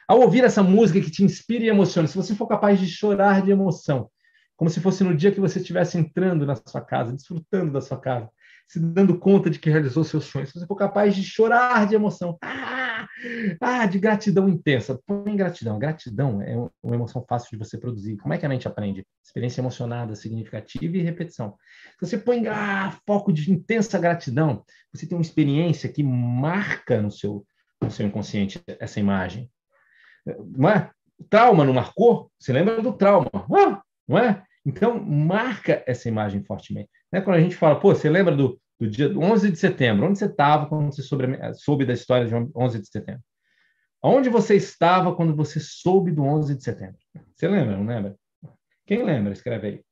[0.09, 3.43] Ao ouvir essa música que te inspira e emociona, se você for capaz de chorar
[3.43, 4.11] de emoção,
[4.57, 8.01] como se fosse no dia que você estivesse entrando na sua casa, desfrutando da sua
[8.01, 8.31] casa,
[8.67, 11.95] se dando conta de que realizou seus sonhos, se você for capaz de chorar de
[11.95, 13.07] emoção, ah,
[13.61, 15.79] ah de gratidão intensa, põe gratidão.
[15.79, 18.17] Gratidão é uma emoção fácil de você produzir.
[18.17, 19.07] Como é que a mente aprende?
[19.23, 21.55] Experiência emocionada, significativa e repetição.
[22.01, 27.11] Se você põe ah, foco de intensa gratidão, você tem uma experiência que marca no
[27.11, 27.47] seu,
[27.83, 29.51] no seu inconsciente essa imagem.
[30.37, 30.91] Não é?
[31.29, 32.31] Trauma não marcou?
[32.39, 33.31] Você lembra do trauma,
[34.07, 34.43] não é?
[34.65, 36.91] Então, marca essa imagem fortemente.
[37.13, 37.21] Né?
[37.21, 40.07] Quando a gente fala, pô, você lembra do, do dia 11 de setembro?
[40.07, 41.25] Onde você estava quando você soube,
[41.55, 43.23] soube da história de 11 de setembro?
[44.03, 46.99] Onde você estava quando você soube do 11 de setembro?
[47.35, 48.17] Você lembra, não lembra?
[48.87, 49.33] Quem lembra?
[49.33, 49.85] Escreve aí.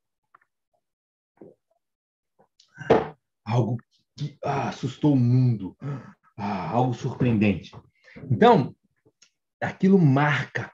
[3.45, 3.77] Algo
[4.17, 5.77] que ah, assustou o mundo.
[6.37, 7.73] Ah, algo surpreendente.
[8.31, 8.75] Então,
[9.61, 10.73] aquilo marca.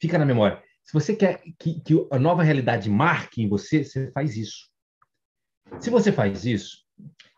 [0.00, 0.62] Fica na memória.
[0.82, 4.68] Se você quer que, que a nova realidade marque em você, você faz isso.
[5.78, 6.78] Se você faz isso,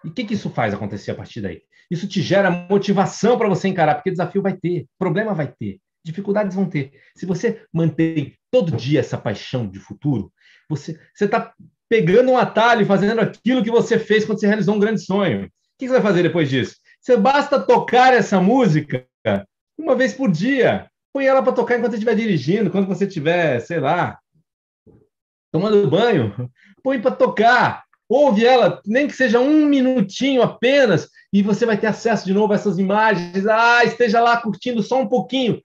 [0.05, 1.63] e o que, que isso faz acontecer a partir daí?
[1.91, 6.55] Isso te gera motivação para você encarar, porque desafio vai ter, problema vai ter, dificuldades
[6.55, 6.93] vão ter.
[7.15, 10.33] Se você mantém todo dia essa paixão de futuro,
[10.69, 11.53] você está
[11.89, 15.45] pegando um atalho fazendo aquilo que você fez quando você realizou um grande sonho.
[15.45, 16.77] O que você vai fazer depois disso?
[17.01, 19.07] Você basta tocar essa música
[19.83, 20.89] uma vez por dia.
[21.13, 24.19] Põe ela para tocar enquanto você estiver dirigindo, quando você estiver, sei lá,
[25.51, 26.51] tomando banho.
[26.83, 27.85] Põe para tocar.
[28.09, 32.53] Ouve ela, nem que seja um minutinho apenas, e você vai ter acesso de novo
[32.53, 33.47] a essas imagens.
[33.47, 35.61] Ah, esteja lá curtindo só um pouquinho.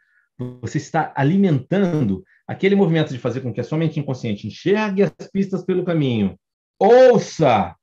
[0.61, 5.11] Você está alimentando aquele movimento de fazer com que a sua mente inconsciente enxergue as
[5.31, 6.37] pistas pelo caminho.
[6.79, 7.75] Ouça!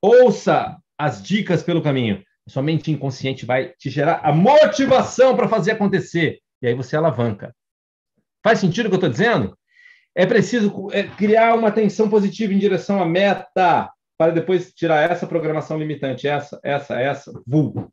[0.00, 2.22] Ouça as dicas pelo caminho.
[2.48, 6.40] Sua mente inconsciente vai te gerar a motivação para fazer acontecer.
[6.60, 7.54] E aí você alavanca.
[8.42, 9.56] Faz sentido o que eu estou dizendo?
[10.14, 15.26] É preciso é, criar uma atenção positiva em direção à meta, para depois tirar essa
[15.26, 17.92] programação limitante, essa, essa, essa, vulgo.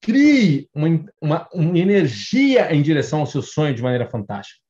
[0.00, 4.60] Crie uma, uma, uma energia em direção ao seu sonho de maneira fantástica.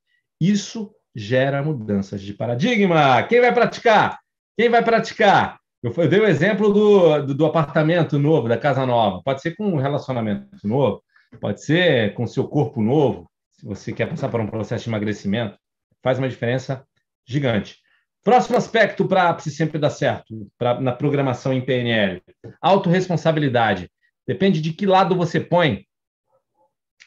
[0.41, 3.23] Isso gera mudanças de paradigma.
[3.25, 4.19] Quem vai praticar?
[4.59, 5.59] Quem vai praticar?
[5.89, 9.23] Eu, eu dei o exemplo do, do, do, apartamento novo, da casa nova.
[9.23, 11.03] Pode ser com um relacionamento novo,
[11.41, 15.59] pode ser com seu corpo novo, se você quer passar por um processo de emagrecimento.
[16.03, 16.85] Faz uma diferença
[17.27, 17.77] gigante.
[18.23, 22.23] Próximo aspecto para se sempre dar certo pra, na programação em PNL:
[22.61, 23.91] autorresponsabilidade.
[24.27, 25.87] Depende de que lado você põe.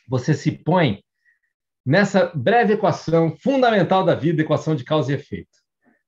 [0.10, 1.03] Você se põe
[1.86, 5.60] nessa breve equação fundamental da vida, equação de causa e efeito.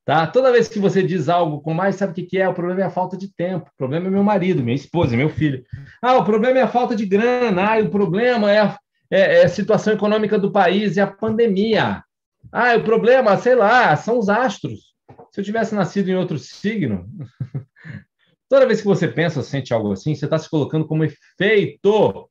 [0.05, 0.27] Tá?
[0.27, 2.47] Toda vez que você diz algo com mais, sabe o que é?
[2.47, 3.69] O problema é a falta de tempo.
[3.73, 5.63] O problema é meu marido, minha esposa, meu filho.
[6.01, 7.75] Ah, o problema é a falta de grana.
[7.75, 8.77] Ah, o problema é a,
[9.09, 12.03] é, é a situação econômica do país, é a pandemia.
[12.51, 14.93] Ah, o problema, sei lá, são os astros.
[15.31, 17.07] Se eu tivesse nascido em outro signo,
[18.49, 22.30] toda vez que você pensa, sente algo assim, você está se colocando como efeito.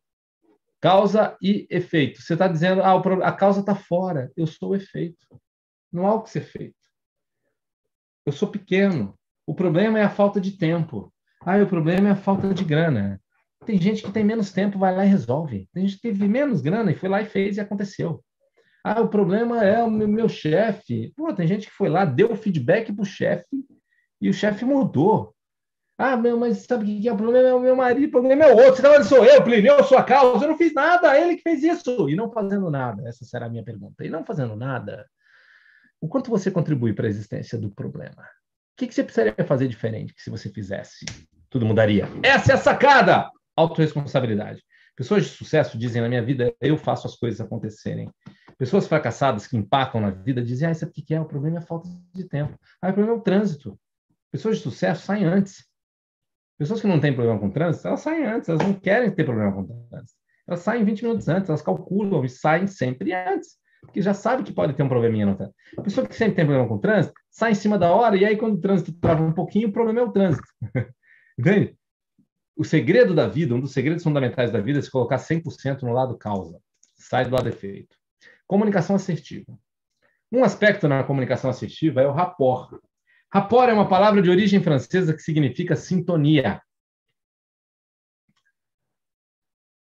[0.79, 2.21] Causa e efeito.
[2.21, 5.41] Você está dizendo, ah, a causa está fora, eu sou o efeito.
[5.91, 6.82] Não há o que ser feito.
[8.25, 9.19] Eu sou pequeno.
[9.47, 11.13] O problema é a falta de tempo.
[11.45, 13.21] Ah, o problema é a falta de grana.
[13.65, 15.69] Tem gente que tem menos tempo, vai lá e resolve.
[15.73, 18.23] Tem gente que teve menos grana e foi lá e fez e aconteceu.
[18.85, 21.13] Ah, o problema é o meu, meu chefe.
[21.17, 23.65] Pô, tem gente que foi lá, deu feedback para o chefe
[24.21, 25.35] e o chefe mudou.
[25.97, 27.13] Ah, meu, mas sabe o que é?
[27.13, 28.83] O problema é o meu marido, o problema é o outro.
[28.83, 30.45] Tá sou eu, Plínio, eu sou a causa.
[30.45, 32.09] Eu não fiz nada, ele que fez isso.
[32.09, 33.09] E não fazendo nada.
[33.09, 34.05] Essa será a minha pergunta.
[34.05, 35.07] E não fazendo nada,
[36.03, 38.23] o quanto você contribui para a existência do problema?
[38.23, 41.07] O que, que você precisaria fazer diferente que se você fizesse,
[41.49, 42.09] tudo mudaria?
[42.25, 43.31] Essa é a sacada!
[43.57, 44.61] Autoresponsabilidade.
[44.97, 48.11] Pessoas de sucesso dizem na minha vida, eu faço as coisas acontecerem.
[48.59, 51.21] Pessoas fracassadas que empacam na vida dizem, ah, isso aqui que é?
[51.21, 52.59] O problema é a falta de tempo.
[52.81, 53.79] Ah, o problema é o trânsito.
[54.33, 55.65] Pessoas de sucesso saem antes.
[56.59, 59.53] Pessoas que não têm problema com trânsito, elas saem antes, elas não querem ter problema
[59.53, 60.19] com trânsito.
[60.49, 64.53] Elas saem 20 minutos antes, elas calculam e saem sempre antes porque já sabe que
[64.53, 65.57] pode ter um probleminha no trânsito.
[65.77, 68.25] A pessoa que sempre tem problema com o trânsito, sai em cima da hora, e
[68.25, 70.47] aí quando o trânsito trava um pouquinho, o problema é o trânsito.
[71.39, 71.77] Entende?
[72.57, 75.93] O segredo da vida, um dos segredos fundamentais da vida é se colocar 100% no
[75.93, 76.61] lado causa.
[76.95, 77.97] Sai do lado efeito.
[78.47, 79.59] Comunicação assertiva.
[80.31, 82.79] Um aspecto na comunicação assertiva é o rapport.
[83.33, 86.63] Rapport é uma palavra de origem francesa que significa sintonia.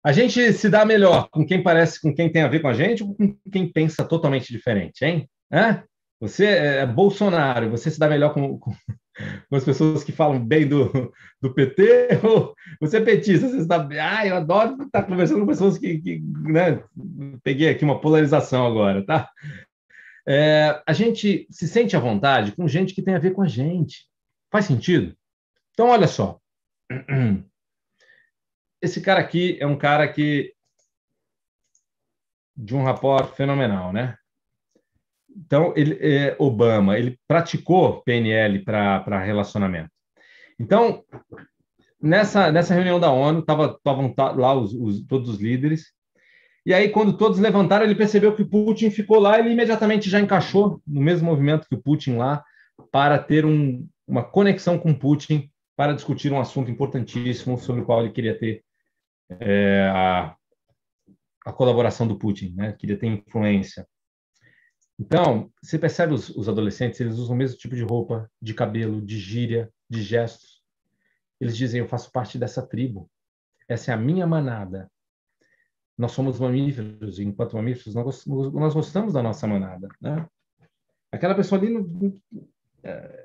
[0.04, 2.74] A gente se dá melhor com quem parece, com quem tem a ver com a
[2.74, 5.30] gente, ou com quem pensa totalmente diferente, hein?
[6.20, 8.72] Você é Bolsonaro, você se dá melhor com, com,
[9.50, 11.12] com as pessoas que falam bem do,
[11.42, 13.88] do PT, ou você é petista, você está.
[14.02, 16.00] Ah, eu adoro estar conversando com pessoas que.
[16.00, 16.84] que né?
[17.44, 19.30] Peguei aqui uma polarização agora, tá?
[20.28, 23.48] É, a gente se sente à vontade com gente que tem a ver com a
[23.48, 24.06] gente.
[24.52, 25.16] Faz sentido?
[25.74, 26.40] Então, olha só.
[28.84, 30.54] esse cara aqui é um cara que
[32.56, 34.18] de um rapport fenomenal, né?
[35.36, 39.90] Então, ele, é, Obama, ele praticou PNL para relacionamento.
[40.60, 41.04] Então,
[42.00, 45.94] nessa, nessa reunião da ONU, estavam lá os, os, todos os líderes,
[46.66, 50.20] E aí, quando todos levantaram, ele percebeu que o Putin ficou lá, ele imediatamente já
[50.20, 52.44] encaixou no mesmo movimento que o Putin lá,
[52.92, 58.02] para ter um, uma conexão com Putin para discutir um assunto importantíssimo sobre o qual
[58.02, 58.64] ele queria ter
[59.40, 60.36] é, a,
[61.46, 62.74] a, colaboração do Putin, né?
[62.74, 63.88] queria ter influência.
[65.00, 69.02] Então, você percebe os, os adolescentes, eles usam o mesmo tipo de roupa, de cabelo,
[69.02, 70.62] de gíria, de gestos.
[71.40, 73.10] Eles dizem: Eu faço parte dessa tribo,
[73.68, 74.90] essa é a minha manada.
[75.98, 79.88] Nós somos mamíferos, e enquanto mamíferos, nós, gostamos da nossa manada.
[80.02, 80.28] Né?
[81.12, 82.22] Aquela pessoa ali não,
[82.84, 83.24] é,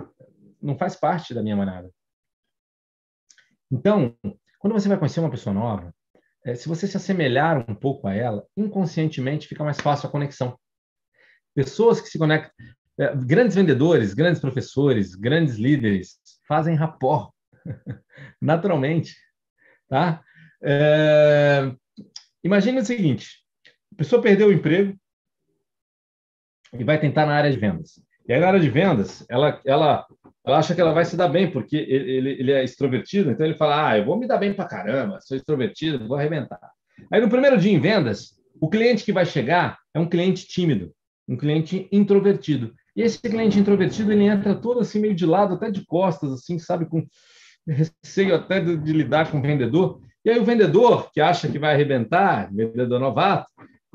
[0.60, 1.90] não faz parte da minha manada.
[3.70, 4.14] Então,
[4.58, 5.94] quando você vai conhecer uma pessoa nova,
[6.48, 10.58] é, se você se assemelhar um pouco a ela, inconscientemente fica mais fácil a conexão.
[11.54, 12.50] Pessoas que se conectam,
[12.98, 17.30] é, grandes vendedores, grandes professores, grandes líderes fazem rapport
[18.40, 19.14] naturalmente,
[19.88, 20.24] tá?
[20.62, 21.70] É,
[22.42, 23.44] imagine o seguinte:
[23.92, 24.98] a pessoa perdeu o emprego
[26.72, 28.02] e vai tentar na área de vendas.
[28.28, 30.06] E aí, na área de vendas, ela, ela,
[30.46, 33.56] ela acha que ela vai se dar bem, porque ele, ele é extrovertido, então ele
[33.56, 36.60] fala: Ah, eu vou me dar bem pra caramba, sou extrovertido, vou arrebentar.
[37.10, 40.92] Aí, no primeiro dia em vendas, o cliente que vai chegar é um cliente tímido,
[41.26, 42.74] um cliente introvertido.
[42.94, 46.58] E esse cliente introvertido, ele entra todo assim, meio de lado, até de costas, assim,
[46.58, 47.06] sabe, com
[47.66, 50.00] receio até de, de lidar com o vendedor.
[50.22, 53.48] E aí, o vendedor, que acha que vai arrebentar, vendedor novato,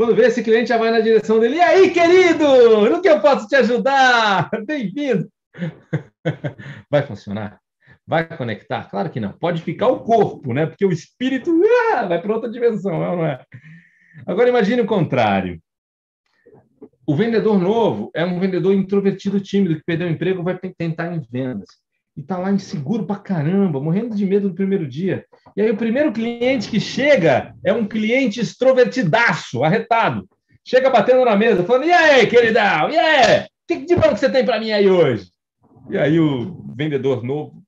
[0.03, 1.55] quando vê esse cliente, já vai na direção dele.
[1.55, 2.89] E aí, querido?
[2.89, 4.49] No que eu posso te ajudar?
[4.67, 5.30] Bem-vindo.
[6.91, 7.59] Vai funcionar?
[8.05, 8.89] Vai conectar?
[8.89, 9.31] Claro que não.
[9.31, 10.65] Pode ficar o corpo, né?
[10.65, 11.57] Porque o espírito
[11.93, 13.45] ah, vai para outra dimensão, não é?
[14.27, 15.61] Agora imagine o contrário.
[17.07, 21.25] O vendedor novo é um vendedor introvertido, tímido, que perdeu o emprego, vai tentar em
[21.31, 21.69] vendas
[22.15, 25.26] e tá lá inseguro pra caramba, morrendo de medo no primeiro dia.
[25.56, 30.27] E aí o primeiro cliente que chega é um cliente extrovertidaço, arretado.
[30.65, 32.90] Chega batendo na mesa, falando: "E aí, queridão?
[32.90, 33.48] E aí?
[33.68, 35.31] Que de bom que você tem para mim aí hoje?"
[35.90, 37.61] E aí o vendedor novo,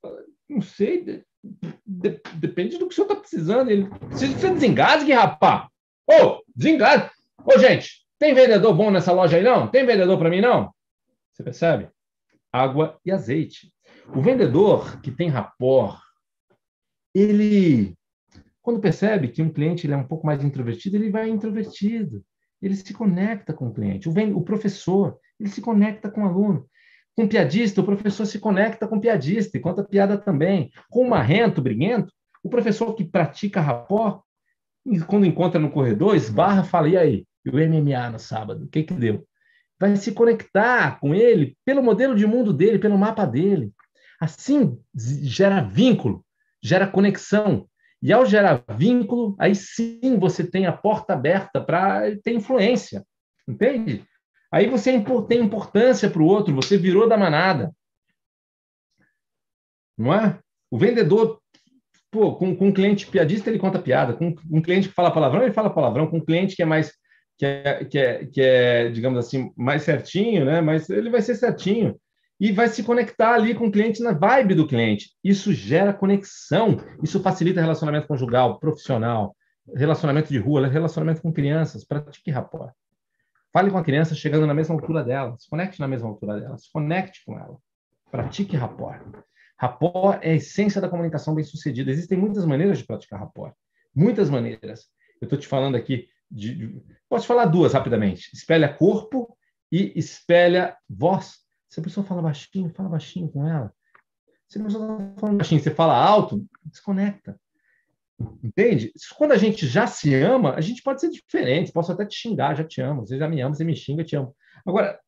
[0.48, 1.24] não sei, de,
[1.86, 3.70] de, depende do que o senhor está precisando.
[3.70, 5.68] Ele, se você desengasgue, rapá.
[6.08, 7.10] Ô, oh, desengasgue.
[7.40, 9.68] Ô, oh, gente, tem vendedor bom nessa loja aí não?
[9.68, 10.72] Tem vendedor para mim não?
[11.34, 11.90] Você percebe?
[12.54, 13.75] Água e azeite.
[14.14, 16.00] O vendedor que tem rapport,
[17.14, 17.98] ele,
[18.62, 22.24] quando percebe que um cliente ele é um pouco mais introvertido, ele vai introvertido.
[22.62, 24.10] Ele se conecta com o cliente.
[24.10, 26.68] O, o professor, ele se conecta com o aluno.
[27.16, 30.72] Com o piadista, o professor se conecta com o piadista e conta piada também.
[30.90, 32.12] Com o marrento, briguento,
[32.44, 34.22] o professor que pratica rapport,
[35.08, 37.28] quando encontra no corredor, esbarra, fala, e aí?
[37.46, 39.26] E o MMA no sábado, o que que deu?
[39.80, 43.72] Vai se conectar com ele pelo modelo de mundo dele, pelo mapa dele.
[44.20, 46.26] Assim, gera vínculo,
[46.62, 47.68] gera conexão.
[48.02, 53.06] E ao gerar vínculo, aí sim você tem a porta aberta para ter influência.
[53.48, 54.06] Entende?
[54.52, 57.72] Aí você tem importância para o outro, você virou da manada.
[59.98, 60.40] Não é?
[60.70, 61.42] O vendedor,
[62.12, 64.14] pô, com, com um cliente piadista, ele conta piada.
[64.14, 66.08] Com um cliente que fala palavrão, ele fala palavrão.
[66.08, 66.94] Com um cliente que é mais,
[67.38, 70.62] que é, que é, que é digamos assim, mais certinho, né?
[70.62, 72.00] Mas ele vai ser certinho
[72.40, 75.12] e vai se conectar ali com o cliente na vibe do cliente.
[75.24, 79.36] Isso gera conexão, isso facilita relacionamento conjugal, profissional,
[79.74, 81.86] relacionamento de rua, relacionamento com crianças.
[81.86, 82.74] Pratique rapport.
[83.54, 86.58] Fale com a criança chegando na mesma altura dela, se conecte na mesma altura dela,
[86.58, 87.58] se conecte com ela.
[88.12, 89.02] Pratique rapport.
[89.58, 91.90] Rapport é a essência da comunicação bem-sucedida.
[91.90, 93.54] Existem muitas maneiras de praticar rapport.
[93.96, 94.88] Muitas maneiras.
[95.22, 98.30] Eu estou te falando aqui de, Posso falar duas rapidamente.
[98.34, 99.38] Espelha corpo
[99.72, 101.45] e espelha voz.
[101.70, 103.74] Se a pessoa fala baixinho, fala baixinho com ela.
[104.48, 107.40] Se a pessoa está falando baixinho, você fala alto, desconecta.
[108.44, 108.94] Entende?
[109.18, 111.72] Quando a gente já se ama, a gente pode ser diferente.
[111.72, 113.06] Posso até te xingar, já te amo.
[113.06, 114.36] Você já me ama, você me xinga, te amo.
[114.66, 115.00] Agora,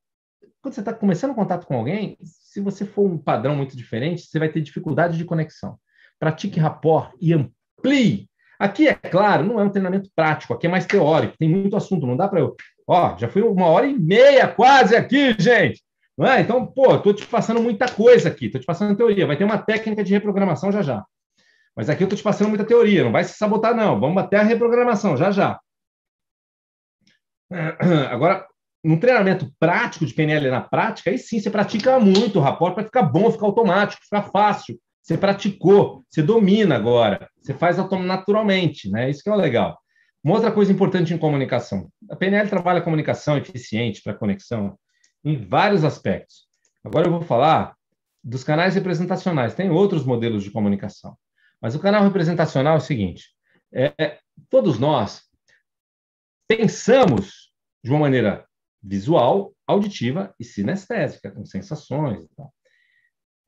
[0.61, 4.23] quando você está começando um contato com alguém, se você for um padrão muito diferente,
[4.23, 5.79] você vai ter dificuldade de conexão.
[6.19, 8.29] Pratique rapport e amplie.
[8.59, 12.07] Aqui, é claro, não é um treinamento prático, aqui é mais teórico, tem muito assunto,
[12.07, 12.55] não dá para eu.
[12.88, 15.84] Ó, já fui uma hora e meia quase aqui, gente.
[16.18, 16.41] Não é?
[16.41, 19.27] Então, pô, estou te passando muita coisa aqui, estou te passando teoria.
[19.27, 21.06] Vai ter uma técnica de reprogramação já já.
[21.76, 23.99] Mas aqui eu estou te passando muita teoria, não vai se sabotar, não.
[23.99, 25.60] Vamos até a reprogramação, já já.
[28.10, 28.48] Agora,
[28.84, 32.84] num treinamento prático de PNL na prática, aí sim você pratica muito o rapport para
[32.84, 34.80] ficar bom, ficar automático, ficar fácil.
[35.03, 39.10] Você praticou, você domina agora, você faz naturalmente, né?
[39.10, 39.77] Isso que é o legal.
[40.23, 41.88] Uma outra coisa importante em comunicação.
[42.10, 44.77] A PNL trabalha comunicação eficiente para conexão
[45.27, 46.47] em vários aspectos.
[46.83, 47.75] Agora eu vou falar
[48.23, 49.53] dos canais representacionais.
[49.53, 51.17] Tem outros modelos de comunicação.
[51.61, 53.35] Mas o canal representacional é o seguinte:
[53.73, 55.23] é, todos nós
[56.47, 57.51] pensamos
[57.83, 58.47] de uma maneira
[58.81, 62.25] visual, auditiva e sinestésica, com sensações.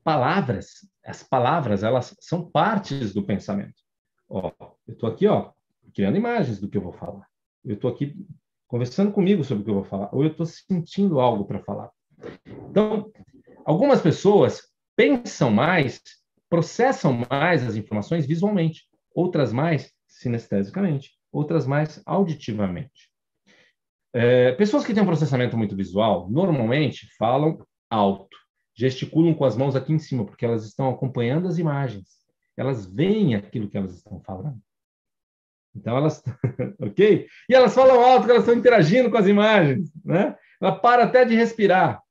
[0.04, 3.82] Palavras, as palavras, elas são partes do pensamento.
[4.28, 4.52] Ó,
[4.86, 5.52] eu estou aqui, ó,
[5.94, 7.26] criando imagens do que eu vou falar.
[7.64, 8.16] Eu estou aqui
[8.70, 11.90] conversando comigo sobre o que eu vou falar, ou eu estou sentindo algo para falar.
[12.70, 13.12] Então,
[13.66, 14.62] algumas pessoas
[14.96, 16.02] pensam mais,
[16.48, 18.84] processam mais as informações visualmente,
[19.14, 23.10] outras mais sinestesicamente, outras mais auditivamente.
[24.14, 28.38] É, pessoas que têm um processamento muito visual, normalmente falam alto,
[28.76, 32.08] gesticulam com as mãos aqui em cima, porque elas estão acompanhando as imagens,
[32.56, 34.62] elas veem aquilo que elas estão falando.
[35.80, 36.22] Então elas,
[36.80, 37.28] ok?
[37.50, 40.36] E elas falam alto, que elas estão interagindo com as imagens, né?
[40.62, 42.02] Ela para até de respirar.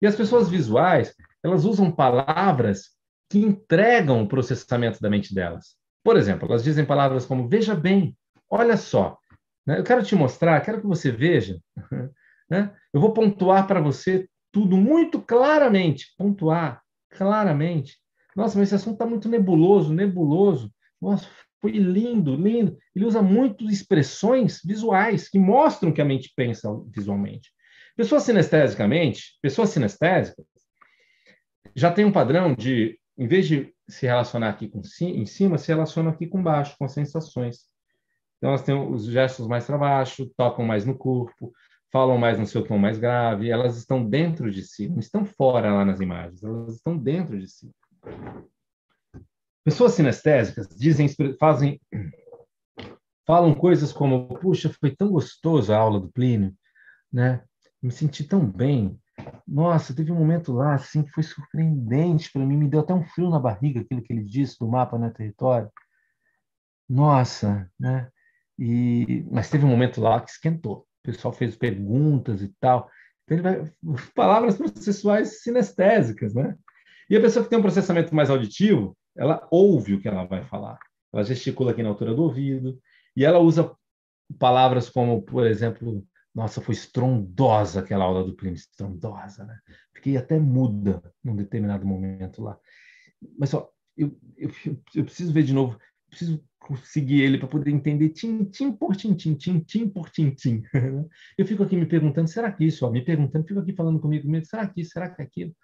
[0.00, 2.90] E as pessoas visuais, elas usam palavras
[3.28, 5.76] que entregam o processamento da mente delas.
[6.04, 8.16] Por exemplo, elas dizem palavras como veja bem,
[8.50, 9.18] olha só,
[9.66, 9.78] né?
[9.78, 11.58] eu quero te mostrar, quero que você veja,
[12.50, 12.74] né?
[12.92, 17.96] eu vou pontuar para você tudo muito claramente, pontuar claramente.
[18.36, 20.72] Nossa, mas esse assunto está muito nebuloso, nebuloso.
[21.00, 21.26] Nossa,
[21.62, 22.76] foi lindo, lindo.
[22.94, 27.50] Ele usa muito expressões visuais que mostram que a mente pensa visualmente.
[27.96, 30.44] Pessoas sinestesicamente, pessoas sinestésicas,
[31.74, 35.68] já tem um padrão de, em vez de se relacionar aqui com em cima, se
[35.68, 37.60] relacionam aqui com baixo, com sensações.
[38.38, 41.52] Então, elas têm os gestos mais para baixo, tocam mais no corpo,
[41.92, 45.72] falam mais no seu tom mais grave, elas estão dentro de si, não estão fora
[45.72, 47.70] lá nas imagens, elas estão dentro de si.
[49.64, 51.08] Pessoas sinestésicas dizem,
[51.38, 51.80] fazem,
[53.26, 56.54] falam coisas como: "Puxa, foi tão gostoso a aula do Plínio,
[57.12, 57.44] né?
[57.80, 58.98] Me senti tão bem.
[59.46, 63.04] Nossa, teve um momento lá assim que foi surpreendente para mim, me deu até um
[63.04, 65.70] frio na barriga aquilo que ele disse do mapa no território.
[66.88, 68.10] Nossa, né?
[68.58, 70.80] E mas teve um momento lá que esquentou.
[70.80, 72.90] O pessoal fez perguntas e tal.
[73.24, 73.72] Então vai
[74.14, 76.56] palavras processuais sinestésicas, né?
[77.08, 80.44] E a pessoa que tem um processamento mais auditivo, ela ouve o que ela vai
[80.44, 80.78] falar.
[81.12, 82.80] Ela gesticula aqui na altura do ouvido
[83.16, 83.74] e ela usa
[84.38, 89.58] palavras como, por exemplo, nossa, foi estrondosa aquela aula do Plínio, estrondosa, né?
[89.94, 92.58] Fiquei até muda num determinado momento lá.
[93.38, 94.50] Mas só, eu, eu,
[94.94, 95.78] eu preciso ver de novo,
[96.08, 100.62] preciso conseguir ele para poder entender tim-tim por tim-tim, tim-tim por tim-tim.
[100.72, 101.04] Né?
[101.36, 102.86] eu fico aqui me perguntando, será que isso?
[102.86, 104.92] Ó, me perguntando, fico aqui falando comigo, será que isso?
[104.92, 105.54] Será que é aquilo?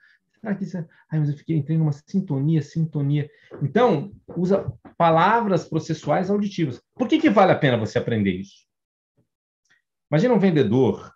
[0.41, 0.77] Será que isso.
[0.77, 3.31] Ai, mas eu fiquei, entrei numa sintonia, sintonia.
[3.63, 6.81] Então, usa palavras processuais auditivas.
[6.95, 8.67] Por que, que vale a pena você aprender isso?
[10.11, 11.13] Imagina um vendedor,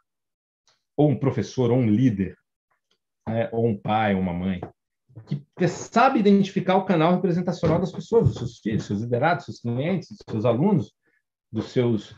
[0.97, 2.37] ou um professor, ou um líder,
[3.27, 4.61] né, ou um pai, ou uma mãe,
[5.29, 10.17] que sabe identificar o canal representacional das pessoas, dos seus filhos, seus liderados, seus clientes,
[10.29, 10.93] seus alunos,
[11.51, 12.15] dos seus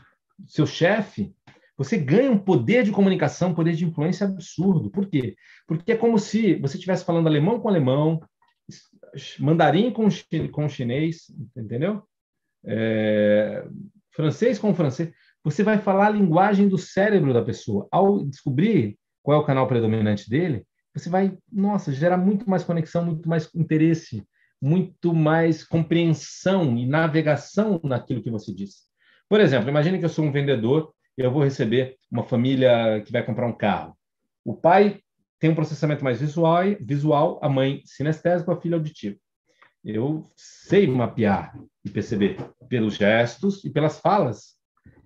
[0.47, 1.33] seu chefe,
[1.77, 4.89] você ganha um poder de comunicação, um poder de influência absurdo.
[4.89, 5.35] Por quê?
[5.67, 8.21] Porque é como se você estivesse falando alemão com alemão,
[9.39, 10.07] mandarim com,
[10.51, 11.25] com chinês,
[11.55, 12.03] entendeu?
[12.65, 13.65] É,
[14.11, 15.11] francês com francês.
[15.43, 17.87] Você vai falar a linguagem do cérebro da pessoa.
[17.91, 23.05] Ao descobrir qual é o canal predominante dele, você vai, nossa, gerar muito mais conexão,
[23.05, 24.25] muito mais interesse,
[24.61, 28.85] muito mais compreensão e navegação naquilo que você diz.
[29.27, 33.23] Por exemplo, imagine que eu sou um vendedor eu vou receber uma família que vai
[33.23, 33.97] comprar um carro.
[34.43, 35.01] O pai
[35.39, 39.17] tem um processamento mais visual, visual a mãe sinestésica, a filha auditiva.
[39.83, 42.37] Eu sei mapear e perceber
[42.67, 44.55] pelos gestos e pelas falas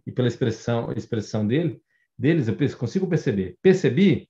[0.08, 1.82] e pela expressão, expressão dele,
[2.18, 3.58] deles, eu consigo perceber.
[3.62, 4.30] Percebi,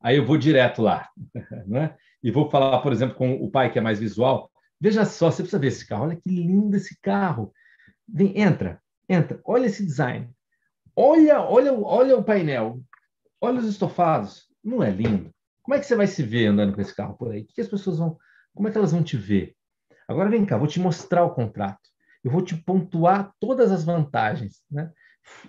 [0.00, 1.08] aí eu vou direto lá,
[1.66, 1.96] né?
[2.22, 4.50] E vou falar, por exemplo, com o pai que é mais visual.
[4.80, 6.04] Veja só, você precisa ver esse carro.
[6.04, 7.52] Olha que lindo esse carro.
[8.08, 8.80] Vem, entra,
[9.10, 10.30] Entra, olha esse design.
[10.94, 12.80] Olha, olha, olha o painel.
[13.40, 14.48] Olha os estofados.
[14.62, 15.34] Não é lindo?
[15.62, 17.40] Como é que você vai se ver andando com esse carro por aí?
[17.40, 18.16] O que as pessoas vão.
[18.54, 19.56] Como é que elas vão te ver?
[20.06, 21.90] Agora vem cá, vou te mostrar o contrato.
[22.22, 24.62] Eu vou te pontuar todas as vantagens.
[24.70, 24.92] Né?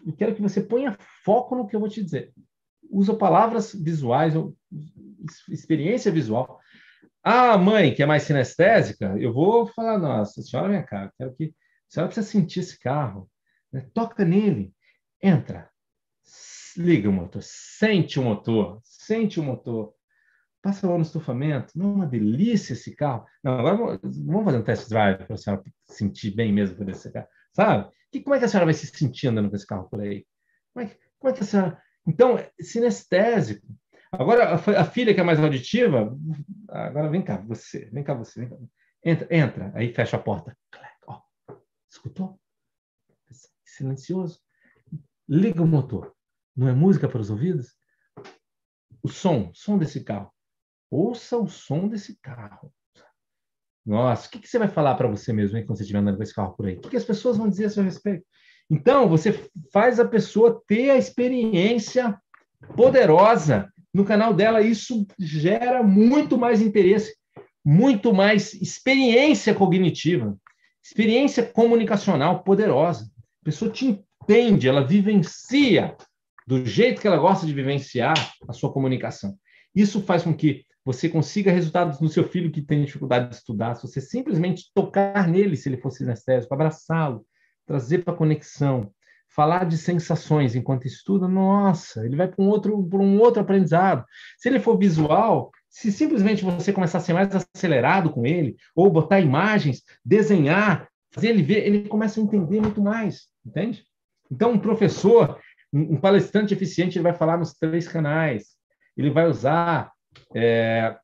[0.05, 2.33] Eu quero que você ponha foco no que eu vou te dizer.
[2.89, 4.33] Usa palavras visuais,
[5.49, 6.59] experiência visual.
[7.23, 11.45] Ah, mãe, que é mais sinestésica, eu vou falar, nossa, senhora, vem cá, quero que
[11.45, 11.49] a
[11.87, 13.29] senhora precisa sentir esse carro.
[13.71, 13.87] Né?
[13.93, 14.73] Toca nele,
[15.21, 15.69] entra,
[16.77, 19.93] liga o motor, sente o motor, sente o motor,
[20.61, 21.77] passa lá no estufamento.
[21.77, 23.25] Não é uma delícia esse carro.
[23.43, 27.11] Não, agora vamos fazer um test drive para a senhora sentir bem mesmo por esse
[27.11, 27.27] carro.
[27.53, 27.91] Sabe?
[28.13, 30.25] E como é que a senhora vai se sentir andando com esse carro por aí?
[30.73, 31.81] Como é que, como é que a senhora.
[32.05, 33.67] Então, sinestésico.
[34.11, 36.17] Agora, a, filha que é mais auditiva,
[36.67, 38.57] agora vem cá, você, vem cá, você, vem cá.
[39.03, 40.55] Entra, entra, aí fecha a porta.
[41.89, 42.39] Escutou?
[43.75, 44.39] Silencioso.
[45.27, 46.13] Liga o motor.
[46.55, 47.75] Não é música para os ouvidos?
[49.01, 50.31] O som, som desse carro.
[50.89, 52.73] Ouça o som desse carro.
[53.85, 56.17] Nossa, o que, que você vai falar para você mesmo hein, quando você estiver andando
[56.17, 56.75] com esse carro por aí?
[56.75, 58.25] O que, que as pessoas vão dizer a seu respeito?
[58.69, 59.33] Então, você
[59.73, 62.17] faz a pessoa ter a experiência
[62.75, 64.61] poderosa no canal dela.
[64.61, 67.15] Isso gera muito mais interesse,
[67.65, 70.37] muito mais experiência cognitiva,
[70.83, 73.10] experiência comunicacional poderosa.
[73.41, 75.95] A pessoa te entende, ela vivencia
[76.47, 78.15] do jeito que ela gosta de vivenciar
[78.47, 79.35] a sua comunicação.
[79.73, 83.75] Isso faz com que você consiga resultados no seu filho que tem dificuldade de estudar,
[83.75, 87.25] se você simplesmente tocar nele, se ele for sinestésico, abraçá-lo,
[87.65, 88.91] trazer para a conexão,
[89.27, 94.03] falar de sensações enquanto estuda, nossa, ele vai para um outro, para um outro aprendizado.
[94.37, 98.91] Se ele for visual, se simplesmente você começar a ser mais acelerado com ele, ou
[98.91, 103.83] botar imagens, desenhar, fazer ele ver, ele começa a entender muito mais, entende?
[104.31, 105.39] Então, um professor,
[105.73, 108.55] um palestrante eficiente, ele vai falar nos três canais,
[108.95, 109.91] ele vai usar
[110.33, 110.97] é,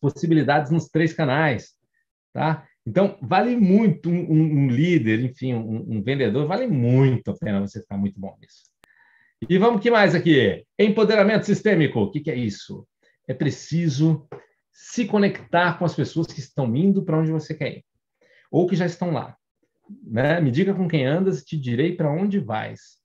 [0.00, 1.74] possibilidades nos três canais,
[2.32, 2.66] tá?
[2.86, 7.80] Então, vale muito um, um líder, enfim, um, um, vendedor, vale muito a pena você
[7.80, 8.62] ficar muito bom nisso.
[9.48, 10.64] E vamos que mais aqui?
[10.78, 12.00] Empoderamento sistêmico.
[12.00, 12.86] O que, que é isso?
[13.28, 14.26] É preciso
[14.72, 17.84] se conectar com as pessoas que estão indo para onde você quer ir,
[18.50, 19.36] ou que já estão lá.
[20.02, 20.40] Né?
[20.40, 22.98] Me diga com quem andas, te direi para onde vais.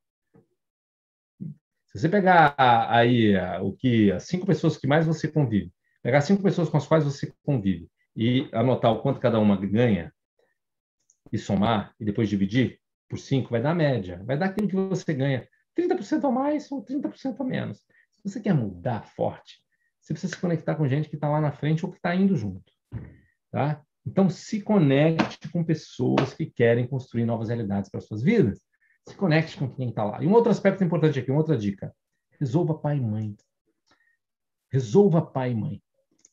[1.88, 5.72] Se você pegar aí o que as cinco pessoas que mais você convive,
[6.02, 10.12] pegar cinco pessoas com as quais você convive e anotar o quanto cada uma ganha
[11.32, 14.76] e somar e depois dividir por cinco, vai dar a média, vai dar aquilo que
[14.76, 15.48] você ganha,
[15.78, 17.78] 30% a mais ou 30% a menos.
[17.78, 19.60] Se você quer mudar forte,
[20.00, 22.36] você precisa se conectar com gente que está lá na frente ou que está indo
[22.36, 22.72] junto,
[23.52, 23.84] tá?
[24.06, 28.62] Então se conecte com pessoas que querem construir novas realidades para suas vidas
[29.08, 30.24] se conecte com quem está lá.
[30.24, 31.94] E um outro aspecto importante aqui, uma outra dica.
[32.40, 33.36] Resolva pai e mãe.
[34.72, 35.82] Resolva pai e mãe.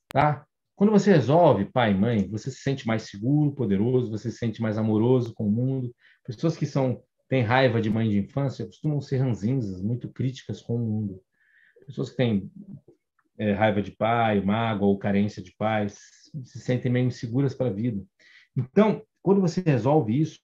[0.09, 0.47] Tá?
[0.77, 4.63] Quando você resolve pai e mãe, você se sente mais seguro, poderoso, você se sente
[4.63, 5.95] mais amoroso com o mundo.
[6.25, 10.77] Pessoas que são têm raiva de mãe de infância costumam ser ranzinzas, muito críticas com
[10.77, 11.23] o mundo.
[11.87, 12.51] Pessoas que têm
[13.41, 15.99] é, raiva de pai, mágoa ou carência de pais,
[16.45, 18.05] se sentem meio inseguras para a vida.
[18.55, 20.39] Então, quando você resolve isso,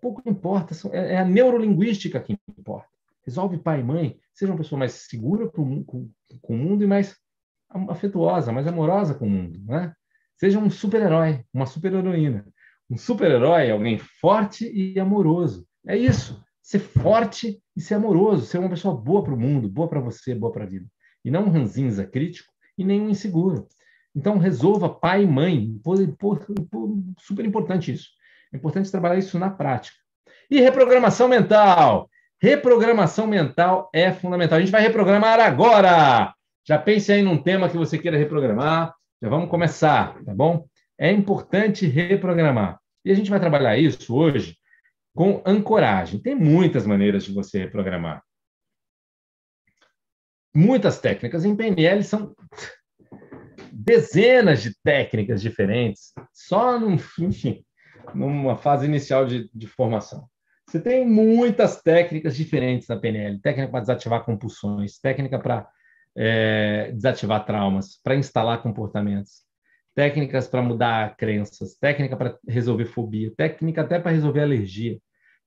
[0.00, 2.88] pouco importa, é, é a neurolinguística que importa.
[3.24, 6.10] Resolve pai e mãe, seja uma pessoa mais segura com, com,
[6.40, 7.16] com o mundo e mais
[7.88, 9.94] afetuosa, mais amorosa com o mundo, né?
[10.36, 12.44] Seja um super-herói, uma super-heroína.
[12.90, 15.64] Um super-herói é alguém forte e amoroso.
[15.86, 16.44] É isso.
[16.60, 20.34] Ser forte e ser amoroso, ser uma pessoa boa para o mundo, boa para você,
[20.34, 20.86] boa para a vida.
[21.24, 23.66] E não um ranzinza crítico e nem um inseguro.
[24.14, 25.80] Então, resolva pai e mãe.
[27.18, 28.08] Super importante isso.
[28.52, 29.96] É importante trabalhar isso na prática.
[30.50, 32.10] E reprogramação mental.
[32.40, 34.58] Reprogramação mental é fundamental.
[34.58, 36.34] A gente vai reprogramar agora.
[36.66, 38.94] Já pense aí num tema que você queira reprogramar.
[39.22, 40.66] Já vamos começar, tá bom?
[40.98, 42.78] É importante reprogramar.
[43.04, 44.56] E a gente vai trabalhar isso hoje
[45.14, 46.20] com ancoragem.
[46.20, 48.22] Tem muitas maneiras de você reprogramar.
[50.54, 51.44] Muitas técnicas.
[51.44, 52.34] Em PNL são
[53.72, 56.12] dezenas de técnicas diferentes.
[56.32, 57.64] Só no, enfim,
[58.14, 60.28] numa fase inicial de, de formação.
[60.68, 65.68] Você tem muitas técnicas diferentes na PNL: técnica para desativar compulsões, técnica para
[66.16, 69.42] é, desativar traumas, para instalar comportamentos,
[69.94, 74.98] técnicas para mudar crenças, técnica para resolver fobia, técnica até para resolver alergia,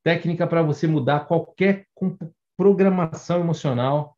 [0.04, 1.88] técnica para você mudar qualquer
[2.58, 4.16] programação emocional,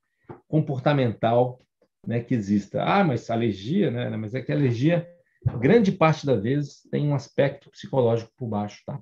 [0.48, 1.60] comportamental
[2.06, 2.84] né, que exista.
[2.84, 4.16] Ah, mas alergia, né?
[4.16, 5.08] Mas é que alergia
[5.60, 9.02] grande parte da vez tem um aspecto psicológico por baixo, tá?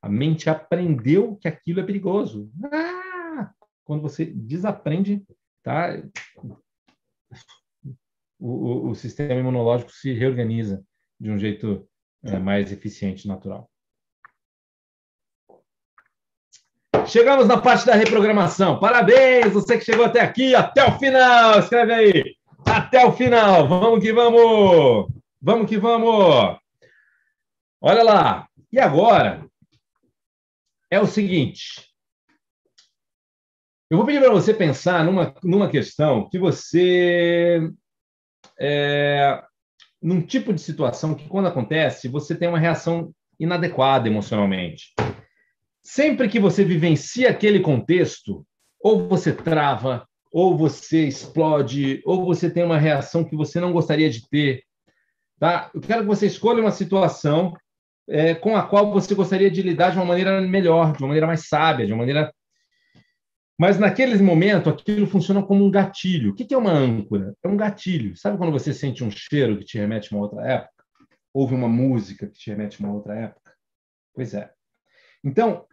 [0.00, 2.50] A mente aprendeu que aquilo é perigoso.
[2.72, 3.52] Ah!
[3.84, 5.24] Quando você desaprende,
[5.62, 6.02] tá?
[8.38, 10.84] O, o, o sistema imunológico se reorganiza
[11.20, 11.88] de um jeito
[12.24, 13.70] é, mais eficiente, natural.
[17.06, 18.78] Chegamos na parte da reprogramação.
[18.78, 21.58] Parabéns, você que chegou até aqui, até o final.
[21.58, 22.36] Escreve aí.
[22.64, 23.68] Até o final.
[23.68, 25.08] Vamos que vamos.
[25.40, 26.56] Vamos que vamos!
[27.80, 28.48] Olha lá.
[28.72, 29.44] E agora
[30.90, 31.92] é o seguinte.
[33.90, 37.68] Eu vou pedir para você pensar numa, numa questão que você.
[38.58, 39.42] É,
[40.00, 44.94] num tipo de situação que, quando acontece, você tem uma reação inadequada emocionalmente.
[45.82, 48.46] Sempre que você vivencia aquele contexto,
[48.80, 54.08] ou você trava, ou você explode, ou você tem uma reação que você não gostaria
[54.08, 54.64] de ter,
[55.42, 55.72] Tá?
[55.74, 57.52] Eu quero que você escolha uma situação
[58.08, 61.26] é, com a qual você gostaria de lidar de uma maneira melhor, de uma maneira
[61.26, 62.32] mais sábia, de uma maneira.
[63.58, 66.30] Mas naquele momento, aquilo funciona como um gatilho.
[66.30, 67.34] O que é uma âncora?
[67.42, 68.16] É um gatilho.
[68.16, 70.84] Sabe quando você sente um cheiro que te remete a uma outra época?
[71.34, 73.52] Ouve uma música que te remete a uma outra época?
[74.14, 74.48] Pois é.
[75.24, 75.66] Então,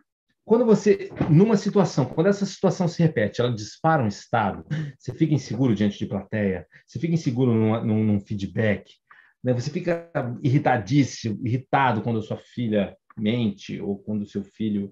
[0.50, 4.66] quando você, numa situação, quando essa situação se repete, ela dispara um estado,
[4.98, 8.96] você fica inseguro diante de plateia, você fica inseguro num, num, num feedback,
[9.44, 9.54] né?
[9.54, 10.10] Você fica
[10.42, 14.92] irritadíssimo, irritado quando a sua filha mente ou quando o seu filho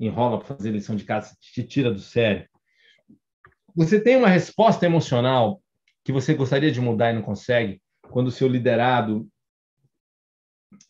[0.00, 2.48] enrola para fazer lição de casa, te tira do sério.
[3.76, 5.62] Você tem uma resposta emocional
[6.02, 7.80] que você gostaria de mudar e não consegue
[8.10, 9.28] quando o seu liderado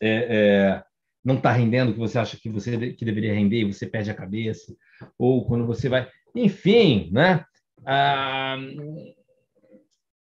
[0.01, 0.83] é, é,
[1.23, 4.15] não está rendendo o que você acha que você que deveria render você perde a
[4.15, 4.75] cabeça,
[5.17, 7.43] ou quando você vai, enfim, né?
[7.85, 8.57] Ah,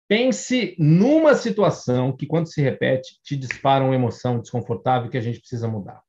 [0.07, 5.39] Pense numa situação que, quando se repete, te dispara uma emoção desconfortável que a gente
[5.39, 5.99] precisa mudar.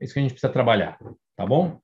[0.00, 0.98] É isso que a gente precisa trabalhar,
[1.36, 1.78] tá bom?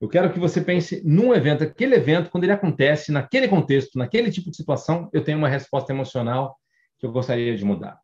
[0.00, 4.30] Eu quero que você pense num evento, aquele evento, quando ele acontece, naquele contexto, naquele
[4.30, 6.56] tipo de situação, eu tenho uma resposta emocional
[7.00, 7.98] que eu gostaria de mudar.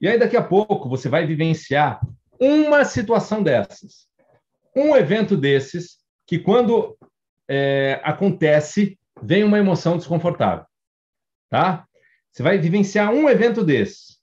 [0.00, 2.00] E aí, daqui a pouco, você vai vivenciar
[2.40, 4.08] uma situação dessas.
[4.74, 6.96] Um evento desses, que quando
[7.48, 10.64] é, acontece, vem uma emoção desconfortável.
[11.50, 11.84] Tá?
[12.32, 14.18] Você vai vivenciar um evento desse.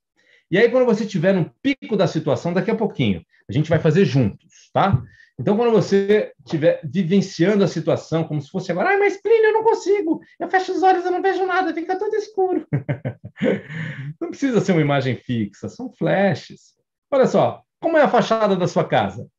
[0.49, 3.80] E aí, quando você estiver no pico da situação, daqui a pouquinho, a gente vai
[3.80, 5.03] fazer juntos, tá?
[5.39, 9.53] Então, quando você estiver vivenciando a situação como se fosse agora, ah, mas Plínio, eu
[9.53, 12.65] não consigo, eu fecho os olhos, eu não vejo nada, fica tudo escuro.
[14.19, 16.76] não precisa ser uma imagem fixa, são flashes.
[17.11, 19.30] Olha só, como é a fachada da sua casa?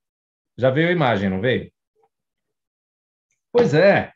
[0.56, 1.70] Já veio a imagem, não veio?
[3.52, 4.12] Pois é.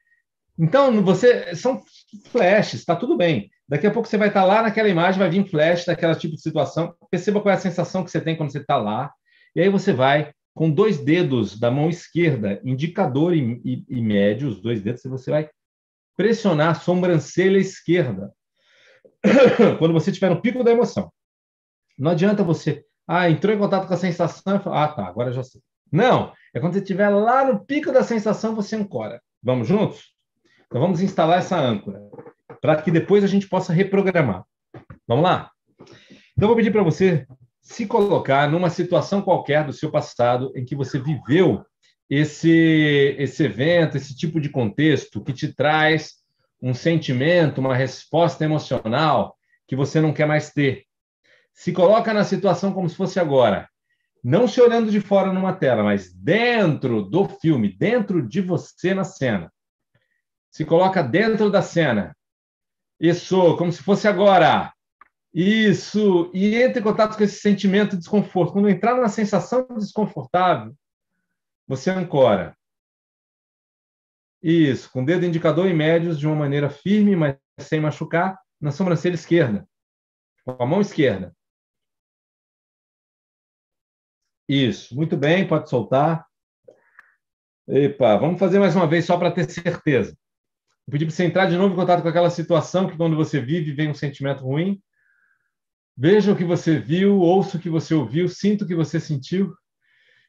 [0.58, 1.80] Então, você são
[2.26, 3.50] flashes, está tudo bem.
[3.68, 6.42] Daqui a pouco você vai estar lá naquela imagem, vai vir flash daquela tipo de
[6.42, 6.94] situação.
[7.10, 9.12] Perceba qual é a sensação que você tem quando você está lá.
[9.56, 14.48] E aí você vai, com dois dedos da mão esquerda, indicador e, e, e médio,
[14.48, 15.48] os dois dedos, você vai
[16.16, 18.32] pressionar a sobrancelha esquerda.
[19.78, 21.12] quando você estiver no pico da emoção.
[21.98, 25.42] Não adianta você, ah, entrou em contato com a sensação, ah, tá, agora eu já
[25.42, 25.60] sei.
[25.90, 29.20] Não, é quando você estiver lá no pico da sensação, você ancora.
[29.42, 30.12] Vamos juntos?
[30.66, 32.00] Então vamos instalar essa âncora
[32.60, 34.44] para que depois a gente possa reprogramar.
[35.06, 35.50] Vamos lá?
[36.36, 37.26] Então, vou pedir para você
[37.60, 41.64] se colocar numa situação qualquer do seu passado em que você viveu
[42.08, 46.14] esse, esse evento, esse tipo de contexto que te traz
[46.60, 50.84] um sentimento, uma resposta emocional que você não quer mais ter.
[51.52, 53.68] Se coloca na situação como se fosse agora.
[54.22, 59.04] Não se olhando de fora numa tela, mas dentro do filme, dentro de você na
[59.04, 59.52] cena.
[60.50, 62.16] Se coloca dentro da cena.
[63.00, 64.72] Isso, como se fosse agora.
[65.34, 66.30] Isso.
[66.32, 68.52] E entre em contato com esse sentimento de desconforto.
[68.52, 70.74] Quando entrar na sensação desconfortável,
[71.66, 72.56] você ancora.
[74.42, 78.72] Isso, com o dedo indicador e médios de uma maneira firme, mas sem machucar, na
[78.72, 79.66] sobrancelha esquerda.
[80.44, 81.34] Com a mão esquerda.
[84.48, 86.26] Isso, muito bem, pode soltar.
[87.68, 90.16] Epa, vamos fazer mais uma vez só para ter certeza.
[90.86, 93.40] Vou pedir para você entrar de novo em contato com aquela situação que, quando você
[93.40, 94.82] vive, vem um sentimento ruim.
[95.96, 99.54] Veja o que você viu, ouça o que você ouviu, sinta o que você sentiu.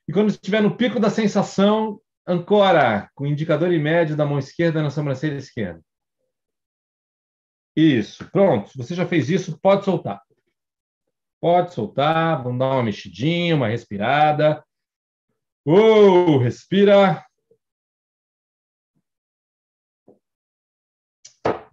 [0.07, 4.38] E quando estiver no pico da sensação, ancora com o indicador e médio da mão
[4.38, 5.81] esquerda na sobrancelha esquerda.
[7.76, 8.72] Isso, pronto.
[8.76, 10.22] Você já fez isso, pode soltar.
[11.44, 14.65] Pode soltar, vamos dar uma mexidinha, uma respirada.
[15.65, 17.22] Uh, respira.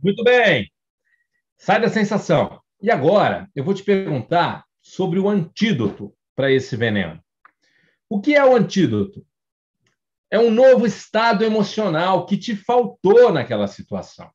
[0.03, 0.69] Muito bem.
[1.57, 2.61] Sai da sensação.
[2.83, 7.23] E agora, eu vou te perguntar sobre o antídoto para esse veneno.
[8.09, 9.25] O que é o antídoto?
[10.33, 14.33] É um novo estado emocional que te faltou naquela situação.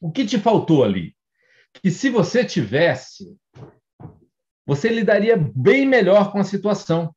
[0.00, 1.17] O que te faltou ali?
[1.74, 3.36] Que se você tivesse,
[4.66, 7.14] você lidaria bem melhor com a situação.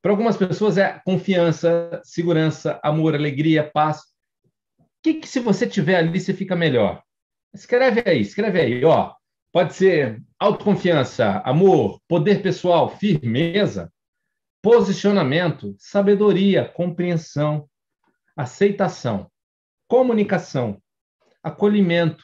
[0.00, 4.02] Para algumas pessoas é confiança, segurança, amor, alegria, paz
[5.02, 7.02] que, que se você tiver ali, você fica melhor?
[7.54, 9.14] Escreve aí, escreve aí, ó.
[9.50, 13.90] Pode ser autoconfiança, amor, poder pessoal, firmeza,
[14.62, 17.68] posicionamento, sabedoria, compreensão,
[18.36, 19.30] aceitação,
[19.88, 20.80] comunicação,
[21.42, 22.22] acolhimento,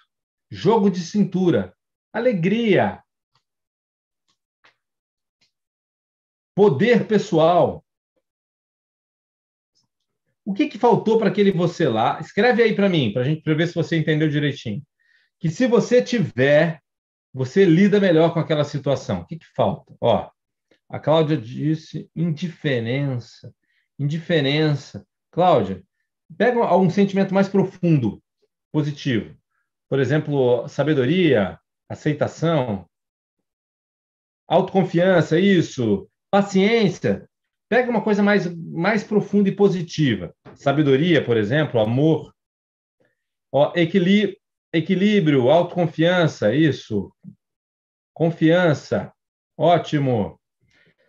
[0.54, 1.76] jogo de cintura,
[2.12, 3.02] alegria,
[6.54, 7.84] poder pessoal,
[10.44, 12.20] o que, que faltou para aquele você lá?
[12.20, 14.80] Escreve aí para mim, para a gente pra ver se você entendeu direitinho.
[15.40, 16.80] Que se você tiver,
[17.32, 19.22] você lida melhor com aquela situação.
[19.22, 19.92] O que, que falta?
[20.00, 20.30] Ó,
[20.88, 23.52] A Cláudia disse indiferença.
[23.98, 25.04] Indiferença.
[25.32, 25.82] Cláudia,
[26.38, 28.22] pega um sentimento mais profundo,
[28.70, 29.36] positivo.
[29.88, 31.58] Por exemplo, sabedoria,
[31.88, 32.88] aceitação,
[34.46, 37.28] autoconfiança, isso, paciência.
[37.68, 40.34] Pega uma coisa mais, mais profunda e positiva.
[40.54, 42.34] Sabedoria, por exemplo, amor.
[43.52, 44.36] Ó, equilíbrio,
[44.72, 47.12] equilíbrio, autoconfiança, isso.
[48.12, 49.12] Confiança,
[49.56, 50.40] ótimo.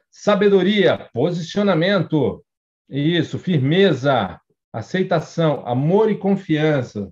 [0.10, 2.44] Sabedoria, posicionamento,
[2.90, 4.40] isso, firmeza,
[4.72, 7.12] aceitação, amor e confiança.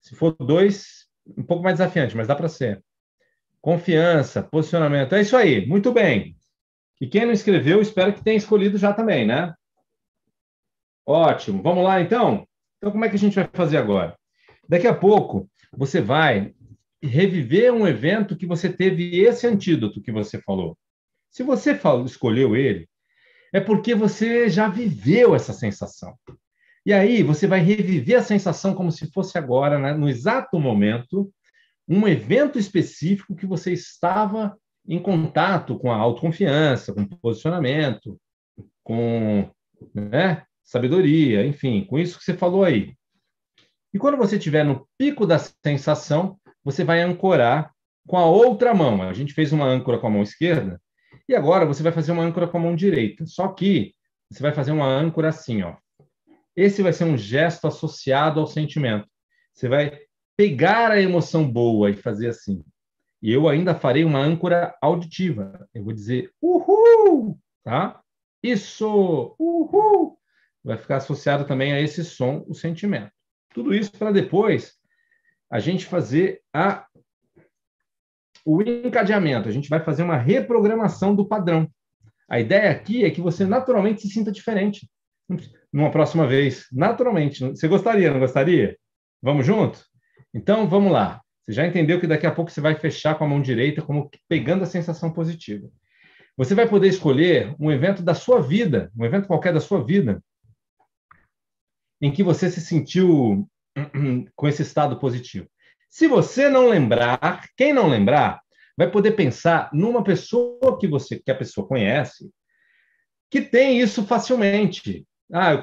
[0.00, 1.06] Se for dois,
[1.36, 2.82] um pouco mais desafiante, mas dá para ser.
[3.60, 5.14] Confiança, posicionamento.
[5.14, 6.36] É isso aí, muito bem.
[7.00, 9.54] E quem não escreveu, espero que tenha escolhido já também, né?
[11.06, 11.62] Ótimo.
[11.62, 12.46] Vamos lá, então?
[12.76, 14.16] Então, como é que a gente vai fazer agora?
[14.68, 16.54] Daqui a pouco, você vai
[17.02, 20.76] reviver um evento que você teve esse antídoto que você falou.
[21.30, 22.88] Se você falou, escolheu ele,
[23.52, 26.14] é porque você já viveu essa sensação.
[26.88, 29.92] E aí você vai reviver a sensação como se fosse agora, né?
[29.92, 31.30] no exato momento,
[31.86, 34.58] um evento específico que você estava
[34.88, 38.18] em contato com a autoconfiança, com posicionamento,
[38.82, 39.50] com
[39.94, 42.94] né, sabedoria, enfim, com isso que você falou aí.
[43.92, 47.70] E quando você estiver no pico da sensação, você vai ancorar
[48.06, 49.02] com a outra mão.
[49.02, 50.80] A gente fez uma âncora com a mão esquerda,
[51.28, 53.26] e agora você vai fazer uma âncora com a mão direita.
[53.26, 53.92] Só que
[54.32, 55.76] você vai fazer uma âncora assim, ó.
[56.58, 59.08] Esse vai ser um gesto associado ao sentimento.
[59.54, 59.96] Você vai
[60.36, 62.64] pegar a emoção boa e fazer assim.
[63.22, 65.68] E eu ainda farei uma âncora auditiva.
[65.72, 68.02] Eu vou dizer uhul, tá?
[68.42, 70.18] Isso, uhul.
[70.64, 73.12] Vai ficar associado também a esse som, o sentimento.
[73.54, 74.74] Tudo isso para depois
[75.48, 76.88] a gente fazer a
[78.44, 81.70] o encadeamento, a gente vai fazer uma reprogramação do padrão.
[82.28, 84.90] A ideia aqui é que você naturalmente se sinta diferente
[85.72, 87.44] numa próxima vez, naturalmente.
[87.44, 88.76] Você gostaria, não gostaria?
[89.22, 89.84] Vamos junto?
[90.32, 91.20] Então, vamos lá.
[91.44, 94.10] Você já entendeu que daqui a pouco você vai fechar com a mão direita, como
[94.28, 95.68] pegando a sensação positiva.
[96.36, 100.22] Você vai poder escolher um evento da sua vida, um evento qualquer da sua vida,
[102.00, 103.48] em que você se sentiu
[104.36, 105.48] com esse estado positivo.
[105.90, 108.40] Se você não lembrar, quem não lembrar,
[108.76, 112.30] vai poder pensar numa pessoa que você que a pessoa conhece,
[113.30, 115.04] que tem isso facilmente.
[115.32, 115.62] Ah,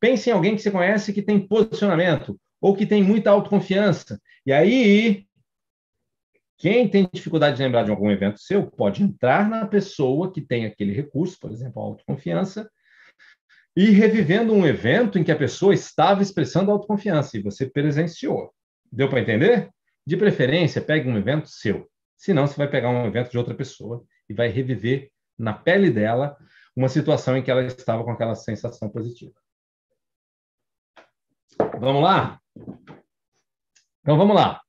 [0.00, 4.20] pense em alguém que você conhece que tem posicionamento ou que tem muita autoconfiança.
[4.44, 5.26] E aí,
[6.56, 10.64] quem tem dificuldade de lembrar de algum evento seu pode entrar na pessoa que tem
[10.64, 12.68] aquele recurso, por exemplo, a autoconfiança,
[13.76, 18.52] e revivendo um evento em que a pessoa estava expressando autoconfiança e você presenciou.
[18.90, 19.68] Deu para entender?
[20.06, 21.88] De preferência, pegue um evento seu.
[22.16, 26.36] Senão, você vai pegar um evento de outra pessoa e vai reviver na pele dela
[26.76, 29.34] uma situação em que ela estava com aquela sensação positiva.
[31.78, 32.40] Vamos lá?
[34.00, 34.60] Então, vamos lá.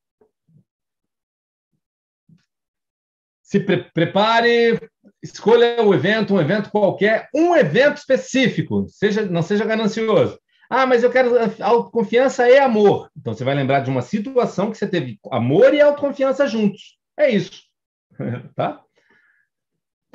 [3.42, 4.78] Se pre prepare,
[5.22, 10.38] escolha o evento, um evento qualquer, um evento específico, seja, não seja ganancioso.
[10.68, 11.30] Ah, mas eu quero
[11.62, 13.08] autoconfiança e amor.
[13.16, 16.98] Então você vai lembrar de uma situação que você teve amor e autoconfiança juntos.
[17.16, 17.62] É isso.
[18.56, 18.82] tá?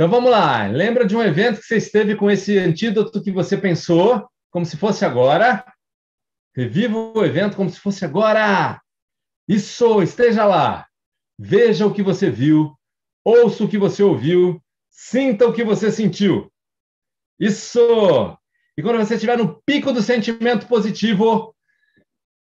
[0.02, 0.66] Então vamos lá.
[0.66, 4.76] Lembra de um evento que você esteve com esse antídoto que você pensou, como se
[4.76, 5.64] fosse agora?
[6.56, 8.82] Reviva o evento como se fosse agora.
[9.48, 10.88] Isso, esteja lá.
[11.38, 12.74] Veja o que você viu,
[13.24, 14.60] ouça o que você ouviu,
[14.90, 16.52] sinta o que você sentiu.
[17.40, 18.36] Isso!
[18.76, 21.56] E quando você estiver no pico do sentimento positivo,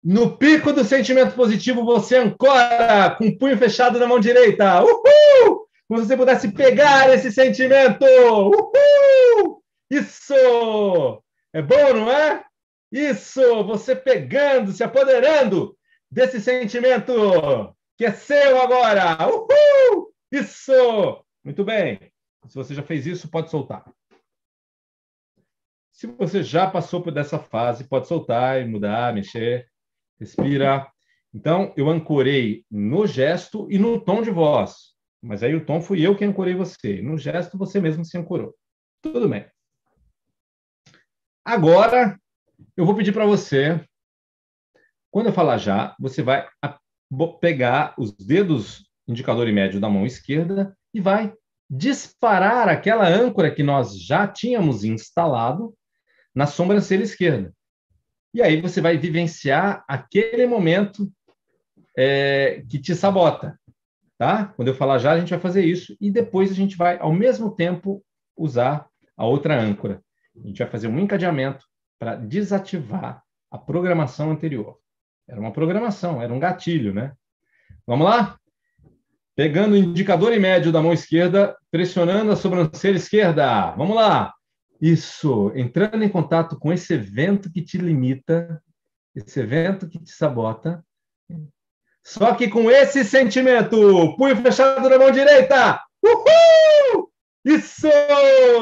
[0.04, 4.84] no pico do sentimento positivo, você ancora com o punho fechado na mão direita.
[4.84, 5.68] Uhul!
[5.88, 8.06] Como se você pudesse pegar esse sentimento.
[8.06, 9.64] Uhul!
[9.90, 11.24] Isso!
[11.52, 12.44] É bom, não é?
[12.92, 13.64] Isso!
[13.66, 15.78] Você pegando, se apoderando
[16.10, 19.18] desse sentimento que é seu agora.
[19.28, 20.14] Uhul!
[20.32, 21.24] Isso!
[21.44, 22.00] Muito bem.
[22.48, 23.86] Se você já fez isso, pode soltar.
[25.92, 29.68] Se você já passou por dessa fase, pode soltar e mudar, mexer,
[30.20, 30.88] respira.
[31.34, 34.93] Então, eu ancorei no gesto e no tom de voz.
[35.24, 37.02] Mas aí o tom fui eu que ancorei você.
[37.02, 38.54] No gesto, você mesmo se ancorou.
[39.02, 39.46] Tudo bem.
[41.46, 42.20] Agora,
[42.76, 43.82] eu vou pedir para você,
[45.10, 46.46] quando eu falar já, você vai
[47.40, 51.34] pegar os dedos indicador e médio da mão esquerda e vai
[51.70, 55.74] disparar aquela âncora que nós já tínhamos instalado
[56.36, 57.54] na sobrancelha esquerda.
[58.34, 61.10] E aí você vai vivenciar aquele momento
[61.98, 63.58] é, que te sabota,
[64.24, 64.46] tá?
[64.56, 67.12] Quando eu falar já, a gente vai fazer isso e depois a gente vai, ao
[67.12, 68.02] mesmo tempo,
[68.38, 68.88] usar
[69.18, 70.02] a outra âncora.
[70.42, 71.66] A gente vai fazer um encadeamento
[72.00, 73.22] para desativar
[73.52, 74.78] a programação anterior.
[75.28, 77.12] Era uma programação, era um gatilho, né?
[77.86, 78.38] Vamos lá?
[79.36, 83.72] Pegando o indicador em médio da mão esquerda, pressionando a sobrancelha esquerda.
[83.72, 84.34] Vamos lá.
[84.80, 88.64] Isso, entrando em contato com esse evento que te limita,
[89.14, 90.82] esse evento que te sabota.
[92.04, 95.82] Só que com esse sentimento, punho fechado na mão direita.
[96.04, 97.10] Uhul!
[97.46, 97.88] Isso!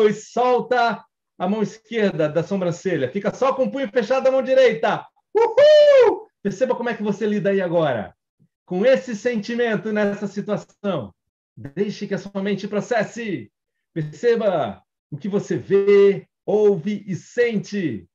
[0.07, 1.03] E solta
[1.39, 3.11] a mão esquerda da sobrancelha.
[3.11, 5.05] Fica só com o punho fechado da mão direita.
[5.35, 6.27] Uhul!
[6.43, 8.15] Perceba como é que você lida aí agora.
[8.63, 11.11] Com esse sentimento nessa situação.
[11.57, 13.51] Deixe que a sua mente processe.
[13.91, 18.07] Perceba o que você vê, ouve e sente.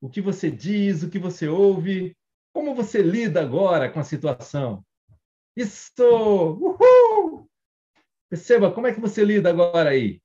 [0.00, 2.16] O que você diz, o que você ouve.
[2.52, 4.84] Como você lida agora com a situação.
[5.56, 6.02] Isso!
[6.02, 7.48] Uhul!
[8.28, 10.22] Perceba como é que você lida agora aí.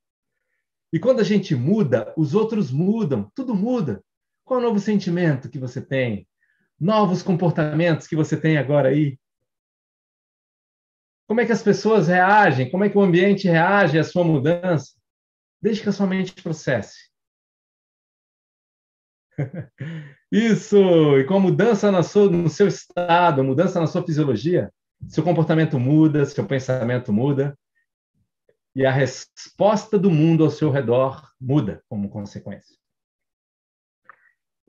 [0.93, 4.03] E quando a gente muda, os outros mudam, tudo muda.
[4.43, 6.27] Qual é o novo sentimento que você tem?
[6.79, 9.19] Novos comportamentos que você tem agora aí?
[11.27, 12.69] Como é que as pessoas reagem?
[12.69, 14.93] Como é que o ambiente reage à sua mudança?
[15.59, 17.09] Desde que a sua mente processe.
[20.31, 20.77] Isso!
[21.17, 24.71] E com a mudança no seu, no seu estado, mudança na sua fisiologia,
[25.07, 27.57] seu comportamento muda, seu pensamento muda,
[28.75, 32.75] e a resposta do mundo ao seu redor muda como consequência.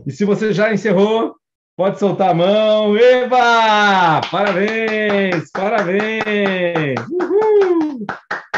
[0.05, 1.34] E se você já encerrou,
[1.76, 2.97] pode soltar a mão.
[2.97, 4.20] Eva!
[4.30, 5.51] Parabéns!
[5.51, 7.01] Parabéns!
[7.10, 8.06] Uhul!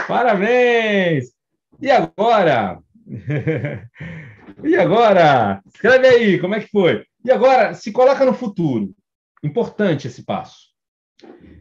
[0.06, 1.32] Parabéns!
[1.80, 2.78] E agora?
[4.64, 5.62] e agora?
[5.66, 7.05] Escreve aí, como é que foi?
[7.24, 8.94] E agora, se coloca no futuro.
[9.43, 10.68] Importante esse passo.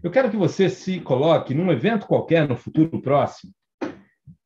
[0.03, 3.51] Eu quero que você se coloque num evento qualquer no futuro próximo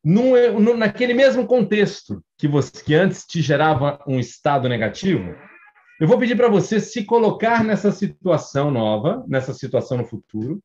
[0.04, 5.36] num, naquele mesmo contexto que, você, que antes te gerava um estado negativo,
[6.00, 10.60] eu vou pedir para você se colocar nessa situação nova, nessa situação no futuro,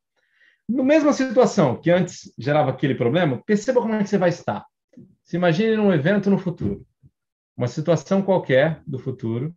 [0.68, 4.64] na mesma situação que antes gerava aquele problema, perceba como é que você vai estar.
[5.22, 6.84] Se imagine num evento no futuro,
[7.56, 9.54] uma situação qualquer do futuro.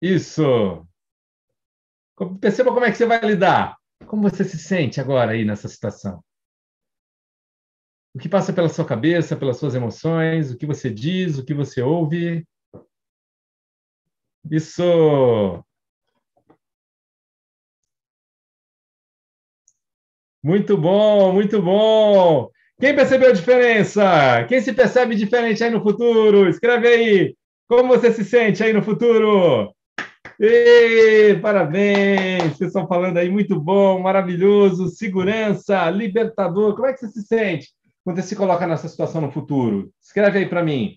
[0.00, 0.86] Isso.
[2.40, 3.76] Perceba como é que você vai lidar.
[4.06, 6.22] Como você se sente agora aí nessa situação?
[8.14, 11.54] O que passa pela sua cabeça, pelas suas emoções, o que você diz, o que
[11.54, 12.46] você ouve?
[14.50, 15.64] Isso!
[20.42, 22.50] Muito bom, muito bom!
[22.80, 24.44] Quem percebeu a diferença?
[24.48, 26.48] Quem se percebe diferente aí no futuro?
[26.48, 27.34] Escreve aí!
[27.68, 29.74] Como você se sente aí no futuro?
[30.38, 32.56] Ei, parabéns!
[32.56, 36.76] Vocês estão falando aí muito bom, maravilhoso, segurança, libertador.
[36.76, 37.68] Como é que você se sente
[38.04, 39.90] quando você se coloca nessa situação no futuro?
[40.00, 40.94] Escreve aí para mim.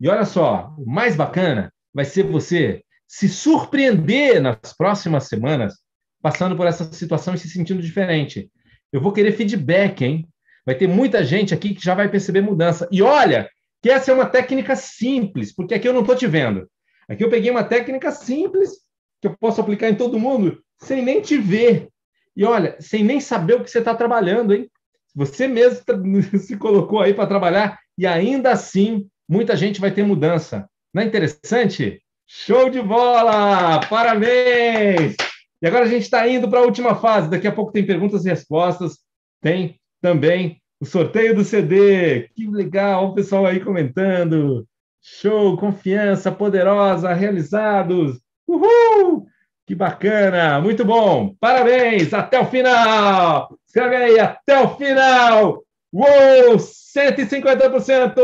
[0.00, 5.74] E olha só, o mais bacana vai ser você se surpreender nas próximas semanas
[6.22, 8.50] passando por essa situação e se sentindo diferente.
[8.90, 10.26] Eu vou querer feedback, hein?
[10.68, 12.86] Vai ter muita gente aqui que já vai perceber mudança.
[12.92, 13.48] E olha,
[13.82, 16.68] que essa é uma técnica simples, porque aqui eu não estou te vendo.
[17.08, 18.72] Aqui eu peguei uma técnica simples
[19.18, 21.88] que eu posso aplicar em todo mundo sem nem te ver.
[22.36, 24.70] E olha, sem nem saber o que você está trabalhando, hein?
[25.14, 25.82] Você mesmo
[26.38, 30.68] se colocou aí para trabalhar e ainda assim muita gente vai ter mudança.
[30.92, 32.02] Não é interessante?
[32.26, 33.80] Show de bola!
[33.88, 35.16] Parabéns!
[35.62, 37.30] E agora a gente está indo para a última fase.
[37.30, 38.98] Daqui a pouco tem perguntas e respostas.
[39.40, 42.28] Tem também o sorteio do CD.
[42.34, 43.08] Que legal!
[43.08, 44.66] O pessoal aí comentando.
[45.00, 48.20] Show, confiança, poderosa, realizados.
[48.46, 49.26] Uhul!
[49.66, 51.34] Que bacana, muito bom.
[51.38, 53.58] Parabéns, até o final.
[53.66, 55.62] Escreve aí, até o final.
[55.92, 58.14] Uou, 150%,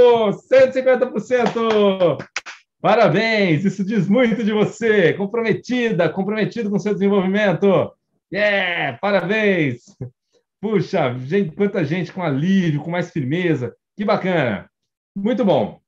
[0.50, 2.18] 150%.
[2.80, 5.12] Parabéns, isso diz muito de você.
[5.14, 7.92] Comprometida, comprometido com seu desenvolvimento.
[8.32, 9.84] Yeah, parabéns.
[10.64, 13.76] Puxa, gente, quanta gente com alívio, com mais firmeza.
[13.94, 14.66] Que bacana.
[15.14, 15.78] Muito bom.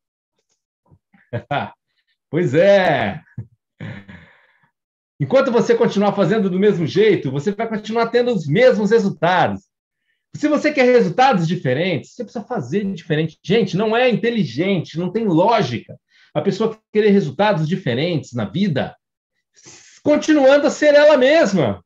[2.29, 3.23] pois é.
[5.19, 9.63] Enquanto você continuar fazendo do mesmo jeito, você vai continuar tendo os mesmos resultados.
[10.35, 13.39] Se você quer resultados diferentes, você precisa fazer diferente.
[13.43, 15.99] Gente, não é inteligente, não tem lógica
[16.35, 18.95] a pessoa querer resultados diferentes na vida,
[20.03, 21.83] continuando a ser ela mesma.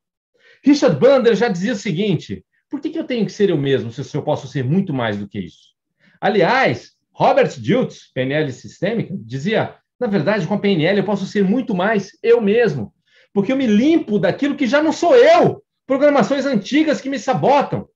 [0.65, 3.91] Richard Bandler já dizia o seguinte: por que, que eu tenho que ser eu mesmo
[3.91, 5.75] se eu posso ser muito mais do que isso?
[6.21, 11.75] Aliás, Robert Dilts, PNL sistêmica, dizia: na verdade, com a PNL eu posso ser muito
[11.75, 12.95] mais eu mesmo.
[13.33, 17.89] porque eu me limpo daquilo que já não sou eu, programações antigas que me sabotam.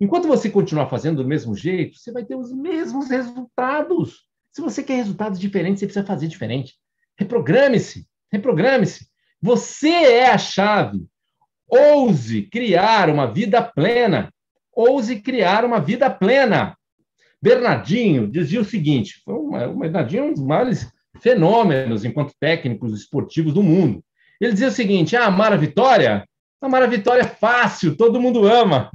[0.00, 4.24] Enquanto você continuar fazendo do mesmo jeito, você vai ter os mesmos resultados.
[4.52, 6.74] Se você quer resultados diferentes, você precisa fazer diferente.
[7.18, 9.08] Reprograme-se, reprograme-se.
[9.42, 11.04] Você é a chave.
[11.70, 14.32] Ouse criar uma vida plena.
[14.74, 16.76] Ouse criar uma vida plena.
[17.40, 20.90] Bernardinho dizia o seguinte: uma, o Bernardinho é um dos maiores
[21.20, 24.02] fenômenos enquanto técnicos esportivos do mundo.
[24.40, 26.26] Ele dizia o seguinte: ah, amar a vitória?
[26.60, 28.90] Amar a vitória é fácil, todo mundo ama.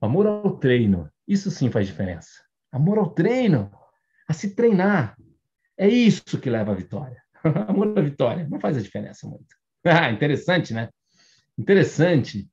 [0.00, 2.28] Amor ao treino, isso sim faz diferença.
[2.70, 3.70] Amor ao treino,
[4.28, 5.16] a se treinar.
[5.78, 7.22] É isso que leva à vitória.
[7.68, 9.46] Amor à vitória, não faz a diferença muito.
[9.84, 10.88] Ah, interessante, né?
[11.62, 12.50] Interessante.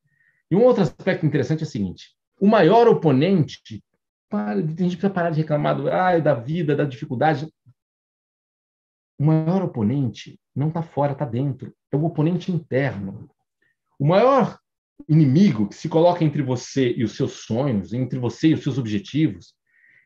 [0.52, 3.84] E um outro aspecto interessante é o seguinte: o maior oponente,
[4.30, 7.52] para, a gente precisa parar de reclamar do, ah, da vida, da dificuldade.
[9.18, 11.74] O maior oponente não está fora, está dentro.
[11.92, 13.28] É o oponente interno.
[13.98, 14.60] O maior
[15.08, 18.78] inimigo que se coloca entre você e os seus sonhos, entre você e os seus
[18.78, 19.56] objetivos,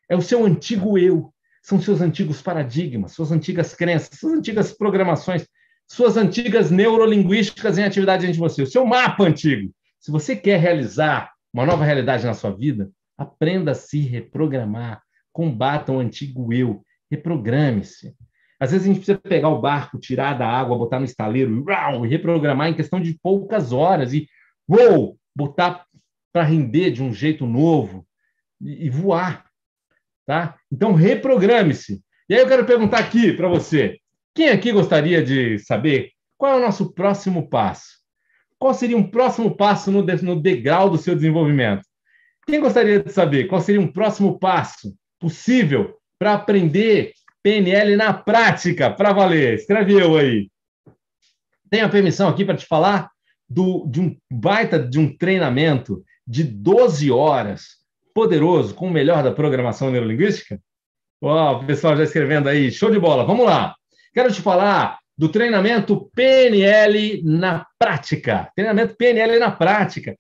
[0.10, 1.34] é o seu antigo eu.
[1.62, 5.46] São seus antigos paradigmas, suas antigas crenças, suas antigas programações,
[5.88, 9.72] suas antigas neurolinguísticas em atividade entre você, o seu mapa antigo.
[10.00, 15.02] Se você quer realizar uma nova realidade na sua vida, aprenda a se reprogramar.
[15.32, 16.84] Combata o antigo eu.
[17.10, 18.16] Reprograme-se.
[18.60, 21.66] Às vezes a gente precisa pegar o barco, tirar da água, botar no estaleiro
[22.06, 24.28] e reprogramar em questão de poucas horas e
[24.68, 25.86] uou, botar
[26.32, 28.06] para render de um jeito novo
[28.62, 29.46] e, e voar.
[30.26, 30.58] Tá?
[30.72, 32.02] Então, reprograme-se.
[32.30, 34.00] E aí eu quero perguntar aqui para você:
[34.34, 38.04] quem aqui gostaria de saber qual é o nosso próximo passo?
[38.58, 40.04] Qual seria um próximo passo no,
[40.42, 41.84] degrau do seu desenvolvimento?
[42.46, 48.90] Quem gostaria de saber qual seria um próximo passo possível para aprender PNL na prática,
[48.90, 49.56] para valer.
[49.56, 50.50] Escreve eu aí.
[51.70, 53.10] Tenho a permissão aqui para te falar
[53.50, 57.78] do, de um baita de um treinamento de 12 horas,
[58.14, 60.60] poderoso, com o melhor da programação neurolinguística?
[61.22, 63.76] Ó, o pessoal já escrevendo aí, show de bola, vamos lá.
[64.14, 68.50] Quero te falar do treinamento PNL na prática.
[68.56, 70.18] Treinamento PNL na prática.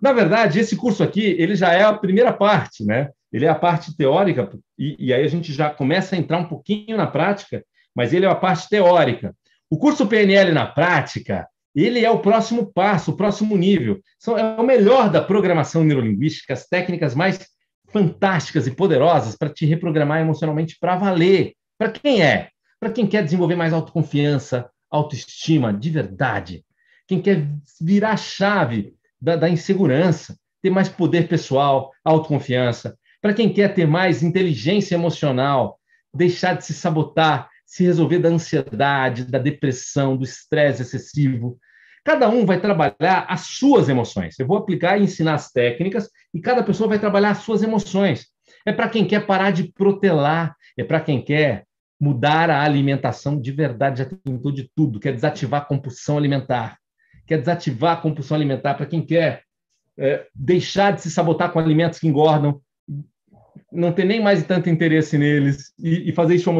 [0.00, 3.10] Na verdade, esse curso aqui, ele já é a primeira parte, né?
[3.32, 6.48] ele é a parte teórica, e, e, aí a gente já começa a entrar um
[6.48, 7.62] pouquinho na prática,
[7.94, 9.34] mas ele é a parte teórica.
[9.68, 14.00] O curso PNL na prática, ele é o próximo passo, o próximo nível.
[14.18, 17.46] São, é o melhor da programação neurolinguística, as técnicas mais
[17.88, 21.52] fantásticas e poderosas para te reprogramar emocionalmente para valer.
[21.78, 22.48] Para quem é?
[22.86, 26.64] Para quem quer desenvolver mais autoconfiança, autoestima, de verdade.
[27.08, 27.44] Quem quer
[27.80, 33.88] virar a chave da, da insegurança, ter mais poder pessoal, autoconfiança, para quem quer ter
[33.88, 35.80] mais inteligência emocional,
[36.14, 41.58] deixar de se sabotar, se resolver da ansiedade, da depressão, do estresse excessivo.
[42.04, 44.38] Cada um vai trabalhar as suas emoções.
[44.38, 48.28] Eu vou aplicar e ensinar as técnicas e cada pessoa vai trabalhar as suas emoções.
[48.64, 51.65] É para quem quer parar de protelar, é para quem quer
[52.00, 56.78] mudar a alimentação de verdade, já tentou de tudo, quer desativar a compulsão alimentar,
[57.26, 59.42] quer desativar a compulsão alimentar para quem quer
[59.98, 62.60] é, deixar de se sabotar com alimentos que engordam,
[63.72, 66.52] não ter nem mais tanto interesse neles e, e fazer isso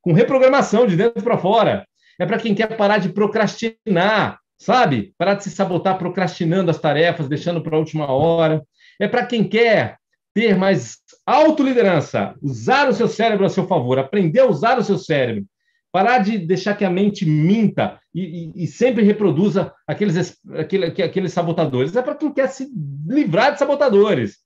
[0.00, 1.86] com reprogramação de dentro para fora.
[2.18, 5.14] É para quem quer parar de procrastinar, sabe?
[5.18, 8.62] Parar de se sabotar procrastinando as tarefas, deixando para a última hora.
[8.98, 9.96] É para quem quer
[10.36, 14.98] ter mais autoliderança, usar o seu cérebro a seu favor, aprender a usar o seu
[14.98, 15.46] cérebro,
[15.90, 21.32] parar de deixar que a mente minta e, e, e sempre reproduza aqueles, aquele, aqueles
[21.32, 21.96] sabotadores.
[21.96, 22.68] É para quem quer se
[23.08, 24.36] livrar de sabotadores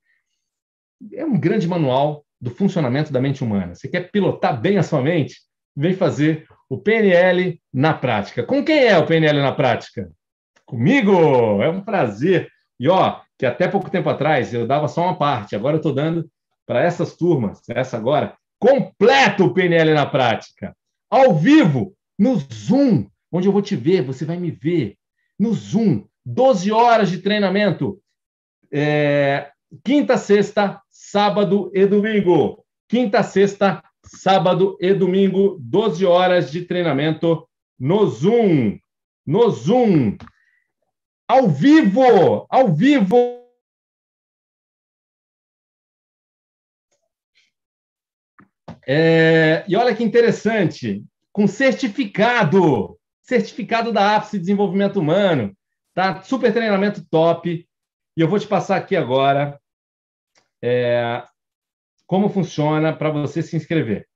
[1.12, 3.74] é um grande manual do funcionamento da mente humana.
[3.74, 5.40] Você quer pilotar bem a sua mente?
[5.76, 8.44] Vem fazer o PNL na prática.
[8.44, 10.08] Com quem é o PNL na prática?
[10.64, 11.60] Comigo!
[11.60, 12.48] É um prazer.
[12.78, 15.94] E ó, que até pouco tempo atrás eu dava só uma parte, agora eu estou
[15.94, 16.30] dando
[16.66, 20.76] para essas turmas, essa agora, completo o PNL na prática.
[21.08, 24.94] Ao vivo, no Zoom, onde eu vou te ver, você vai me ver.
[25.38, 27.98] No Zoom, 12 horas de treinamento.
[28.70, 29.50] É,
[29.82, 32.62] quinta, sexta, sábado e domingo.
[32.86, 37.48] Quinta, sexta, sábado e domingo, 12 horas de treinamento
[37.78, 38.78] no Zoom.
[39.26, 40.18] No Zoom.
[41.30, 42.44] Ao vivo!
[42.50, 43.16] Ao vivo!
[48.84, 55.56] É, e olha que interessante, com certificado, certificado da Ápice Desenvolvimento Humano,
[55.94, 56.20] tá?
[56.22, 57.64] Super treinamento top.
[58.16, 59.56] E eu vou te passar aqui agora
[60.60, 61.24] é,
[62.08, 64.08] como funciona para você se inscrever.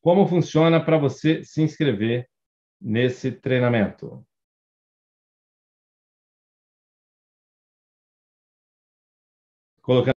[0.00, 2.28] Como funciona para você se inscrever
[2.80, 4.24] nesse treinamento.
[9.82, 10.16] Colocando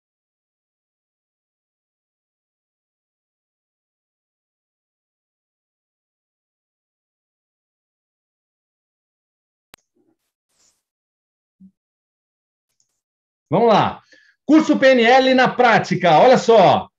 [13.49, 14.01] Vamos lá.
[14.45, 16.89] Curso PNL na prática, olha só.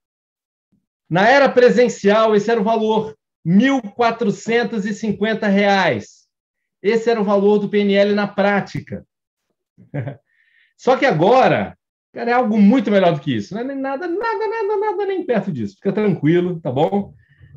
[1.10, 6.26] Na era presencial, esse era o valor, R$ 1.450.
[6.80, 9.04] Esse era o valor do PNL na prática.
[10.78, 11.76] Só que agora,
[12.14, 13.52] cara, é algo muito melhor do que isso.
[13.52, 15.74] Não é nem nada, nada, nada, nada nem perto disso.
[15.74, 17.12] Fica tranquilo, tá bom?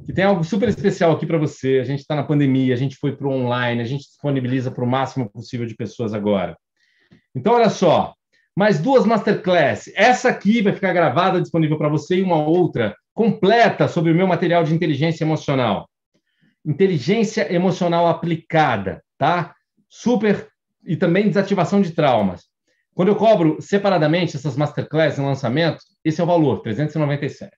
[0.06, 1.80] Que tem algo super especial aqui para você.
[1.80, 4.84] A gente está na pandemia, a gente foi para o online, a gente disponibiliza para
[4.84, 6.58] o máximo possível de pessoas agora.
[7.36, 8.14] Então, olha só,
[8.56, 9.92] mais duas masterclass.
[9.96, 14.26] Essa aqui vai ficar gravada, disponível para você, e uma outra completa sobre o meu
[14.26, 15.88] material de inteligência emocional.
[16.66, 19.54] Inteligência emocional aplicada, tá?
[19.88, 20.48] Super
[20.86, 22.46] e também desativação de traumas.
[22.98, 27.56] Quando eu cobro separadamente essas masterclass em lançamento, esse é o valor, 397.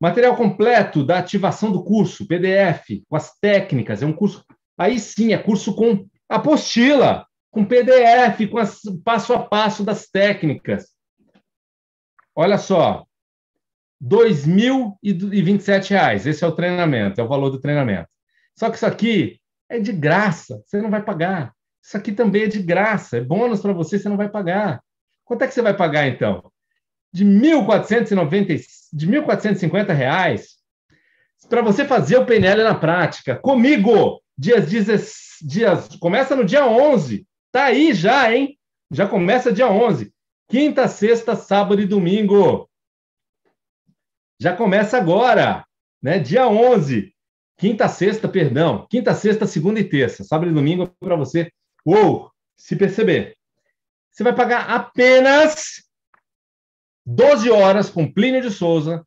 [0.00, 4.42] Material completo da ativação do curso, PDF, com as técnicas, é um curso.
[4.78, 10.86] Aí sim, é curso com apostila com PDF, com as, passo a passo das técnicas.
[12.34, 13.04] Olha só,
[14.00, 16.26] R$ 2.027.
[16.26, 18.08] Esse é o treinamento, é o valor do treinamento.
[18.58, 19.38] Só que isso aqui
[19.68, 21.52] é de graça, você não vai pagar.
[21.82, 24.82] Isso aqui também é de graça, é bônus para você, você não vai pagar.
[25.24, 26.50] Quanto é que você vai pagar, então?
[27.12, 28.62] De 1.490,
[28.92, 30.58] de 1.450 reais
[31.48, 33.36] para você fazer o PNL na prática.
[33.36, 38.56] Comigo, dias, dias, dias, começa no dia 11 Tá aí já, hein?
[38.90, 40.12] Já começa dia 11.
[40.48, 42.68] Quinta, sexta, sábado e domingo.
[44.40, 45.64] Já começa agora,
[46.02, 46.18] né?
[46.18, 47.12] Dia 11.
[47.58, 48.86] Quinta, sexta, perdão.
[48.88, 50.24] Quinta, sexta, segunda e terça.
[50.24, 51.50] Sábado e domingo para você.
[51.84, 53.36] Ou, se perceber.
[54.10, 55.82] Você vai pagar apenas
[57.06, 59.04] 12 horas com Plínio de Souza.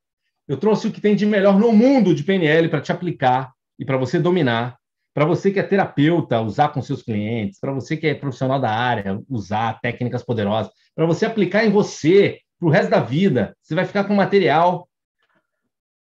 [0.48, 3.86] Eu trouxe o que tem de melhor no mundo de PNL para te aplicar e
[3.86, 4.78] para você dominar
[5.14, 8.72] para você que é terapeuta, usar com seus clientes, para você que é profissional da
[8.72, 13.76] área, usar técnicas poderosas, para você aplicar em você para o resto da vida, você
[13.76, 14.90] vai ficar com material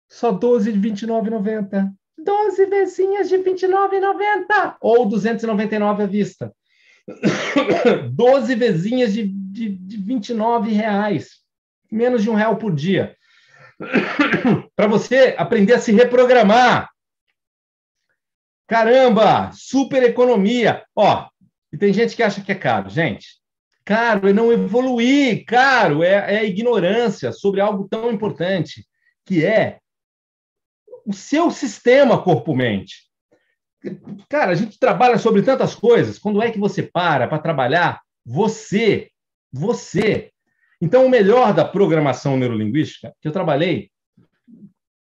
[0.09, 1.91] só 12 de 29,90.
[2.27, 6.53] 12 vezinhas de 29,90 ou 299 à vista.
[8.11, 11.37] 12 vezinhas de, de, de 29 reais,
[11.89, 13.15] menos de um real por dia.
[14.75, 16.89] para você aprender a se reprogramar,
[18.67, 20.83] Caramba, super economia.
[20.93, 21.25] Ó,
[21.71, 22.89] e tem gente que acha que é caro.
[22.89, 23.37] Gente,
[23.85, 28.85] caro é não evoluir, caro é, é ignorância sobre algo tão importante,
[29.25, 29.79] que é
[31.07, 33.07] o seu sistema corpo-mente.
[34.27, 36.19] Cara, a gente trabalha sobre tantas coisas.
[36.19, 38.01] Quando é que você para para trabalhar?
[38.25, 39.09] Você.
[39.53, 40.31] Você.
[40.81, 43.89] Então, o melhor da programação neurolinguística, que eu trabalhei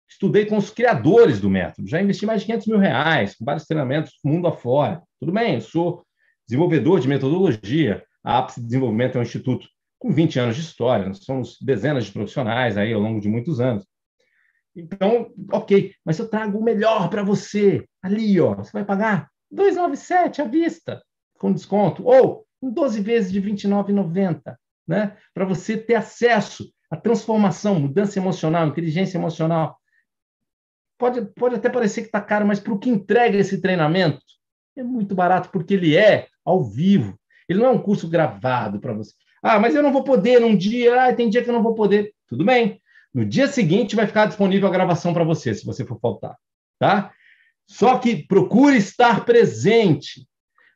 [0.09, 3.65] estudei com os criadores do método, já investi mais de 500 mil reais, com vários
[3.65, 5.01] treinamentos mundo afora.
[5.19, 6.03] Tudo bem, eu sou
[6.47, 9.67] desenvolvedor de metodologia, a Ápice Desenvolvimento é um instituto
[9.97, 13.59] com 20 anos de história, nós somos dezenas de profissionais aí ao longo de muitos
[13.59, 13.85] anos.
[14.75, 17.85] Então, ok, mas eu trago o melhor para você.
[18.01, 21.01] Ali, ó, você vai pagar 297 à vista,
[21.37, 24.55] com desconto, ou em 12 vezes de R$ 29,90,
[24.87, 25.17] né?
[25.33, 29.77] Para você ter acesso à transformação, mudança emocional, inteligência emocional,
[30.97, 34.19] pode, pode até parecer que está caro, mas para o que entrega esse treinamento,
[34.77, 37.19] é muito barato, porque ele é ao vivo.
[37.47, 39.13] Ele não é um curso gravado para você.
[39.41, 41.73] Ah, mas eu não vou poder num dia, ah, tem dia que eu não vou
[41.73, 42.13] poder.
[42.27, 42.79] Tudo bem.
[43.13, 46.35] No dia seguinte vai ficar disponível a gravação para você, se você for faltar,
[46.77, 47.11] tá?
[47.67, 50.27] Só que procure estar presente.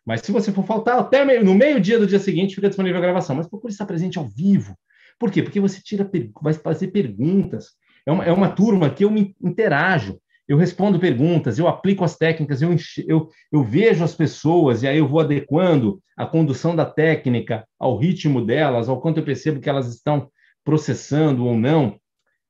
[0.06, 3.36] Mas se você for faltar, até no meio-dia do dia seguinte fica disponível a gravação.
[3.36, 4.78] Mas procure estar presente ao vivo.
[5.18, 5.42] Por quê?
[5.42, 6.10] Porque você tira,
[6.42, 7.72] vai fazer perguntas.
[8.06, 12.18] É uma, é uma turma que eu me interajo, eu respondo perguntas, eu aplico as
[12.18, 12.76] técnicas, eu,
[13.08, 17.98] eu, eu vejo as pessoas e aí eu vou adequando a condução da técnica ao
[17.98, 20.30] ritmo delas, ao quanto eu percebo que elas estão
[20.66, 21.98] processando ou não,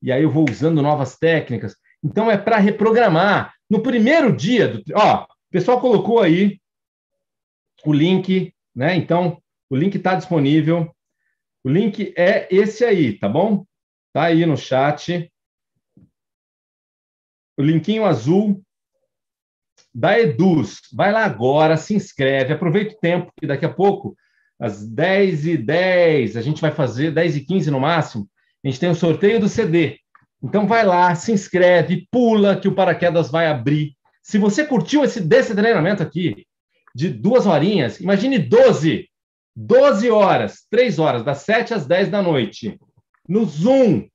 [0.03, 1.77] e aí eu vou usando novas técnicas.
[2.03, 3.53] Então é para reprogramar.
[3.69, 6.59] No primeiro dia, do, ó, o pessoal colocou aí
[7.85, 8.95] o link, né?
[8.95, 10.93] Então o link está disponível.
[11.63, 13.65] O link é esse aí, tá bom?
[14.11, 15.31] Tá aí no chat
[17.57, 18.61] o linkinho azul
[19.93, 20.81] da Eduz.
[20.91, 24.17] Vai lá agora, se inscreve, aproveita o tempo, que daqui a pouco,
[24.59, 28.27] às 10 e 10 a gente vai fazer, 10 e 15 no máximo,
[28.63, 29.99] a gente tem o sorteio do CD.
[30.41, 33.95] Então vai lá, se inscreve, pula, que o paraquedas vai abrir.
[34.21, 36.45] Se você curtiu esse desse treinamento aqui,
[36.95, 39.09] de duas horinhas, imagine 12.
[39.55, 42.79] 12 horas, 3 horas, das 7 às 10 da noite,
[43.27, 44.07] no Zoom.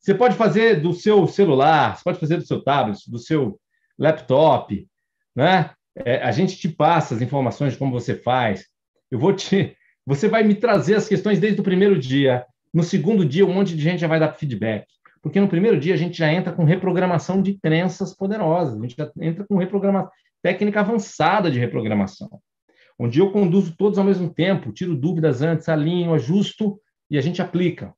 [0.00, 3.60] Você pode fazer do seu celular, você pode fazer do seu tablet, do seu
[3.98, 4.86] laptop,
[5.34, 5.70] né?
[5.94, 8.66] É, a gente te passa as informações de como você faz.
[9.10, 9.76] Eu vou te.
[10.06, 12.44] Você vai me trazer as questões desde o primeiro dia.
[12.72, 14.86] No segundo dia, um monte de gente já vai dar feedback.
[15.22, 18.96] Porque no primeiro dia a gente já entra com reprogramação de crenças poderosas, a gente
[18.96, 20.10] já entra com reprogramação,
[20.42, 22.40] técnica avançada de reprogramação,
[22.98, 26.80] onde eu conduzo todos ao mesmo tempo, tiro dúvidas antes, alinho, ajusto
[27.10, 27.92] e a gente aplica.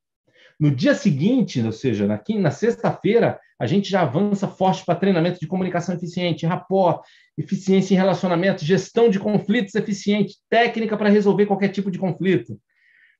[0.58, 5.40] No dia seguinte, ou seja, na, na sexta-feira, a gente já avança forte para treinamento
[5.40, 7.00] de comunicação eficiente, rapó,
[7.36, 12.58] eficiência em relacionamento, gestão de conflitos eficiente, técnica para resolver qualquer tipo de conflito.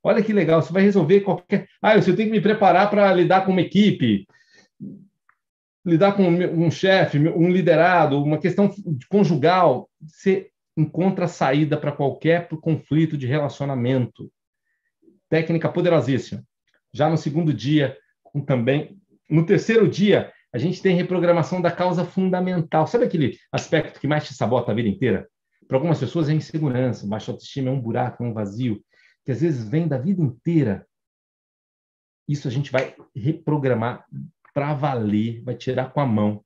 [0.03, 1.69] Olha que legal, você vai resolver qualquer.
[1.83, 4.27] Ah, eu tenho que me preparar para lidar com uma equipe,
[5.85, 8.73] lidar com um chefe, um liderado, uma questão
[9.09, 9.91] conjugal.
[10.01, 14.31] Você encontra saída para qualquer conflito de relacionamento.
[15.29, 16.43] Técnica poderosíssima.
[16.93, 17.97] Já no segundo dia,
[18.47, 18.97] também.
[19.29, 22.87] No terceiro dia, a gente tem reprogramação da causa fundamental.
[22.87, 25.29] Sabe aquele aspecto que mais te sabota a vida inteira?
[25.69, 28.83] Para algumas pessoas é insegurança, baixa autoestima é um buraco, é um vazio
[29.25, 30.87] que às vezes vem da vida inteira,
[32.29, 34.05] isso a gente vai reprogramar
[34.55, 36.45] para valer, vai tirar com a mão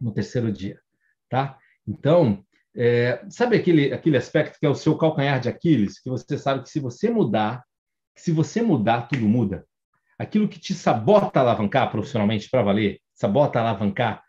[0.00, 0.80] no terceiro dia,
[1.28, 1.58] tá?
[1.86, 2.44] Então,
[2.74, 6.62] é, sabe aquele, aquele aspecto que é o seu calcanhar de Aquiles, que você sabe
[6.62, 7.64] que se você mudar,
[8.16, 9.66] se você mudar, tudo muda.
[10.18, 14.22] Aquilo que te sabota alavancar profissionalmente para valer, sabota alavancar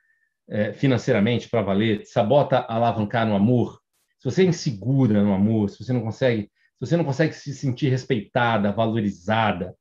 [0.50, 3.82] é, financeiramente para valer, sabota alavancar no amor,
[4.22, 6.51] se você é insegura no amor, se você não consegue
[6.82, 9.76] se você não consegue se sentir respeitada, valorizada,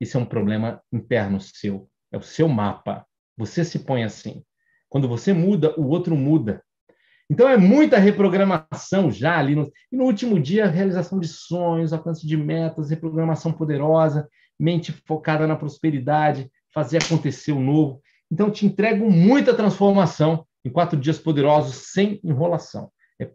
[0.00, 1.88] isso é um problema interno seu.
[2.12, 3.04] É o seu mapa.
[3.36, 4.44] Você se põe assim.
[4.88, 6.62] Quando você muda, o outro muda.
[7.28, 9.56] Então é muita reprogramação já ali.
[9.56, 14.28] No, e no último dia, realização de sonhos, alcance de metas, reprogramação poderosa,
[14.58, 18.00] mente focada na prosperidade, fazer acontecer o novo.
[18.30, 22.92] Então te entrego muita transformação em quatro dias poderosos, sem enrolação.
[23.20, 23.28] É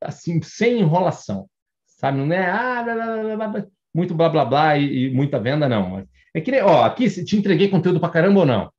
[0.00, 1.48] assim, sem enrolação,
[1.86, 2.18] sabe?
[2.18, 6.06] Não é ah, blá, blá, blá, muito blá blá blá e, e, muita venda, não.
[6.34, 8.70] É que, ó, aqui te entreguei conteúdo para caramba ou não?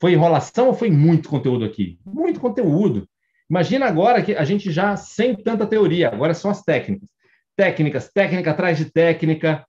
[0.00, 1.98] Foi enrolação ou foi muito conteúdo aqui?
[2.04, 3.08] Muito conteúdo.
[3.48, 7.08] Imagina agora que a gente já sem tanta teoria, agora são as técnicas.
[7.56, 9.64] Técnicas, técnica atrás de técnica,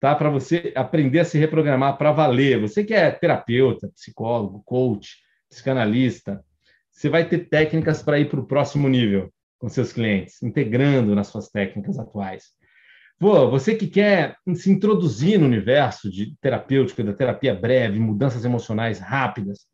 [0.00, 0.14] tá?
[0.14, 2.60] Para você aprender a se reprogramar para valer.
[2.60, 5.16] Você que é terapeuta, psicólogo, coach,
[5.50, 6.42] psicanalista,
[6.90, 11.28] você vai ter técnicas para ir para o próximo nível com seus clientes, integrando nas
[11.28, 12.44] suas técnicas atuais.
[13.18, 19.00] Pô, você que quer se introduzir no universo de terapêutico, da terapia breve, mudanças emocionais
[19.00, 19.66] rápidas,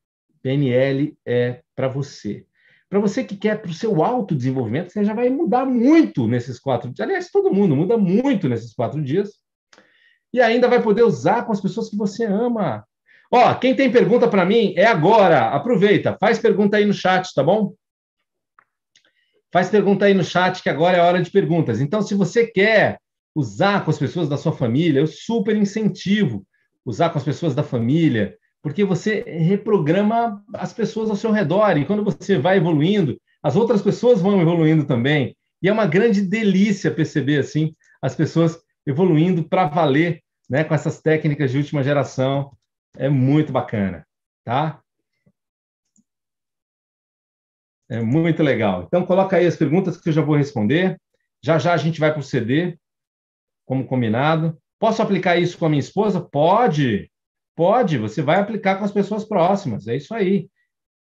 [0.42, 2.46] PNL é para você.
[2.88, 6.90] Para você que quer para o seu autodesenvolvimento, você já vai mudar muito nesses quatro
[6.90, 7.06] dias.
[7.06, 9.30] Aliás, todo mundo muda muito nesses quatro dias.
[10.32, 12.84] E ainda vai poder usar com as pessoas que você ama.
[13.30, 15.48] Ó, quem tem pergunta para mim é agora.
[15.48, 17.74] Aproveita, faz pergunta aí no chat, tá bom?
[19.54, 21.80] Faz pergunta aí no chat, que agora é hora de perguntas.
[21.80, 22.98] Então, se você quer
[23.32, 26.44] usar com as pessoas da sua família, eu super incentivo
[26.84, 31.78] usar com as pessoas da família, porque você reprograma as pessoas ao seu redor.
[31.78, 35.36] E quando você vai evoluindo, as outras pessoas vão evoluindo também.
[35.62, 37.72] E é uma grande delícia perceber assim
[38.02, 40.20] as pessoas evoluindo para valer,
[40.50, 42.50] né, com essas técnicas de última geração.
[42.96, 44.04] É muito bacana,
[44.44, 44.80] tá?
[47.88, 48.84] É muito legal.
[48.84, 50.98] Então, coloca aí as perguntas que eu já vou responder.
[51.42, 52.78] Já já a gente vai proceder,
[53.66, 54.58] como combinado.
[54.78, 56.20] Posso aplicar isso com a minha esposa?
[56.20, 57.10] Pode,
[57.54, 57.98] pode.
[57.98, 59.86] Você vai aplicar com as pessoas próximas.
[59.86, 60.48] É isso aí.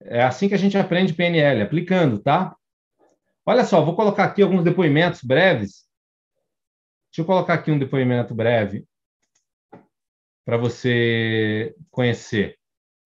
[0.03, 2.57] É assim que a gente aprende PNL, aplicando, tá?
[3.45, 5.87] Olha só, vou colocar aqui alguns depoimentos breves.
[7.11, 8.87] Deixa eu colocar aqui um depoimento breve
[10.45, 12.57] para você conhecer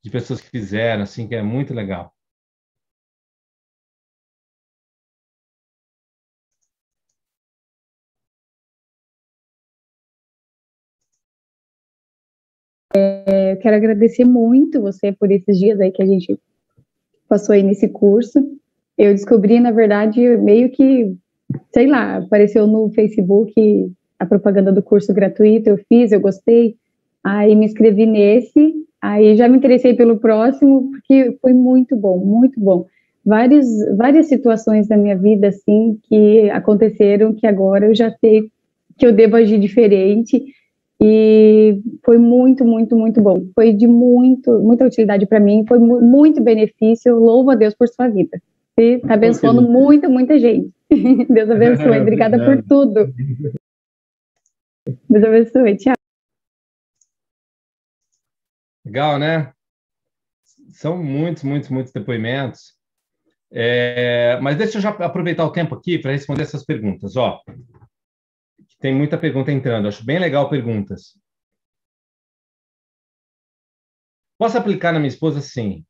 [0.03, 2.14] de pessoas que fizeram, assim, que é muito legal.
[12.97, 16.39] É, quero agradecer muito você por esses dias aí que a gente
[17.29, 18.39] passou aí nesse curso.
[18.97, 21.13] Eu descobri, na verdade, meio que,
[21.73, 23.53] sei lá, apareceu no Facebook
[24.19, 26.77] a propaganda do curso gratuito, eu fiz, eu gostei,
[27.23, 32.61] aí me inscrevi nesse, aí já me interessei pelo próximo, porque foi muito bom, muito
[32.61, 32.87] bom.
[33.27, 33.67] Várias,
[33.97, 38.51] várias situações da minha vida, assim, que aconteceram, que agora eu já sei
[38.97, 40.45] que eu devo agir diferente,
[41.03, 43.47] e foi muito, muito, muito bom.
[43.55, 47.19] Foi de muito, muita utilidade para mim, foi mu muito benefício.
[47.19, 48.41] Louvo a Deus por sua vida.
[48.79, 50.73] E está abençoando muita, muita gente.
[51.29, 52.01] Deus abençoe.
[52.01, 53.13] Obrigada por tudo.
[55.09, 55.77] Deus abençoe.
[55.77, 55.95] Tchau.
[58.85, 59.53] Legal, né?
[60.71, 62.75] São muitos, muitos, muitos depoimentos.
[63.51, 67.17] É, mas deixa eu já aproveitar o tempo aqui para responder essas perguntas.
[67.17, 67.41] Ó,
[68.85, 69.89] tem muita pergunta entrando.
[69.89, 71.19] Acho bem legal perguntas.
[74.39, 75.41] Posso aplicar na minha esposa?
[75.41, 75.87] Sim.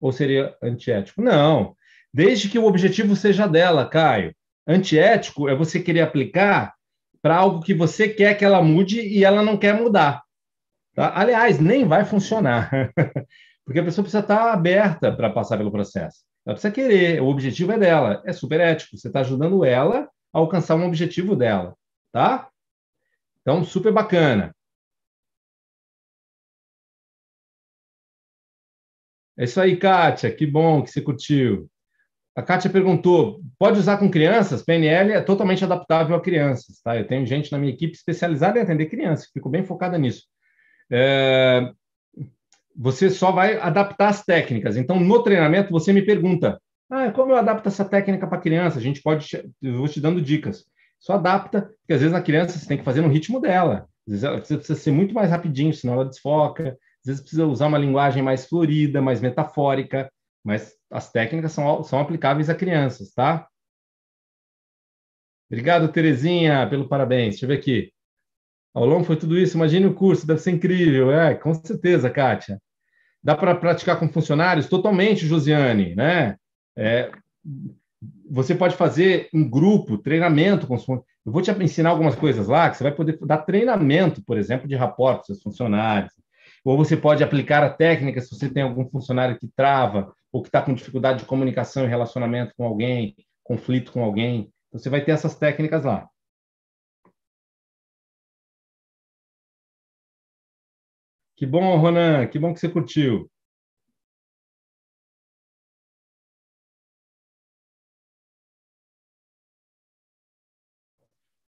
[0.00, 1.20] Ou seria antiético?
[1.20, 1.76] Não.
[2.10, 4.34] Desde que o objetivo seja dela, Caio.
[4.66, 6.74] Antiético é você querer aplicar
[7.20, 10.22] para algo que você quer que ela mude e ela não quer mudar.
[10.94, 11.12] Tá?
[11.20, 12.70] Aliás, nem vai funcionar.
[13.62, 16.24] Porque a pessoa precisa estar aberta para passar pelo processo.
[16.46, 18.22] Ela precisa querer, o objetivo é dela.
[18.24, 18.96] É super ético.
[18.96, 20.08] Você está ajudando ela
[20.40, 21.76] alcançar um objetivo dela,
[22.12, 22.50] tá?
[23.42, 24.54] Então, super bacana.
[29.38, 30.34] É isso aí, Kátia.
[30.34, 31.70] Que bom que você curtiu.
[32.34, 34.62] A Kátia perguntou: pode usar com crianças?
[34.62, 36.96] PNL é totalmente adaptável a crianças, tá?
[36.96, 40.24] Eu tenho gente na minha equipe especializada em atender crianças, fico bem focada nisso.
[40.90, 41.72] É...
[42.76, 44.76] Você só vai adaptar as técnicas.
[44.76, 46.60] Então, no treinamento, você me pergunta:
[46.90, 48.78] ah, como eu adapto essa técnica para criança?
[48.78, 49.28] A gente pode,
[49.60, 50.64] eu vou te dando dicas.
[50.98, 53.88] Só adapta, porque às vezes a criança você tem que fazer no ritmo dela.
[54.06, 56.70] Às vezes ela precisa ser muito mais rapidinho, senão ela desfoca.
[57.00, 60.10] Às vezes precisa usar uma linguagem mais florida, mais metafórica,
[60.42, 63.46] mas as técnicas são, são aplicáveis a crianças, tá?
[65.50, 67.30] Obrigado, Terezinha, pelo parabéns.
[67.34, 67.92] Deixa eu ver aqui.
[68.74, 69.56] Ao longo foi tudo isso.
[69.56, 71.12] Imagine o curso, deve ser incrível.
[71.12, 72.60] É, com certeza, Kátia.
[73.22, 74.68] Dá para praticar com funcionários?
[74.68, 76.36] Totalmente, Josiane, né?
[76.78, 77.10] É,
[78.30, 82.70] você pode fazer um grupo, treinamento com os Eu vou te ensinar algumas coisas lá
[82.70, 86.12] que você vai poder dar treinamento, por exemplo, de rapport para seus funcionários.
[86.64, 90.48] Ou você pode aplicar a técnica se você tem algum funcionário que trava ou que
[90.48, 94.52] está com dificuldade de comunicação e relacionamento com alguém, conflito com alguém.
[94.72, 96.08] Você vai ter essas técnicas lá.
[101.36, 103.30] Que bom, Ronan, que bom que você curtiu.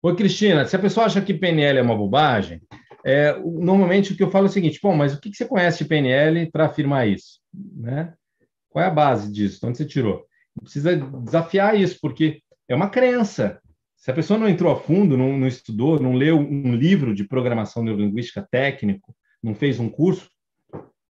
[0.03, 2.63] Oi, Cristina, se a pessoa acha que PNL é uma bobagem,
[3.05, 5.85] é, normalmente o que eu falo é o seguinte: bom, mas o que, você conhece
[5.85, 7.39] de PNL para afirmar isso?
[7.53, 8.15] Né?
[8.71, 9.61] Qual é a base disso?
[9.61, 10.25] De onde você tirou?
[10.63, 13.61] Precisa desafiar isso, porque é uma crença.
[13.95, 17.25] Se a pessoa não entrou a fundo, não, não estudou, não leu um livro de
[17.25, 20.31] programação neurolinguística técnico, não fez um curso,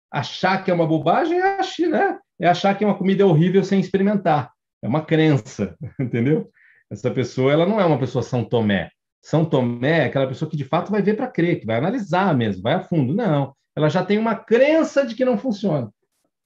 [0.09, 1.57] achar que é uma bobagem é
[1.89, 2.19] né?
[2.39, 4.53] é achar que é uma comida horrível sem experimentar.
[4.81, 6.49] É uma crença, entendeu?
[6.89, 8.89] Essa pessoa, ela não é uma pessoa São Tomé.
[9.21, 12.35] São Tomé é aquela pessoa que de fato vai ver para crer, que vai analisar
[12.35, 13.13] mesmo, vai a fundo.
[13.13, 15.91] Não, ela já tem uma crença de que não funciona.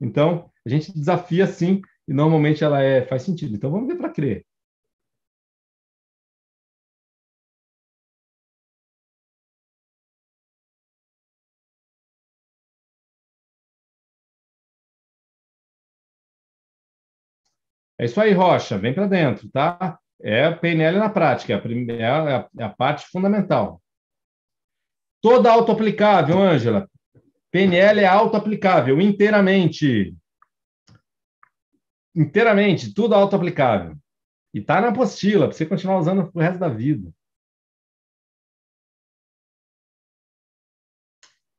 [0.02, 3.56] Então, a gente desafia sim, e normalmente ela é faz sentido.
[3.56, 4.46] Então, vamos ver para crer.
[17.98, 20.00] É isso aí, Rocha, vem para dentro, tá?
[20.24, 23.82] É a PNL na prática, é a, primeira, é a, é a parte fundamental.
[25.22, 26.90] Toda auto-aplicável, Ângela.
[27.52, 30.16] PNL é auto-aplicável inteiramente.
[32.16, 33.96] Inteiramente, tudo auto-aplicável.
[34.54, 37.12] E está na apostila, para você continuar usando o resto da vida.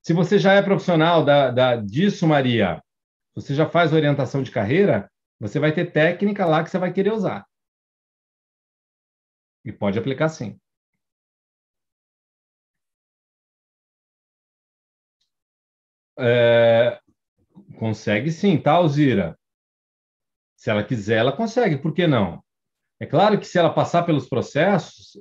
[0.03, 2.83] Se você já é profissional da, da, disso, Maria,
[3.35, 7.13] você já faz orientação de carreira, você vai ter técnica lá que você vai querer
[7.13, 7.47] usar.
[9.65, 10.59] E pode aplicar sim.
[16.19, 17.01] É,
[17.79, 19.39] consegue sim, tá, Alzira?
[20.57, 22.43] Se ela quiser, ela consegue, por que não?
[23.01, 25.19] É claro que se ela passar pelos processos,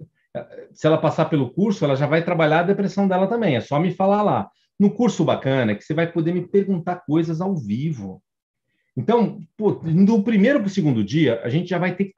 [0.71, 3.79] se ela passar pelo curso, ela já vai trabalhar a depressão dela também, é só
[3.79, 4.49] me falar lá.
[4.79, 8.21] No curso bacana, que você vai poder me perguntar coisas ao vivo.
[8.95, 12.13] Então, pô, do primeiro para o segundo dia, a gente já vai ter que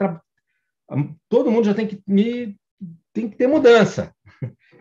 [1.30, 2.56] todo mundo já tem que me,
[3.14, 4.14] tem que ter mudança.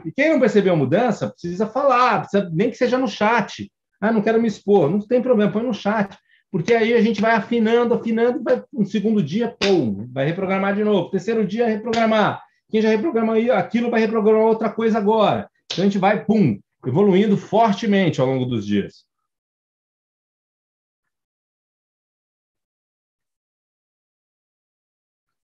[0.05, 3.71] E quem não percebeu a mudança precisa falar, precisa, nem que seja no chat.
[4.01, 6.19] Ah, não quero me expor, não tem problema, põe no chat,
[6.51, 10.83] porque aí a gente vai afinando, afinando, vai um segundo dia, pum, vai reprogramar de
[10.83, 12.43] novo, terceiro dia reprogramar.
[12.69, 15.49] Quem já reprogramou aquilo vai reprogramar outra coisa agora.
[15.67, 19.05] Então a gente vai, pum, evoluindo fortemente ao longo dos dias.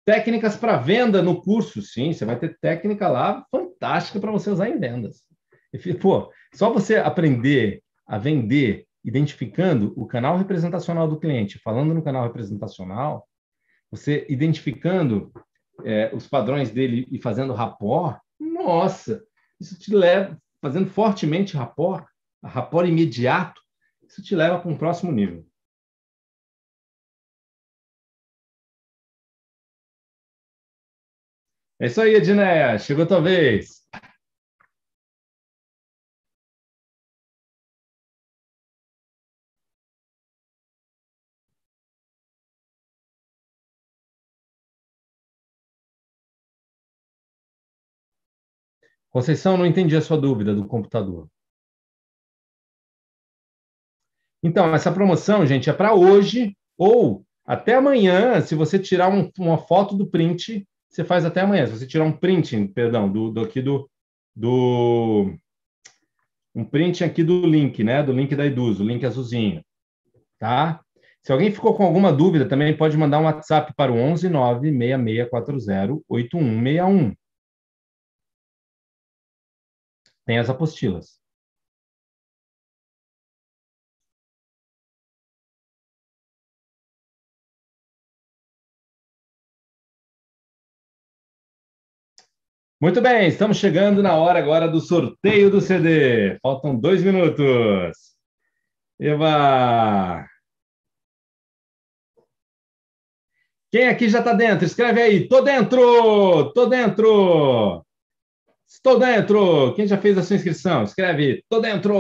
[0.06, 4.70] Técnicas para venda no curso, sim, você vai ter técnica lá fantástica para você usar
[4.70, 5.24] em vendas.
[5.74, 12.04] E, pô, só você aprender a vender identificando o canal representacional do cliente, falando no
[12.04, 13.28] canal representacional,
[13.92, 15.32] você identificando
[15.84, 19.24] é, os padrões dele e fazendo rapport, nossa,
[19.60, 22.06] isso te leva, fazendo fortemente rapport,
[22.44, 23.62] rapport imediato,
[24.08, 25.46] isso te leva para um próximo nível.
[31.80, 32.78] É isso aí, Edneia.
[32.80, 33.84] Chegou a tua vez.
[49.10, 51.30] Conceição, não entendi a sua dúvida do computador.
[54.42, 58.42] Então, essa promoção, gente, é para hoje ou até amanhã.
[58.42, 61.66] Se você tirar um, uma foto do print, você faz até amanhã.
[61.66, 63.90] Se você tirar um print, perdão, do, do aqui do,
[64.36, 65.34] do
[66.54, 68.04] um print aqui do link, né?
[68.04, 69.66] Do link da Eduz, o link azulzinho,
[70.38, 70.84] tá?
[71.24, 76.04] Se alguém ficou com alguma dúvida, também pode mandar um WhatsApp para o 11 6640
[76.08, 77.16] 8161.
[80.26, 81.23] Tem as apostilas.
[92.84, 96.38] Muito bem, estamos chegando na hora agora do sorteio do CD.
[96.42, 97.98] Faltam dois minutos.
[99.00, 100.28] Eva!
[103.72, 104.66] Quem aqui já está dentro?
[104.66, 105.28] Escreve aí.
[105.30, 106.52] Tô dentro!
[106.54, 107.86] Tô dentro!
[108.68, 109.74] Estou dentro!
[109.76, 110.84] Quem já fez a sua inscrição?
[110.84, 111.42] Escreve.
[111.50, 111.94] Tô dentro!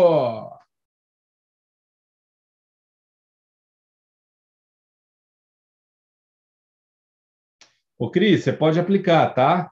[7.97, 9.71] Ô, Cris, você pode aplicar, tá?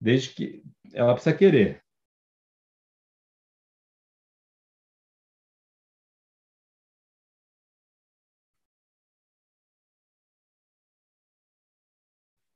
[0.00, 0.62] Desde que
[0.94, 1.82] ela precisa querer.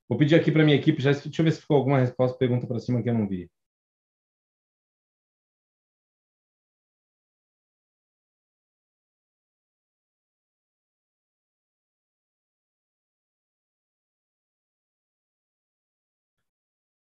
[0.08, 2.66] Vou pedir aqui para minha equipe, já, deixa eu ver se ficou alguma resposta, pergunta
[2.66, 3.50] para cima que eu não vi.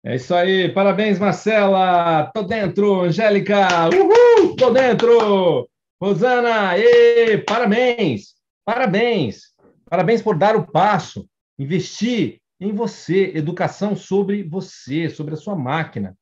[0.08, 2.30] É isso aí, parabéns, Marcela!
[2.32, 3.90] Tô dentro, Angélica!
[3.90, 4.56] Uhul!
[4.56, 5.68] Tô dentro!
[6.00, 8.34] Rosana, e parabéns!
[8.64, 9.54] Parabéns!
[9.84, 11.28] Parabéns por dar o passo,
[11.58, 16.16] investir em você, educação sobre você, sobre a sua máquina.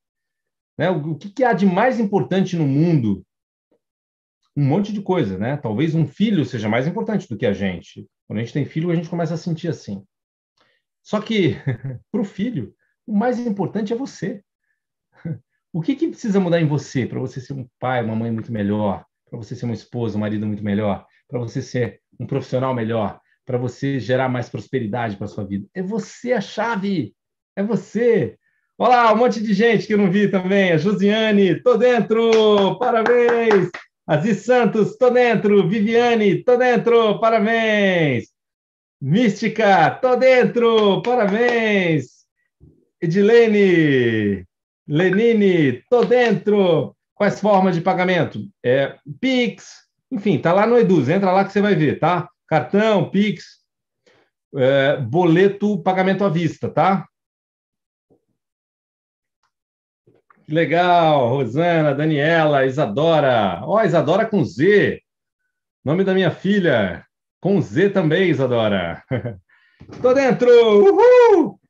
[0.76, 0.90] Né?
[0.90, 3.24] O que, que há de mais importante no mundo?
[4.56, 5.56] Um monte de coisa, né?
[5.58, 8.04] Talvez um filho seja mais importante do que a gente.
[8.26, 10.02] Quando a gente tem filho, a gente começa a sentir assim.
[11.04, 11.54] Só que,
[12.10, 12.74] para o filho,
[13.06, 14.42] o mais importante é você.
[15.72, 18.50] O que, que precisa mudar em você para você ser um pai, uma mãe muito
[18.50, 22.74] melhor, para você ser uma esposa, um marido muito melhor, para você ser um profissional
[22.74, 25.66] melhor, para você gerar mais prosperidade para sua vida?
[25.74, 27.14] É você a chave.
[27.54, 28.38] É você.
[28.78, 30.72] Olá, um monte de gente que eu não vi também.
[30.72, 32.78] A Josiane, tô dentro.
[32.78, 33.70] Parabéns.
[34.06, 35.68] Aziz Santos, tô dentro.
[35.68, 37.18] Viviane, tô dentro.
[37.20, 38.28] Parabéns.
[39.00, 41.02] Mística, tô dentro.
[41.02, 42.15] Parabéns.
[43.00, 44.46] Edilene,
[44.88, 46.96] Lenine, tô dentro.
[47.14, 48.40] Quais formas de pagamento?
[48.62, 52.28] É, Pix, enfim, tá lá no Eduz, entra lá que você vai ver, tá?
[52.46, 53.62] Cartão, Pix,
[54.54, 57.06] é, boleto, pagamento à vista, tá?
[60.48, 63.60] Legal, Rosana, Daniela, Isadora.
[63.64, 65.00] Ó, oh, Isadora com Z.
[65.84, 67.04] Nome da minha filha.
[67.40, 69.02] Com Z também, Isadora.
[70.00, 70.48] Tô dentro!
[70.48, 71.60] Uhul!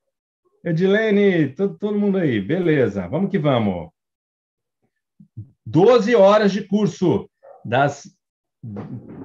[0.67, 3.89] Edilene, todo, todo mundo aí, beleza, vamos que vamos.
[5.65, 7.31] 12 horas de curso,
[7.65, 8.11] das.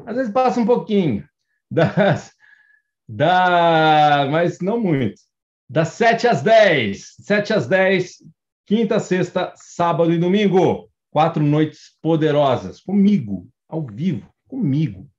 [0.06, 1.28] Às vezes passa um pouquinho,
[1.70, 2.32] das.
[3.10, 5.20] Da, mas não muito.
[5.68, 7.16] Das 7 às 10.
[7.22, 8.18] 7 às 10,
[8.68, 10.92] quinta, sexta, sábado e domingo.
[11.10, 15.10] Quatro noites poderosas, comigo, ao vivo, comigo.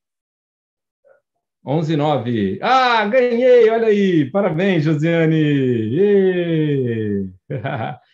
[1.63, 2.59] 119.
[2.61, 3.67] Ah, ganhei!
[3.71, 4.29] Olha aí!
[4.29, 5.35] Parabéns, Josiane!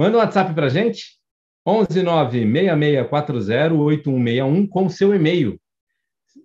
[0.00, 1.20] Manda um WhatsApp para a gente,
[1.68, 5.60] 11966408161 com o seu e-mail,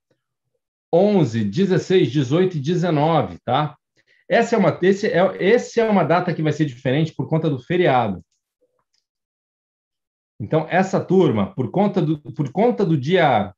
[0.94, 3.78] 11, 16, 18 e 19, tá?
[4.30, 7.50] Essa é uma, esse é, esse é uma data que vai ser diferente por conta
[7.50, 8.24] do feriado.
[10.40, 13.54] Então, essa turma, por conta do, por conta do dia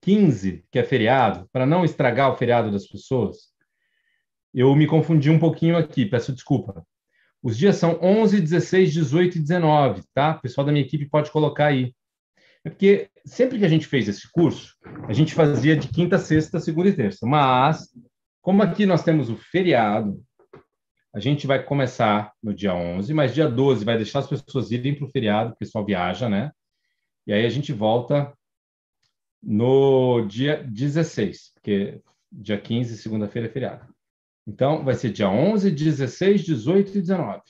[0.00, 3.52] 15, que é feriado, para não estragar o feriado das pessoas,
[4.54, 6.86] eu me confundi um pouquinho aqui, peço desculpa.
[7.42, 10.36] Os dias são 11, 16, 18 e 19, tá?
[10.36, 11.94] O pessoal da minha equipe pode colocar aí.
[12.64, 14.76] É porque sempre que a gente fez esse curso,
[15.08, 17.26] a gente fazia de quinta, sexta, segunda e terça.
[17.26, 17.88] Mas,
[18.40, 20.22] como aqui nós temos o feriado,
[21.14, 24.94] a gente vai começar no dia 11, mas dia 12 vai deixar as pessoas irem
[24.94, 26.50] para o feriado, o pessoal viaja, né?
[27.26, 28.32] E aí a gente volta
[29.42, 32.00] no dia 16, porque
[32.30, 33.92] dia 15, segunda-feira, é feriado.
[34.46, 37.42] Então, vai ser dia 11, 16, 18 e 19.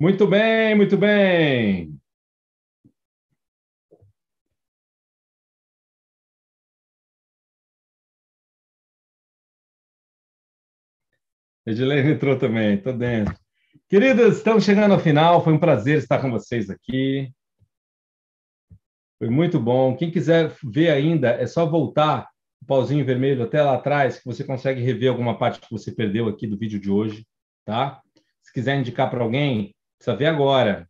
[0.00, 2.00] Muito bem, muito bem.
[11.66, 13.36] Edilene entrou também, estou dentro.
[13.90, 15.44] Queridas, estamos chegando ao final.
[15.44, 17.30] Foi um prazer estar com vocês aqui.
[19.18, 19.94] Foi muito bom.
[19.94, 22.26] Quem quiser ver ainda, é só voltar
[22.62, 26.26] o pauzinho vermelho até lá atrás, que você consegue rever alguma parte que você perdeu
[26.26, 27.26] aqui do vídeo de hoje,
[27.66, 28.00] tá?
[28.42, 30.88] Se quiser indicar para alguém, Precisa ver agora.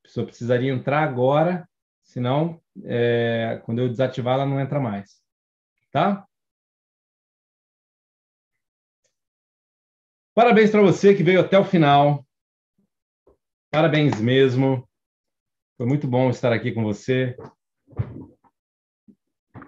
[0.00, 1.68] A pessoa precisaria entrar agora,
[2.02, 5.22] senão, é, quando eu desativar, ela não entra mais.
[5.92, 6.26] Tá?
[10.34, 12.26] Parabéns para você que veio até o final.
[13.70, 14.88] Parabéns mesmo.
[15.76, 17.36] Foi muito bom estar aqui com você.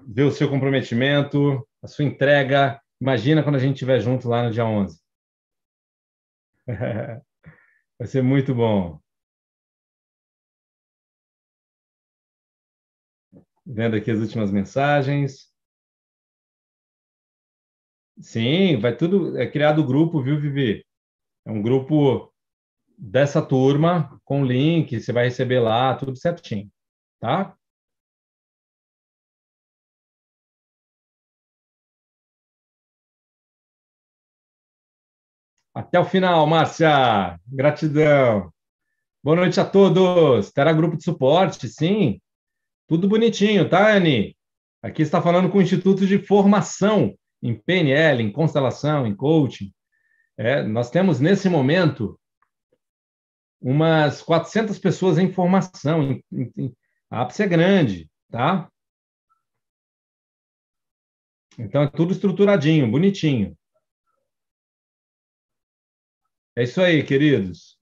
[0.04, 2.82] Ver o seu comprometimento, a sua entrega.
[3.00, 5.00] Imagina quando a gente estiver junto lá no dia 11.
[8.00, 8.98] Vai ser muito bom.
[13.66, 15.50] Vendo aqui as últimas mensagens.
[18.20, 19.36] Sim, vai tudo.
[19.38, 20.82] É criado o grupo, viu, Vivi?
[21.46, 22.32] É um grupo
[22.98, 26.70] dessa turma com link, você vai receber lá, tudo certinho,
[27.20, 27.56] tá?
[35.90, 37.36] Até o final, Márcia.
[37.48, 38.52] Gratidão.
[39.24, 40.52] Boa noite a todos.
[40.52, 42.20] Terá grupo de suporte, sim.
[42.86, 44.36] Tudo bonitinho, tá, Anne?
[44.80, 47.12] Aqui está falando com o Instituto de Formação
[47.42, 49.72] em PNL, em constelação, em coaching.
[50.36, 52.16] É, nós temos, nesse momento,
[53.60, 56.04] umas 400 pessoas em formação.
[56.04, 56.72] Em, em,
[57.10, 58.70] a ápice é grande, tá?
[61.58, 63.58] Então, é tudo estruturadinho, bonitinho.
[66.56, 67.78] É isso aí, queridos.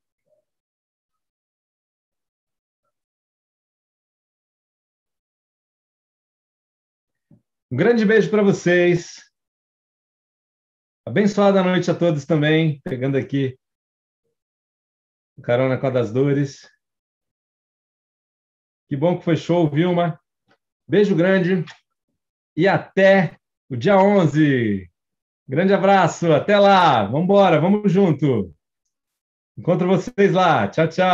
[7.71, 9.23] Um grande beijo para vocês.
[11.07, 13.59] Abençoada noite a todos também, pegando aqui
[15.37, 16.69] o carona com a das dores.
[18.89, 20.21] Que bom que foi show, Vilma.
[20.87, 21.65] Beijo grande
[22.57, 23.39] e até
[23.71, 24.91] o dia 11.
[25.47, 27.05] Grande abraço, até lá.
[27.05, 28.55] Vamos embora, vamos junto.
[29.59, 30.69] Encontro vocês lá.
[30.69, 31.09] Tchau, tchau.